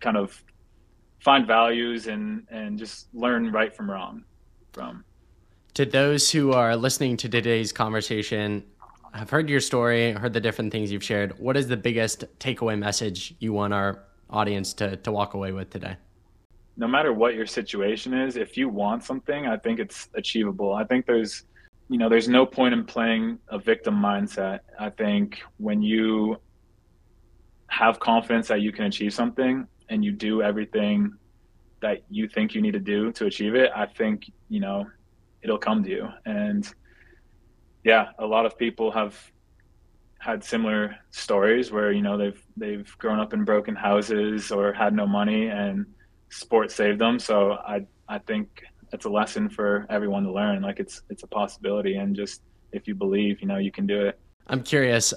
kind 0.00 0.16
of 0.16 0.42
find 1.20 1.46
values 1.46 2.06
and 2.06 2.46
and 2.50 2.78
just 2.78 3.08
learn 3.14 3.52
right 3.52 3.74
from 3.74 3.90
wrong 3.90 4.24
from. 4.72 5.04
To 5.74 5.84
those 5.84 6.30
who 6.30 6.52
are 6.52 6.76
listening 6.76 7.16
to 7.18 7.28
today's 7.28 7.72
conversation, 7.72 8.64
have 9.12 9.30
heard 9.30 9.48
your 9.48 9.60
story, 9.60 10.12
heard 10.12 10.32
the 10.32 10.40
different 10.40 10.72
things 10.72 10.90
you've 10.90 11.04
shared. 11.04 11.38
What 11.38 11.56
is 11.56 11.68
the 11.68 11.76
biggest 11.76 12.24
takeaway 12.38 12.78
message 12.78 13.34
you 13.38 13.52
want 13.52 13.74
our 13.74 14.05
audience 14.30 14.72
to, 14.74 14.96
to 14.96 15.12
walk 15.12 15.34
away 15.34 15.52
with 15.52 15.70
today? 15.70 15.96
No 16.76 16.86
matter 16.86 17.12
what 17.12 17.34
your 17.34 17.46
situation 17.46 18.12
is, 18.12 18.36
if 18.36 18.56
you 18.56 18.68
want 18.68 19.02
something, 19.04 19.46
I 19.46 19.56
think 19.56 19.78
it's 19.78 20.08
achievable. 20.14 20.74
I 20.74 20.84
think 20.84 21.06
there's 21.06 21.44
you 21.88 21.98
know, 21.98 22.08
there's 22.08 22.28
no 22.28 22.44
point 22.44 22.74
in 22.74 22.84
playing 22.84 23.38
a 23.48 23.60
victim 23.60 23.94
mindset. 23.94 24.58
I 24.76 24.90
think 24.90 25.40
when 25.58 25.82
you 25.82 26.36
have 27.68 28.00
confidence 28.00 28.48
that 28.48 28.60
you 28.60 28.72
can 28.72 28.86
achieve 28.86 29.14
something, 29.14 29.68
and 29.88 30.04
you 30.04 30.12
do 30.12 30.42
everything 30.42 31.12
that 31.80 32.02
you 32.10 32.28
think 32.28 32.54
you 32.54 32.62
need 32.62 32.72
to 32.72 32.80
do 32.80 33.12
to 33.12 33.26
achieve 33.26 33.54
it, 33.54 33.70
I 33.74 33.86
think, 33.86 34.30
you 34.48 34.60
know, 34.60 34.86
it'll 35.42 35.58
come 35.58 35.84
to 35.84 35.90
you. 35.90 36.08
And 36.24 36.68
yeah, 37.84 38.08
a 38.18 38.26
lot 38.26 38.46
of 38.46 38.58
people 38.58 38.90
have 38.90 39.14
had 40.18 40.42
similar 40.42 40.96
stories 41.10 41.70
where, 41.70 41.92
you 41.92 42.02
know, 42.02 42.16
they've 42.16 42.42
they've 42.56 42.96
grown 42.98 43.20
up 43.20 43.32
in 43.32 43.44
broken 43.44 43.74
houses 43.74 44.50
or 44.50 44.72
had 44.72 44.94
no 44.94 45.06
money 45.06 45.48
and 45.48 45.86
sport 46.30 46.70
saved 46.70 47.00
them. 47.00 47.18
So 47.18 47.52
I 47.52 47.86
I 48.08 48.18
think 48.18 48.62
it's 48.92 49.04
a 49.04 49.10
lesson 49.10 49.48
for 49.48 49.86
everyone 49.90 50.24
to 50.24 50.32
learn. 50.32 50.62
Like 50.62 50.80
it's 50.80 51.02
it's 51.10 51.22
a 51.22 51.26
possibility 51.26 51.96
and 51.96 52.14
just 52.14 52.42
if 52.72 52.88
you 52.88 52.94
believe, 52.94 53.40
you 53.40 53.46
know, 53.46 53.58
you 53.58 53.70
can 53.70 53.86
do 53.86 54.06
it. 54.06 54.18
I'm 54.48 54.62
curious 54.62 55.12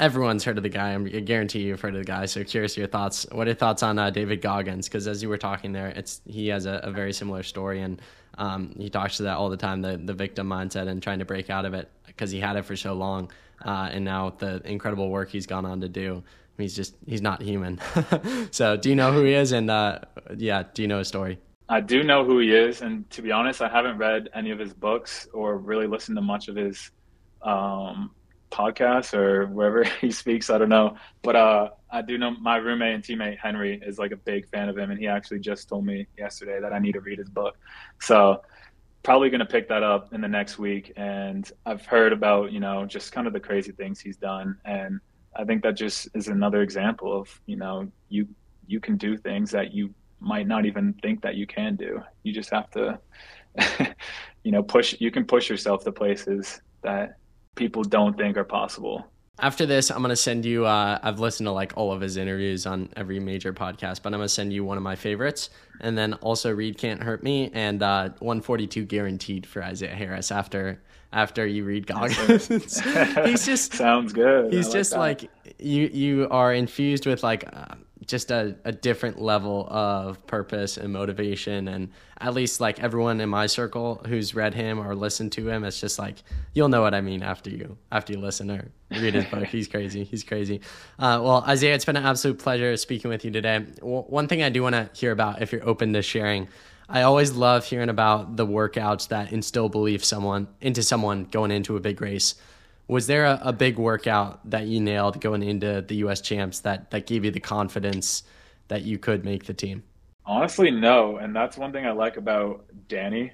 everyone's 0.00 0.42
heard 0.44 0.56
of 0.56 0.62
the 0.62 0.68
guy. 0.68 0.92
I'm, 0.92 1.06
I 1.06 1.20
guarantee 1.20 1.60
you've 1.60 1.80
heard 1.80 1.94
of 1.94 2.00
the 2.00 2.06
guy. 2.06 2.26
So 2.26 2.42
curious 2.44 2.76
your 2.76 2.86
thoughts. 2.86 3.26
What 3.30 3.46
are 3.46 3.50
your 3.50 3.56
thoughts 3.56 3.82
on 3.82 3.98
uh, 3.98 4.10
David 4.10 4.40
Goggins? 4.40 4.88
Because 4.88 5.06
as 5.06 5.22
you 5.22 5.28
were 5.28 5.38
talking 5.38 5.72
there, 5.72 5.88
it's 5.88 6.20
he 6.26 6.48
has 6.48 6.66
a, 6.66 6.80
a 6.82 6.90
very 6.90 7.12
similar 7.12 7.42
story, 7.42 7.82
and 7.82 8.02
um, 8.38 8.74
he 8.76 8.90
talks 8.90 9.16
to 9.18 9.22
that 9.24 9.36
all 9.36 9.48
the 9.48 9.56
time. 9.56 9.80
The 9.80 9.96
the 9.96 10.14
victim 10.14 10.48
mindset 10.48 10.88
and 10.88 11.02
trying 11.02 11.20
to 11.20 11.24
break 11.24 11.50
out 11.50 11.64
of 11.64 11.74
it 11.74 11.90
because 12.06 12.30
he 12.30 12.40
had 12.40 12.56
it 12.56 12.64
for 12.64 12.76
so 12.76 12.94
long, 12.94 13.30
uh, 13.64 13.88
and 13.92 14.04
now 14.04 14.30
the 14.38 14.60
incredible 14.64 15.10
work 15.10 15.30
he's 15.30 15.46
gone 15.46 15.64
on 15.64 15.80
to 15.80 15.88
do. 15.88 16.22
He's 16.58 16.76
just 16.76 16.94
he's 17.06 17.22
not 17.22 17.42
human. 17.42 17.80
so 18.50 18.76
do 18.76 18.88
you 18.88 18.94
know 18.94 19.12
who 19.12 19.24
he 19.24 19.34
is? 19.34 19.52
And 19.52 19.70
uh, 19.70 20.00
yeah, 20.36 20.64
do 20.74 20.82
you 20.82 20.88
know 20.88 20.98
his 20.98 21.08
story? 21.08 21.38
I 21.68 21.80
do 21.80 22.02
know 22.02 22.24
who 22.24 22.38
he 22.38 22.52
is, 22.52 22.82
and 22.82 23.08
to 23.10 23.22
be 23.22 23.32
honest, 23.32 23.62
I 23.62 23.68
haven't 23.68 23.96
read 23.96 24.28
any 24.34 24.50
of 24.50 24.58
his 24.58 24.74
books 24.74 25.26
or 25.32 25.56
really 25.56 25.86
listened 25.86 26.16
to 26.16 26.22
much 26.22 26.48
of 26.48 26.56
his 26.56 26.90
um, 27.40 28.10
podcasts 28.50 29.14
or 29.14 29.46
wherever 29.46 29.82
he 30.00 30.10
speaks. 30.10 30.50
I 30.50 30.58
don't 30.58 30.68
know, 30.68 30.96
but 31.22 31.34
uh, 31.34 31.70
I 31.90 32.02
do 32.02 32.18
know 32.18 32.32
my 32.32 32.56
roommate 32.56 32.94
and 32.94 33.02
teammate 33.02 33.38
Henry 33.38 33.80
is 33.84 33.98
like 33.98 34.12
a 34.12 34.16
big 34.16 34.48
fan 34.50 34.68
of 34.68 34.76
him, 34.76 34.90
and 34.90 35.00
he 35.00 35.08
actually 35.08 35.40
just 35.40 35.68
told 35.68 35.86
me 35.86 36.06
yesterday 36.18 36.60
that 36.60 36.72
I 36.72 36.78
need 36.78 36.92
to 36.92 37.00
read 37.00 37.18
his 37.18 37.30
book. 37.30 37.56
So 38.00 38.42
probably 39.02 39.30
going 39.30 39.40
to 39.40 39.46
pick 39.46 39.68
that 39.68 39.82
up 39.82 40.12
in 40.12 40.20
the 40.20 40.28
next 40.28 40.58
week. 40.58 40.92
And 40.96 41.50
I've 41.66 41.84
heard 41.86 42.12
about 42.12 42.52
you 42.52 42.60
know 42.60 42.86
just 42.86 43.12
kind 43.12 43.26
of 43.26 43.32
the 43.32 43.40
crazy 43.40 43.72
things 43.72 44.00
he's 44.00 44.16
done, 44.16 44.58
and 44.64 45.00
I 45.36 45.44
think 45.44 45.62
that 45.62 45.76
just 45.76 46.08
is 46.14 46.28
another 46.28 46.62
example 46.62 47.18
of 47.18 47.40
you 47.46 47.56
know 47.56 47.90
you 48.08 48.28
you 48.66 48.80
can 48.80 48.96
do 48.96 49.16
things 49.16 49.50
that 49.50 49.72
you 49.72 49.92
might 50.20 50.46
not 50.46 50.64
even 50.64 50.92
think 51.02 51.20
that 51.22 51.34
you 51.34 51.46
can 51.46 51.76
do. 51.76 52.00
You 52.22 52.32
just 52.32 52.50
have 52.50 52.70
to, 52.70 52.98
you 54.44 54.52
know, 54.52 54.62
push. 54.62 54.94
You 54.98 55.10
can 55.10 55.24
push 55.24 55.50
yourself 55.50 55.84
to 55.84 55.92
places 55.92 56.60
that 56.82 57.16
people 57.54 57.82
don't 57.82 58.16
think 58.16 58.36
are 58.36 58.44
possible. 58.44 59.11
After 59.38 59.64
this, 59.64 59.90
I'm 59.90 60.02
gonna 60.02 60.14
send 60.14 60.44
you. 60.44 60.66
Uh, 60.66 60.98
I've 61.02 61.18
listened 61.18 61.46
to 61.46 61.52
like 61.52 61.72
all 61.76 61.90
of 61.90 62.00
his 62.00 62.16
interviews 62.16 62.66
on 62.66 62.90
every 62.96 63.18
major 63.18 63.52
podcast, 63.52 64.02
but 64.02 64.12
I'm 64.12 64.20
gonna 64.20 64.28
send 64.28 64.52
you 64.52 64.62
one 64.62 64.76
of 64.76 64.82
my 64.82 64.94
favorites, 64.94 65.48
and 65.80 65.96
then 65.96 66.14
also 66.14 66.52
read 66.52 66.76
"Can't 66.76 67.02
Hurt 67.02 67.22
Me" 67.22 67.50
and 67.54 67.82
uh, 67.82 68.10
142 68.18 68.84
guaranteed 68.84 69.46
for 69.46 69.62
Isaiah 69.62 69.94
Harris 69.94 70.30
after 70.30 70.82
after 71.14 71.46
you 71.46 71.64
read 71.64 71.86
Goggins. 71.86 72.46
he's 73.24 73.46
just 73.46 73.72
sounds 73.74 74.12
good. 74.12 74.52
He's 74.52 74.66
like 74.66 74.74
just 74.74 74.90
that. 74.92 74.98
like 74.98 75.30
you. 75.58 75.88
You 75.92 76.28
are 76.30 76.52
infused 76.52 77.06
with 77.06 77.22
like. 77.22 77.44
Uh, 77.52 77.76
just 78.12 78.30
a, 78.30 78.54
a 78.64 78.72
different 78.72 79.20
level 79.20 79.66
of 79.70 80.24
purpose 80.26 80.76
and 80.76 80.92
motivation. 80.92 81.66
And 81.66 81.88
at 82.20 82.34
least 82.34 82.60
like 82.60 82.78
everyone 82.78 83.20
in 83.22 83.28
my 83.28 83.46
circle 83.46 84.02
who's 84.06 84.34
read 84.34 84.54
him 84.54 84.78
or 84.78 84.94
listened 84.94 85.32
to 85.32 85.48
him 85.48 85.64
it's 85.64 85.80
just 85.80 85.98
like 85.98 86.22
you'll 86.54 86.68
know 86.68 86.80
what 86.80 86.94
i 86.94 87.00
mean 87.00 87.20
after 87.20 87.50
you 87.50 87.76
after 87.90 88.12
you 88.12 88.20
listen 88.20 88.48
or 88.48 88.70
read 88.92 89.14
his 89.14 89.24
book. 89.24 89.44
He's 89.56 89.66
crazy. 89.66 90.04
He's 90.04 90.22
crazy. 90.22 90.60
Uh, 90.98 91.18
well 91.22 91.42
isaiah 91.48 91.74
it's 91.74 91.84
been 91.84 91.96
an 91.96 92.04
absolute 92.04 92.38
pleasure 92.38 92.76
speaking 92.76 93.10
with 93.10 93.24
you 93.24 93.32
today. 93.32 93.66
W- 93.80 94.02
one 94.02 94.28
thing 94.28 94.42
i 94.42 94.50
do 94.50 94.62
want 94.62 94.74
to 94.74 94.88
hear 94.92 95.10
about 95.10 95.42
if 95.42 95.50
you're 95.50 95.66
open 95.68 95.92
to 95.94 96.02
sharing 96.02 96.46
i 96.88 97.02
always 97.02 97.32
love 97.32 97.64
hearing 97.64 97.88
about 97.88 98.36
the 98.36 98.46
workouts 98.46 99.08
that 99.08 99.32
instill 99.32 99.68
belief 99.68 100.04
someone 100.04 100.46
into 100.60 100.82
someone 100.82 101.24
going 101.24 101.50
into 101.50 101.76
a 101.76 101.80
big 101.80 102.00
race 102.00 102.36
was 102.92 103.06
there 103.06 103.24
a, 103.24 103.40
a, 103.42 103.52
big 103.52 103.78
workout 103.78 104.38
that 104.50 104.66
you 104.66 104.80
nailed 104.80 105.20
going 105.20 105.42
into 105.42 105.82
the 105.82 105.96
U.S. 105.96 106.20
champs 106.20 106.60
that 106.60 106.90
that 106.90 107.06
gave 107.06 107.24
you 107.24 107.30
the 107.30 107.40
confidence 107.40 108.22
that 108.68 108.82
you 108.82 108.98
could 108.98 109.24
make 109.24 109.44
the 109.44 109.54
team? 109.54 109.82
Honestly, 110.24 110.70
no, 110.70 111.16
and 111.16 111.34
that's 111.34 111.56
one 111.56 111.72
thing 111.72 111.86
I 111.86 111.90
like 111.90 112.16
about 112.16 112.64
Danny 112.88 113.32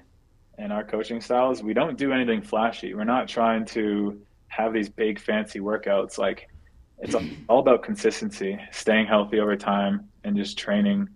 and 0.57 0.73
our 0.73 0.83
coaching 0.83 1.21
styles. 1.21 1.61
We 1.61 1.73
don't 1.73 1.97
do 1.97 2.11
anything 2.11 2.41
flashy. 2.41 2.93
We're 2.93 3.03
not 3.03 3.27
trying 3.27 3.65
to 3.65 4.19
have 4.47 4.73
these 4.73 4.89
big 4.89 5.19
fancy 5.19 5.59
workouts. 5.59 6.17
Like 6.17 6.49
it's 6.99 7.15
all 7.47 7.59
about 7.59 7.83
consistency, 7.83 8.59
staying 8.71 9.07
healthy 9.07 9.39
over 9.39 9.55
time, 9.55 10.09
and 10.23 10.35
just 10.35 10.57
training 10.57 11.07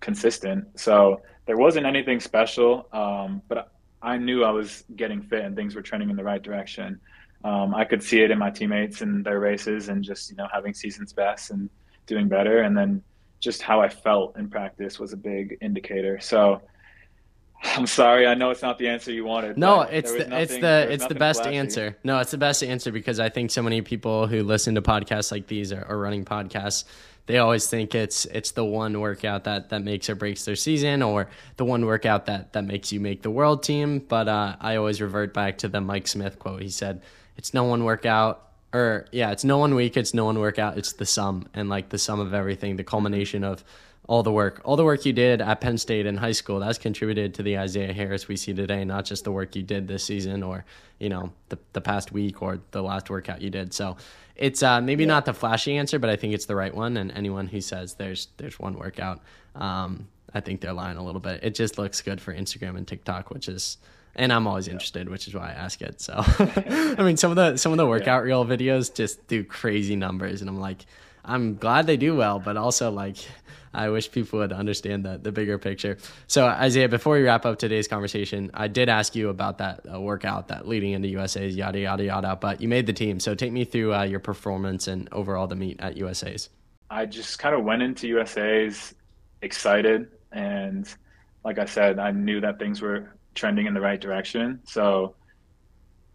consistent. 0.00 0.80
So 0.80 1.20
there 1.46 1.56
wasn't 1.56 1.86
anything 1.86 2.20
special, 2.20 2.88
um, 2.92 3.42
but 3.48 3.72
I 4.00 4.16
knew 4.16 4.44
I 4.44 4.50
was 4.50 4.84
getting 4.96 5.20
fit 5.22 5.44
and 5.44 5.54
things 5.54 5.74
were 5.74 5.82
trending 5.82 6.10
in 6.10 6.16
the 6.16 6.24
right 6.24 6.42
direction 6.42 7.00
um, 7.44 7.74
I 7.74 7.84
could 7.84 8.02
see 8.02 8.22
it 8.22 8.30
in 8.30 8.38
my 8.38 8.50
teammates 8.50 9.00
and 9.00 9.24
their 9.24 9.40
races 9.40 9.88
and 9.88 10.02
just 10.02 10.30
you 10.30 10.36
know 10.36 10.48
having 10.52 10.74
seasons 10.74 11.12
best 11.12 11.50
and 11.50 11.68
doing 12.06 12.28
better 12.28 12.62
and 12.62 12.76
then 12.76 13.02
just 13.40 13.60
how 13.60 13.80
I 13.80 13.88
felt 13.88 14.36
in 14.36 14.48
practice 14.48 15.00
was 15.00 15.12
a 15.12 15.16
big 15.16 15.58
indicator. 15.60 16.20
So 16.20 16.62
I'm 17.64 17.86
sorry. 17.86 18.26
I 18.26 18.34
know 18.34 18.50
it's 18.50 18.62
not 18.62 18.78
the 18.78 18.88
answer 18.88 19.12
you 19.12 19.24
wanted. 19.24 19.56
No, 19.56 19.82
it's 19.82 20.10
the 20.12 20.18
nothing, 20.18 20.32
it's 20.32 20.56
the 20.58 20.86
it's 20.90 21.06
the 21.06 21.14
best 21.14 21.42
flashy. 21.42 21.56
answer. 21.56 21.96
No, 22.04 22.18
it's 22.18 22.30
the 22.30 22.38
best 22.38 22.62
answer 22.62 22.90
because 22.90 23.20
I 23.20 23.28
think 23.28 23.50
so 23.50 23.62
many 23.62 23.82
people 23.82 24.26
who 24.26 24.42
listen 24.42 24.74
to 24.74 24.82
podcasts 24.82 25.30
like 25.30 25.46
these 25.46 25.72
are, 25.72 25.84
are 25.84 25.98
running 25.98 26.24
podcasts. 26.24 26.84
They 27.26 27.38
always 27.38 27.68
think 27.68 27.94
it's 27.94 28.24
it's 28.26 28.50
the 28.52 28.64
one 28.64 28.98
workout 29.00 29.44
that 29.44 29.70
that 29.70 29.82
makes 29.82 30.10
or 30.10 30.16
breaks 30.16 30.44
their 30.44 30.56
season, 30.56 31.02
or 31.02 31.28
the 31.56 31.64
one 31.64 31.86
workout 31.86 32.26
that 32.26 32.52
that 32.54 32.64
makes 32.64 32.92
you 32.92 32.98
make 32.98 33.22
the 33.22 33.30
world 33.30 33.62
team. 33.62 34.00
But 34.00 34.28
uh, 34.28 34.56
I 34.60 34.76
always 34.76 35.00
revert 35.00 35.32
back 35.32 35.58
to 35.58 35.68
the 35.68 35.80
Mike 35.80 36.08
Smith 36.08 36.38
quote. 36.40 36.62
He 36.62 36.68
said, 36.68 37.02
"It's 37.36 37.52
no 37.52 37.64
one 37.64 37.84
workout." 37.84 38.48
Or 38.74 39.04
yeah, 39.12 39.32
it's 39.32 39.44
no 39.44 39.58
one 39.58 39.74
week, 39.74 39.98
it's 39.98 40.14
no 40.14 40.24
one 40.24 40.38
workout, 40.38 40.78
it's 40.78 40.94
the 40.94 41.04
sum 41.04 41.46
and 41.52 41.68
like 41.68 41.90
the 41.90 41.98
sum 41.98 42.20
of 42.20 42.32
everything, 42.32 42.76
the 42.76 42.84
culmination 42.84 43.44
of 43.44 43.62
all 44.08 44.22
the 44.22 44.32
work, 44.32 44.62
all 44.64 44.76
the 44.76 44.84
work 44.84 45.04
you 45.04 45.12
did 45.12 45.42
at 45.42 45.60
Penn 45.60 45.76
State 45.76 46.06
in 46.06 46.16
high 46.16 46.32
school, 46.32 46.58
that's 46.58 46.78
contributed 46.78 47.34
to 47.34 47.42
the 47.42 47.58
Isaiah 47.58 47.92
Harris 47.92 48.28
we 48.28 48.36
see 48.36 48.54
today, 48.54 48.82
not 48.84 49.04
just 49.04 49.24
the 49.24 49.30
work 49.30 49.54
you 49.54 49.62
did 49.62 49.88
this 49.88 50.04
season 50.04 50.42
or, 50.42 50.64
you 50.98 51.10
know, 51.10 51.32
the, 51.50 51.58
the 51.74 51.82
past 51.82 52.12
week 52.12 52.40
or 52.40 52.60
the 52.70 52.82
last 52.82 53.10
workout 53.10 53.42
you 53.42 53.50
did. 53.50 53.74
So 53.74 53.98
it's 54.36 54.62
uh, 54.62 54.80
maybe 54.80 55.04
yeah. 55.04 55.08
not 55.08 55.26
the 55.26 55.34
flashy 55.34 55.76
answer, 55.76 55.98
but 55.98 56.08
I 56.08 56.16
think 56.16 56.32
it's 56.32 56.46
the 56.46 56.56
right 56.56 56.74
one. 56.74 56.96
And 56.96 57.12
anyone 57.12 57.48
who 57.48 57.60
says 57.60 57.96
there's, 57.96 58.28
there's 58.38 58.58
one 58.58 58.78
workout, 58.78 59.20
um, 59.54 60.08
I 60.32 60.40
think 60.40 60.62
they're 60.62 60.72
lying 60.72 60.96
a 60.96 61.04
little 61.04 61.20
bit. 61.20 61.44
It 61.44 61.54
just 61.54 61.76
looks 61.76 62.00
good 62.00 62.22
for 62.22 62.34
Instagram 62.34 62.78
and 62.78 62.88
TikTok, 62.88 63.30
which 63.30 63.48
is, 63.50 63.76
and 64.14 64.32
I'm 64.32 64.46
always 64.46 64.68
interested, 64.68 65.08
which 65.08 65.26
is 65.26 65.34
why 65.34 65.48
I 65.48 65.52
ask 65.52 65.80
it. 65.82 66.00
So, 66.00 66.14
I 66.16 67.02
mean, 67.02 67.16
some 67.16 67.30
of 67.30 67.36
the, 67.36 67.56
some 67.56 67.72
of 67.72 67.78
the 67.78 67.86
workout 67.86 68.22
yeah. 68.22 68.28
reel 68.28 68.44
videos 68.44 68.94
just 68.94 69.26
do 69.26 69.44
crazy 69.44 69.96
numbers 69.96 70.40
and 70.40 70.50
I'm 70.50 70.60
like, 70.60 70.84
I'm 71.24 71.56
glad 71.56 71.86
they 71.86 71.96
do 71.96 72.16
well, 72.16 72.38
but 72.38 72.56
also 72.56 72.90
like 72.90 73.16
I 73.74 73.88
wish 73.88 74.10
people 74.10 74.40
would 74.40 74.52
understand 74.52 75.04
the, 75.04 75.18
the 75.18 75.32
bigger 75.32 75.58
picture. 75.58 75.98
So, 76.26 76.46
Isaiah, 76.46 76.88
before 76.88 77.14
we 77.14 77.22
wrap 77.22 77.46
up 77.46 77.58
today's 77.58 77.88
conversation, 77.88 78.50
I 78.54 78.68
did 78.68 78.88
ask 78.88 79.14
you 79.14 79.28
about 79.30 79.58
that 79.58 79.86
uh, 79.92 80.00
workout, 80.00 80.48
that 80.48 80.68
leading 80.68 80.92
into 80.92 81.08
USA's, 81.08 81.56
yada, 81.56 81.78
yada, 81.80 82.04
yada, 82.04 82.36
but 82.36 82.60
you 82.60 82.68
made 82.68 82.86
the 82.86 82.92
team. 82.92 83.18
So, 83.18 83.34
take 83.34 83.52
me 83.52 83.64
through 83.64 83.94
uh, 83.94 84.02
your 84.02 84.20
performance 84.20 84.88
and 84.88 85.08
overall 85.12 85.46
the 85.46 85.56
meet 85.56 85.80
at 85.80 85.96
USA's. 85.96 86.50
I 86.90 87.06
just 87.06 87.38
kind 87.38 87.54
of 87.54 87.64
went 87.64 87.82
into 87.82 88.06
USA's 88.08 88.94
excited. 89.40 90.08
And 90.32 90.92
like 91.44 91.58
I 91.58 91.64
said, 91.64 91.98
I 91.98 92.10
knew 92.10 92.40
that 92.42 92.58
things 92.58 92.82
were 92.82 93.14
trending 93.34 93.66
in 93.66 93.74
the 93.74 93.80
right 93.80 94.00
direction. 94.00 94.60
So, 94.64 95.14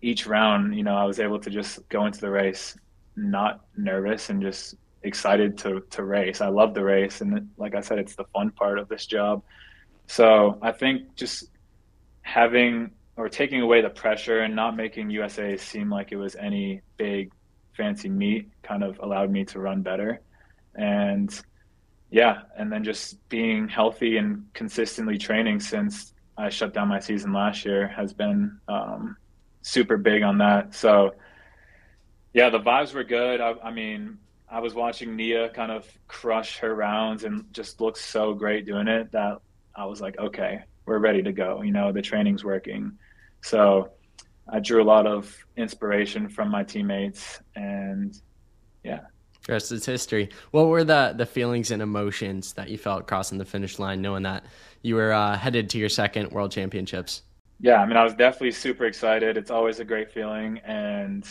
each 0.01 0.27
round, 0.27 0.75
you 0.75 0.83
know, 0.83 0.95
I 0.95 1.05
was 1.05 1.19
able 1.19 1.39
to 1.39 1.49
just 1.49 1.87
go 1.89 2.05
into 2.05 2.21
the 2.21 2.29
race 2.29 2.77
not 3.15 3.65
nervous 3.75 4.29
and 4.29 4.41
just 4.41 4.75
excited 5.03 5.57
to 5.59 5.81
to 5.89 6.03
race. 6.03 6.41
I 6.41 6.47
love 6.47 6.73
the 6.73 6.83
race, 6.83 7.21
and 7.21 7.49
like 7.57 7.75
I 7.75 7.81
said, 7.81 7.99
it's 7.99 8.15
the 8.15 8.25
fun 8.25 8.51
part 8.51 8.79
of 8.79 8.87
this 8.87 9.05
job. 9.05 9.43
So 10.07 10.57
I 10.61 10.71
think 10.71 11.15
just 11.15 11.49
having 12.21 12.91
or 13.17 13.27
taking 13.27 13.61
away 13.61 13.81
the 13.81 13.89
pressure 13.89 14.41
and 14.41 14.55
not 14.55 14.75
making 14.75 15.09
USA 15.09 15.57
seem 15.57 15.89
like 15.89 16.11
it 16.11 16.17
was 16.17 16.35
any 16.35 16.81
big 16.97 17.31
fancy 17.75 18.09
meet 18.09 18.49
kind 18.61 18.83
of 18.83 18.99
allowed 18.99 19.31
me 19.31 19.43
to 19.45 19.59
run 19.59 19.81
better. 19.81 20.21
And 20.75 21.29
yeah, 22.11 22.41
and 22.57 22.71
then 22.71 22.83
just 22.83 23.27
being 23.27 23.67
healthy 23.67 24.17
and 24.17 24.45
consistently 24.53 25.17
training 25.17 25.59
since 25.59 26.13
I 26.37 26.49
shut 26.49 26.73
down 26.73 26.87
my 26.87 26.99
season 26.99 27.33
last 27.33 27.65
year 27.65 27.87
has 27.87 28.13
been 28.13 28.59
um, 28.67 29.17
super 29.61 29.97
big 29.97 30.21
on 30.21 30.37
that. 30.37 30.75
So 30.75 31.15
yeah, 32.33 32.49
the 32.49 32.59
vibes 32.59 32.93
were 32.93 33.03
good. 33.03 33.41
I, 33.41 33.55
I 33.63 33.71
mean, 33.71 34.19
I 34.49 34.59
was 34.59 34.73
watching 34.73 35.15
Nia 35.15 35.49
kind 35.49 35.71
of 35.71 35.85
crush 36.07 36.59
her 36.59 36.75
rounds 36.75 37.23
and 37.23 37.45
just 37.51 37.81
look 37.81 37.97
so 37.97 38.33
great 38.33 38.65
doing 38.65 38.87
it 38.87 39.11
that 39.11 39.39
I 39.75 39.85
was 39.85 39.99
like, 39.99 40.17
okay, 40.19 40.63
we're 40.85 40.99
ready 40.99 41.21
to 41.23 41.31
go. 41.31 41.61
You 41.61 41.71
know, 41.71 41.91
the 41.91 42.01
training's 42.01 42.43
working. 42.43 42.97
So 43.41 43.91
I 44.47 44.59
drew 44.59 44.81
a 44.81 44.85
lot 44.85 45.05
of 45.05 45.35
inspiration 45.57 46.29
from 46.29 46.49
my 46.49 46.63
teammates 46.63 47.41
and 47.55 48.19
yeah. 48.83 49.01
The 49.47 49.53
rest 49.53 49.71
is 49.71 49.85
history. 49.85 50.29
What 50.51 50.67
were 50.67 50.83
the 50.83 51.13
the 51.15 51.25
feelings 51.25 51.71
and 51.71 51.81
emotions 51.81 52.53
that 52.53 52.69
you 52.69 52.77
felt 52.77 53.07
crossing 53.07 53.37
the 53.37 53.45
finish 53.45 53.79
line, 53.79 54.01
knowing 54.01 54.23
that 54.23 54.43
you 54.81 54.95
were 54.95 55.13
uh, 55.13 55.37
headed 55.37 55.69
to 55.71 55.77
your 55.77 55.87
second 55.89 56.31
World 56.31 56.51
Championships? 56.51 57.23
Yeah, 57.61 57.81
I 57.81 57.85
mean, 57.85 57.95
I 57.95 58.03
was 58.03 58.13
definitely 58.13 58.51
super 58.51 58.85
excited. 58.85 59.37
It's 59.37 59.49
always 59.49 59.79
a 59.79 59.85
great 59.85 60.11
feeling, 60.11 60.59
and 60.59 61.25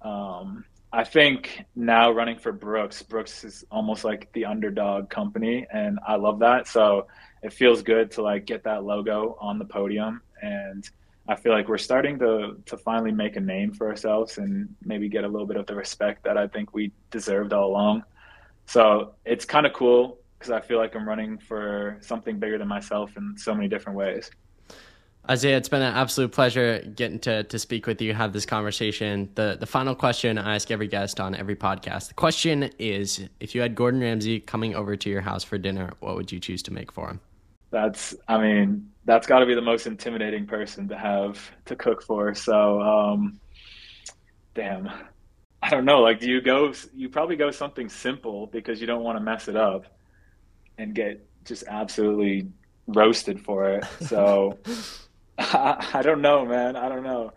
um, 0.00 0.64
I 0.90 1.04
think 1.04 1.64
now 1.76 2.10
running 2.10 2.38
for 2.38 2.50
Brooks, 2.50 3.02
Brooks 3.02 3.44
is 3.44 3.64
almost 3.70 4.04
like 4.04 4.32
the 4.32 4.46
underdog 4.46 5.10
company, 5.10 5.66
and 5.70 5.98
I 6.06 6.16
love 6.16 6.38
that. 6.38 6.66
So 6.66 7.08
it 7.42 7.52
feels 7.52 7.82
good 7.82 8.10
to 8.12 8.22
like 8.22 8.46
get 8.46 8.64
that 8.64 8.84
logo 8.84 9.36
on 9.38 9.58
the 9.58 9.66
podium, 9.66 10.22
and 10.40 10.88
I 11.30 11.36
feel 11.36 11.52
like 11.52 11.68
we're 11.68 11.78
starting 11.78 12.18
to 12.18 12.56
to 12.66 12.76
finally 12.76 13.12
make 13.12 13.36
a 13.36 13.40
name 13.40 13.72
for 13.72 13.88
ourselves 13.88 14.38
and 14.38 14.74
maybe 14.84 15.08
get 15.08 15.22
a 15.22 15.28
little 15.28 15.46
bit 15.46 15.56
of 15.56 15.66
the 15.66 15.76
respect 15.76 16.24
that 16.24 16.36
I 16.36 16.48
think 16.48 16.74
we 16.74 16.90
deserved 17.12 17.52
all 17.52 17.70
along. 17.70 18.02
So 18.66 19.14
it's 19.24 19.44
kind 19.44 19.64
of 19.64 19.72
cool 19.72 20.18
because 20.36 20.50
I 20.50 20.60
feel 20.60 20.78
like 20.78 20.96
I'm 20.96 21.08
running 21.08 21.38
for 21.38 21.98
something 22.00 22.40
bigger 22.40 22.58
than 22.58 22.66
myself 22.66 23.16
in 23.16 23.36
so 23.36 23.54
many 23.54 23.68
different 23.68 23.96
ways. 23.96 24.28
Isaiah, 25.28 25.56
it's 25.56 25.68
been 25.68 25.82
an 25.82 25.94
absolute 25.94 26.32
pleasure 26.32 26.82
getting 26.96 27.20
to, 27.20 27.44
to 27.44 27.58
speak 27.60 27.86
with 27.86 28.02
you, 28.02 28.12
have 28.12 28.32
this 28.32 28.46
conversation. 28.46 29.30
The 29.36 29.56
the 29.60 29.66
final 29.66 29.94
question 29.94 30.36
I 30.36 30.56
ask 30.56 30.72
every 30.72 30.88
guest 30.88 31.20
on 31.20 31.36
every 31.36 31.54
podcast. 31.54 32.08
The 32.08 32.14
question 32.14 32.70
is 32.80 33.28
if 33.38 33.54
you 33.54 33.60
had 33.60 33.76
Gordon 33.76 34.00
Ramsay 34.00 34.40
coming 34.40 34.74
over 34.74 34.96
to 34.96 35.08
your 35.08 35.20
house 35.20 35.44
for 35.44 35.58
dinner, 35.58 35.92
what 36.00 36.16
would 36.16 36.32
you 36.32 36.40
choose 36.40 36.60
to 36.64 36.72
make 36.72 36.90
for 36.90 37.08
him? 37.08 37.20
That's 37.70 38.16
I 38.26 38.38
mean, 38.38 38.90
that's 39.04 39.26
gotta 39.26 39.46
be 39.46 39.54
the 39.54 39.62
most 39.62 39.86
intimidating 39.86 40.46
person 40.46 40.88
to 40.88 40.96
have 40.96 41.38
to 41.66 41.76
cook 41.76 42.02
for. 42.02 42.34
So 42.34 42.80
um 42.80 43.40
damn. 44.54 44.90
I 45.62 45.70
don't 45.70 45.84
know. 45.84 46.00
Like 46.00 46.20
do 46.20 46.28
you 46.28 46.40
go 46.40 46.72
you 46.94 47.08
probably 47.08 47.36
go 47.36 47.50
something 47.50 47.88
simple 47.88 48.46
because 48.46 48.80
you 48.80 48.86
don't 48.86 49.02
want 49.02 49.18
to 49.18 49.24
mess 49.24 49.48
it 49.48 49.56
up 49.56 49.84
and 50.78 50.94
get 50.94 51.26
just 51.44 51.64
absolutely 51.68 52.48
roasted 52.86 53.40
for 53.40 53.70
it. 53.70 53.84
So 54.00 54.58
I, 55.40 55.86
I 55.94 56.02
don't 56.02 56.20
know, 56.20 56.44
man. 56.44 56.76
I 56.76 56.88
don't 56.88 57.02
know. 57.02 57.32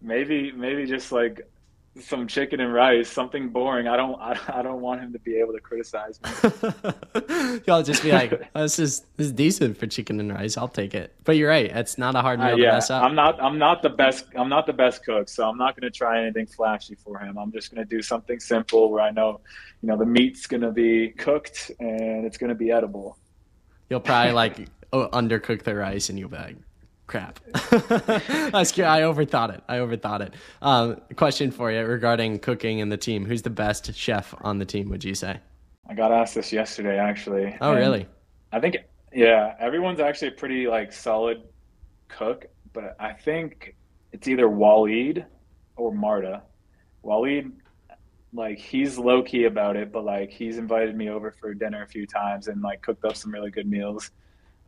Maybe 0.00 0.52
maybe 0.52 0.86
just 0.86 1.10
like 1.10 1.40
some 2.00 2.26
chicken 2.26 2.60
and 2.60 2.72
rice, 2.72 3.08
something 3.08 3.48
boring. 3.50 3.88
I 3.88 3.96
don't 3.96 4.20
I, 4.20 4.38
I 4.48 4.62
don't 4.62 4.80
want 4.80 5.00
him 5.00 5.12
to 5.12 5.18
be 5.18 5.36
able 5.36 5.52
to 5.52 5.60
criticize 5.60 6.20
me. 6.22 7.60
Y'all 7.66 7.82
just 7.82 8.02
be 8.02 8.12
like, 8.12 8.32
oh, 8.54 8.62
this 8.62 8.78
is 8.78 9.00
this 9.16 9.28
is 9.28 9.32
decent 9.32 9.76
for 9.76 9.86
chicken 9.86 10.18
and 10.20 10.32
rice. 10.32 10.56
I'll 10.56 10.68
take 10.68 10.94
it. 10.94 11.14
But 11.24 11.36
you're 11.36 11.48
right. 11.48 11.70
It's 11.70 11.98
not 11.98 12.14
a 12.14 12.22
hard 12.22 12.40
meal 12.40 12.54
uh, 12.54 12.56
yeah, 12.56 12.70
to 12.70 12.76
mess 12.76 12.90
up. 12.90 13.02
I'm 13.02 13.14
not 13.14 13.42
I'm 13.42 13.58
not 13.58 13.82
the 13.82 13.90
best 13.90 14.26
I'm 14.36 14.48
not 14.48 14.66
the 14.66 14.72
best 14.72 15.04
cook, 15.04 15.28
so 15.28 15.48
I'm 15.48 15.58
not 15.58 15.78
going 15.78 15.90
to 15.90 15.96
try 15.96 16.22
anything 16.22 16.46
flashy 16.46 16.94
for 16.94 17.18
him. 17.18 17.38
I'm 17.38 17.52
just 17.52 17.74
going 17.74 17.86
to 17.86 17.96
do 17.96 18.02
something 18.02 18.40
simple 18.40 18.90
where 18.90 19.02
I 19.02 19.10
know, 19.10 19.40
you 19.82 19.88
know, 19.88 19.96
the 19.96 20.06
meat's 20.06 20.46
going 20.46 20.62
to 20.62 20.72
be 20.72 21.10
cooked 21.10 21.70
and 21.80 22.24
it's 22.24 22.38
going 22.38 22.48
to 22.48 22.54
be 22.54 22.70
edible. 22.70 23.18
You'll 23.88 24.00
probably 24.00 24.32
like 24.32 24.68
undercook 24.92 25.62
the 25.62 25.74
rice 25.74 26.08
and 26.08 26.18
you'll 26.18 26.28
be 26.28 26.36
like, 26.36 26.56
crap. 27.10 27.40
I 27.54 28.62
overthought 29.02 29.52
it. 29.52 29.62
I 29.68 29.78
overthought 29.78 30.20
it. 30.20 30.34
Um, 30.62 31.00
question 31.16 31.50
for 31.50 31.72
you 31.72 31.84
regarding 31.84 32.38
cooking 32.38 32.80
and 32.80 32.90
the 32.90 32.96
team. 32.96 33.26
Who's 33.26 33.42
the 33.42 33.50
best 33.50 33.92
chef 33.94 34.32
on 34.42 34.58
the 34.58 34.64
team? 34.64 34.88
Would 34.90 35.02
you 35.02 35.16
say? 35.16 35.40
I 35.88 35.94
got 35.94 36.12
asked 36.12 36.36
this 36.36 36.52
yesterday, 36.52 36.98
actually. 36.98 37.56
Oh, 37.60 37.74
really? 37.74 38.06
I 38.52 38.60
think, 38.60 38.76
yeah, 39.12 39.56
everyone's 39.58 39.98
actually 39.98 40.28
a 40.28 40.32
pretty 40.32 40.68
like 40.68 40.92
solid 40.92 41.42
cook, 42.06 42.46
but 42.72 42.94
I 43.00 43.12
think 43.12 43.74
it's 44.12 44.28
either 44.28 44.46
Waleed 44.46 45.24
or 45.74 45.92
Marta. 45.92 46.42
Waleed, 47.04 47.50
like 48.32 48.58
he's 48.58 48.98
low 48.98 49.20
key 49.20 49.44
about 49.46 49.76
it, 49.76 49.90
but 49.90 50.04
like 50.04 50.30
he's 50.30 50.58
invited 50.58 50.94
me 50.94 51.10
over 51.10 51.32
for 51.32 51.54
dinner 51.54 51.82
a 51.82 51.88
few 51.88 52.06
times 52.06 52.46
and 52.46 52.62
like 52.62 52.82
cooked 52.82 53.04
up 53.04 53.16
some 53.16 53.32
really 53.32 53.50
good 53.50 53.66
meals. 53.68 54.12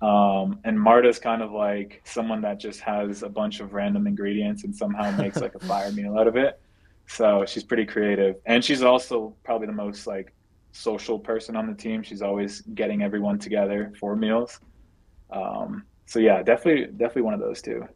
Um, 0.02 0.58
and 0.64 0.78
Marta's 0.78 1.20
kind 1.20 1.42
of 1.42 1.52
like 1.52 2.02
someone 2.04 2.42
that 2.42 2.58
just 2.58 2.80
has 2.80 3.22
a 3.22 3.28
bunch 3.28 3.60
of 3.60 3.72
random 3.72 4.08
ingredients 4.08 4.64
and 4.64 4.74
somehow 4.74 5.16
makes 5.16 5.40
like 5.40 5.54
a 5.54 5.58
fire 5.66 5.92
meal 5.92 6.18
out 6.18 6.26
of 6.26 6.36
it. 6.36 6.60
So 7.06 7.44
she's 7.46 7.62
pretty 7.62 7.86
creative, 7.86 8.36
and 8.46 8.64
she's 8.64 8.82
also 8.82 9.34
probably 9.44 9.68
the 9.68 9.72
most 9.72 10.06
like 10.06 10.34
social 10.72 11.18
person 11.18 11.56
on 11.56 11.66
the 11.68 11.74
team. 11.74 12.02
She's 12.02 12.22
always 12.22 12.62
getting 12.74 13.02
everyone 13.02 13.38
together 13.38 13.92
for 13.98 14.16
meals. 14.16 14.58
Um, 15.30 15.84
so 16.06 16.18
yeah, 16.18 16.42
definitely, 16.42 16.86
definitely 16.86 17.22
one 17.22 17.34
of 17.34 17.40
those 17.40 17.62
two. 17.62 17.86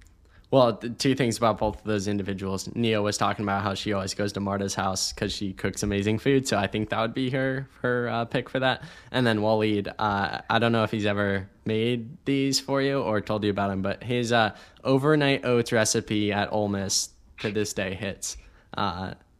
Well, 0.52 0.74
two 0.74 1.16
things 1.16 1.36
about 1.38 1.58
both 1.58 1.78
of 1.78 1.84
those 1.84 2.06
individuals. 2.06 2.68
Nia 2.74 3.02
was 3.02 3.18
talking 3.18 3.44
about 3.44 3.62
how 3.62 3.74
she 3.74 3.92
always 3.92 4.14
goes 4.14 4.32
to 4.34 4.40
Marta's 4.40 4.76
house 4.76 5.12
because 5.12 5.32
she 5.32 5.52
cooks 5.52 5.82
amazing 5.82 6.18
food. 6.18 6.46
So 6.46 6.56
I 6.56 6.68
think 6.68 6.90
that 6.90 7.00
would 7.00 7.14
be 7.14 7.30
her 7.30 7.68
her 7.82 8.08
uh, 8.08 8.24
pick 8.26 8.48
for 8.48 8.60
that. 8.60 8.84
And 9.10 9.26
then 9.26 9.40
Waleed, 9.40 9.92
uh, 9.98 10.38
I 10.48 10.58
don't 10.60 10.70
know 10.70 10.84
if 10.84 10.92
he's 10.92 11.06
ever 11.06 11.48
made 11.64 12.24
these 12.26 12.60
for 12.60 12.80
you 12.80 13.00
or 13.00 13.20
told 13.20 13.42
you 13.42 13.50
about 13.50 13.72
him, 13.72 13.82
but 13.82 14.04
his 14.04 14.30
uh, 14.30 14.54
overnight 14.84 15.44
oats 15.44 15.72
recipe 15.72 16.32
at 16.32 16.52
Ole 16.52 16.68
Miss 16.68 17.10
to 17.40 17.50
this 17.50 17.72
day 17.72 17.94
hits. 17.94 18.36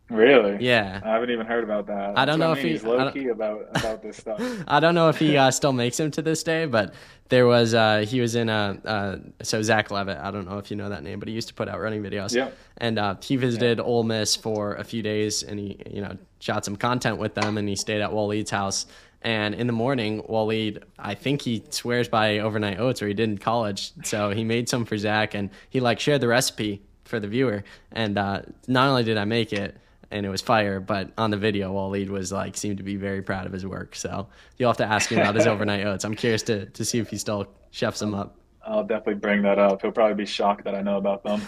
Really? 0.09 0.65
Yeah. 0.65 1.01
I 1.05 1.09
haven't 1.11 1.31
even 1.31 1.47
heard 1.47 1.65
about 1.65 1.89
that. 1.89 2.17
I 2.17 2.25
don't 2.25 2.39
That's 2.39 2.39
know 2.39 2.49
what 2.51 2.59
if 2.59 2.65
he- 2.65 2.71
he's 2.71 2.85
I 2.85 2.89
low 2.89 3.11
key 3.11 3.29
about 3.29 3.67
about 3.75 4.03
this 4.03 4.17
stuff. 4.19 4.41
I 4.69 4.79
don't 4.79 4.95
know 4.95 5.09
if 5.09 5.19
he 5.19 5.37
uh, 5.37 5.51
still 5.51 5.73
makes 5.73 5.99
him 5.99 6.11
to 6.13 6.23
this 6.23 6.43
day, 6.45 6.67
but 6.67 6.95
there 7.29 7.47
was 7.47 7.75
uh, 7.75 8.05
he 8.07 8.21
was 8.21 8.37
in 8.37 8.49
a 8.49 8.79
uh, 8.85 9.17
so 9.43 9.63
Zach 9.63 9.91
Levitt. 9.91 10.19
I 10.19 10.31
don't 10.31 10.49
know 10.49 10.59
if 10.59 10.71
you 10.71 10.77
know 10.77 10.89
that 10.91 11.03
name, 11.03 11.19
but 11.19 11.29
he 11.29 11.35
used 11.35 11.49
to 11.49 11.55
put 11.55 11.69
out 11.69 11.81
running 11.81 12.03
videos. 12.03 12.35
Yep. 12.35 12.57
And 12.79 12.99
uh, 13.01 13.17
he 13.21 13.35
visited 13.35 13.81
Ole 13.81 14.05
Miss 14.05 14.37
for 14.37 14.75
a 14.77 14.85
few 14.85 15.03
days, 15.03 15.43
and 15.43 15.59
he 15.59 15.81
you 15.91 16.03
know 16.03 16.17
shot 16.39 16.65
some 16.65 16.77
content 16.77 17.19
with 17.19 17.35
them, 17.35 17.59
and 17.59 17.69
he 17.69 17.75
stayed 17.75 18.01
at 18.01 18.11
Waleed's 18.11 18.51
house. 18.51 18.87
And 19.23 19.57
in 19.57 19.67
the 19.67 19.73
morning, 19.73 20.23
Waleed, 20.23 20.85
I 21.01 21.15
think 21.15 21.43
he 21.43 21.65
swears 21.71 22.07
by 22.09 22.39
overnight 22.39 22.79
oats, 22.79 23.03
or 23.03 23.09
he 23.09 23.15
did 23.15 23.29
in 23.29 23.39
college. 23.39 23.91
So 24.05 24.31
he 24.31 24.45
made 24.45 24.69
some 24.69 24.85
for 24.85 24.97
Zach, 24.97 25.35
and 25.35 25.51
he 25.69 25.81
like 25.81 25.99
shared 25.99 26.21
the 26.21 26.29
recipe 26.29 26.83
for 27.05 27.19
the 27.19 27.27
viewer. 27.27 27.65
And 27.91 28.19
uh, 28.19 28.43
not 28.69 28.89
only 28.89 29.03
did 29.03 29.17
I 29.17 29.25
make 29.25 29.53
it, 29.53 29.77
and 30.11 30.27
it 30.27 30.29
was 30.29 30.43
fire. 30.43 30.81
But 30.81 31.11
on 31.19 31.31
the 31.31 31.37
video, 31.37 31.73
Waleed 31.73 32.09
was 32.09 32.33
like 32.33 32.57
seemed 32.57 32.79
to 32.79 32.83
be 32.83 32.97
very 32.97 33.23
proud 33.23 33.47
of 33.47 33.53
his 33.53 33.67
work. 33.67 33.95
So 33.95 34.29
you'll 34.59 34.71
have 34.71 34.77
to 34.79 34.87
ask 34.87 35.11
him 35.11 35.19
about 35.19 35.35
his 35.35 35.47
overnight 35.53 35.87
oats. 35.87 36.05
I'm 36.05 36.15
curious 36.15 36.43
to 36.45 36.67
to 36.67 36.85
see 36.85 36.99
if 36.99 37.11
he 37.11 37.19
still 37.19 37.47
chefs 37.71 38.01
them 38.01 38.15
up. 38.15 38.39
I'll 38.67 38.85
definitely 38.85 39.15
bring 39.15 39.43
that 39.43 39.59
up. 39.59 39.81
He'll 39.81 39.93
probably 39.93 40.17
be 40.17 40.27
shocked 40.27 40.65
that 40.65 40.75
I 40.75 40.83
know 40.83 40.97
about 40.97 41.23
them. 41.23 41.41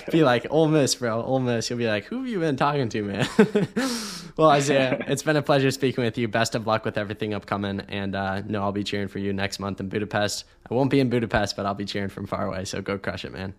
Be 0.12 0.22
like 0.22 0.46
Ole 0.48 0.68
Miss, 0.68 0.94
bro, 0.94 1.20
Ole 1.20 1.40
Miss. 1.40 1.68
You'll 1.68 1.78
be 1.78 1.88
like, 1.88 2.04
who 2.04 2.18
have 2.18 2.28
you 2.28 2.38
been 2.38 2.56
talking 2.56 2.88
to, 2.88 3.02
man? 3.02 3.28
well, 4.36 4.50
Isaiah, 4.50 5.04
it's 5.08 5.24
been 5.24 5.34
a 5.34 5.42
pleasure 5.42 5.72
speaking 5.72 6.04
with 6.04 6.16
you. 6.16 6.28
Best 6.28 6.54
of 6.54 6.64
luck 6.64 6.84
with 6.84 6.96
everything 6.96 7.34
upcoming, 7.34 7.80
and 7.88 8.14
uh, 8.14 8.42
no, 8.42 8.62
I'll 8.62 8.70
be 8.70 8.84
cheering 8.84 9.08
for 9.08 9.18
you 9.18 9.32
next 9.32 9.58
month 9.58 9.80
in 9.80 9.88
Budapest. 9.88 10.44
I 10.70 10.74
won't 10.74 10.88
be 10.88 11.00
in 11.00 11.10
Budapest, 11.10 11.56
but 11.56 11.66
I'll 11.66 11.74
be 11.74 11.84
cheering 11.84 12.10
from 12.10 12.26
far 12.26 12.46
away. 12.46 12.64
So 12.64 12.80
go 12.80 12.96
crush 12.96 13.24
it, 13.24 13.32
man. 13.32 13.52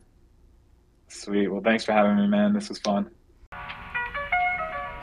Sweet. 1.09 1.49
Well, 1.49 1.61
thanks 1.61 1.83
for 1.83 1.91
having 1.91 2.15
me, 2.15 2.27
man. 2.27 2.53
This 2.53 2.69
was 2.69 2.79
fun. 2.79 3.09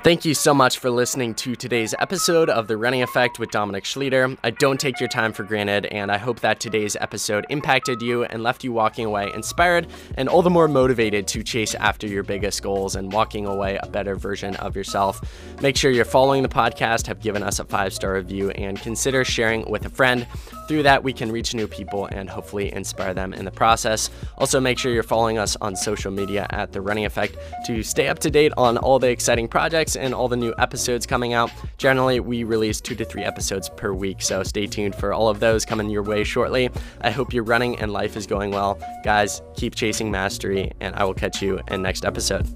Thank 0.05 0.26
you 0.26 0.34
so 0.34 0.52
much 0.52 0.80
for 0.80 0.90
listening 0.90 1.32
to 1.36 1.57
today's 1.57 1.94
episode 1.98 2.50
of 2.50 2.68
The 2.68 2.76
Running 2.76 3.02
Effect 3.02 3.38
with 3.38 3.50
Dominic 3.50 3.84
Schluter. 3.84 4.36
I 4.44 4.50
don't 4.50 4.78
take 4.78 5.00
your 5.00 5.09
time 5.09 5.32
for 5.32 5.44
granted, 5.44 5.86
and 5.86 6.12
I 6.12 6.18
hope 6.18 6.40
that 6.40 6.61
today's 6.61 6.94
episode 6.94 7.46
impacted 7.48 8.02
you 8.02 8.24
and 8.24 8.42
left 8.42 8.62
you 8.62 8.70
walking 8.70 9.07
away 9.07 9.32
inspired 9.34 9.86
and 10.18 10.28
all 10.28 10.42
the 10.42 10.50
more 10.50 10.68
motivated 10.68 11.26
to 11.28 11.42
chase 11.42 11.74
after 11.76 12.07
your 12.07 12.22
biggest 12.22 12.62
goals 12.62 12.96
and 12.96 13.14
walking 13.14 13.46
away 13.46 13.78
a 13.82 13.86
better 13.86 14.14
version 14.14 14.57
of 14.57 14.76
yourself. 14.76 15.22
Make 15.62 15.74
sure 15.74 15.90
you're 15.90 16.05
following 16.05 16.42
the 16.42 16.50
podcast, 16.50 17.07
have 17.07 17.20
given 17.20 17.42
us 17.42 17.59
a 17.59 17.64
five 17.64 17.94
star 17.94 18.12
review, 18.12 18.50
and 18.50 18.78
consider 18.78 19.24
sharing 19.24 19.70
with 19.70 19.86
a 19.86 19.90
friend. 19.90 20.26
Through 20.68 20.82
that, 20.82 21.02
we 21.02 21.14
can 21.14 21.32
reach 21.32 21.55
new 21.55 21.66
people 21.66 22.07
and 22.12 22.28
hopefully 22.28 22.70
inspire 22.74 23.14
them 23.14 23.32
in 23.32 23.46
the 23.46 23.50
process. 23.50 24.11
Also, 24.36 24.61
make 24.61 24.78
sure 24.78 24.92
you're 24.92 25.02
following 25.02 25.38
us 25.38 25.57
on 25.62 25.74
social 25.74 26.11
media 26.11 26.46
at 26.50 26.72
The 26.72 26.82
Running 26.82 27.07
Effect 27.07 27.36
to 27.66 27.82
stay 27.82 28.09
up 28.09 28.18
to 28.18 28.30
date 28.30 28.52
on 28.59 28.76
all 28.76 28.98
the 28.98 29.09
exciting 29.09 29.48
projects 29.48 29.93
and 29.97 30.14
all 30.14 30.28
the 30.28 30.36
new 30.36 30.55
episodes 30.59 31.07
coming 31.07 31.32
out. 31.32 31.51
Generally, 31.78 32.20
we 32.20 32.45
release 32.45 32.80
two 32.80 32.95
to 32.95 33.05
three 33.05 33.22
episodes 33.22 33.68
per 33.68 33.92
week, 33.92 34.22
so 34.22 34.42
stay 34.42 34.66
tuned 34.66 34.95
for 34.95 35.12
all 35.12 35.28
of 35.28 35.40
those 35.40 35.64
coming 35.64 35.90
your 35.90 36.03
way 36.03 36.24
shortly. 36.24 36.70
I 37.01 37.11
hope 37.11 37.32
you're 37.32 37.45
running 37.45 37.78
and 37.78 37.92
life 37.92 38.16
is 38.16 38.26
going 38.26 38.51
well. 38.51 38.78
Guys, 39.05 39.42
keep 39.57 39.74
chasing 39.74 40.11
mastery, 40.11 40.72
and 40.80 40.95
I 40.97 41.05
will 41.05 41.14
catch 41.14 41.42
you 41.42 41.61
in 41.70 41.82
next 41.82 42.05
episode. 42.05 42.47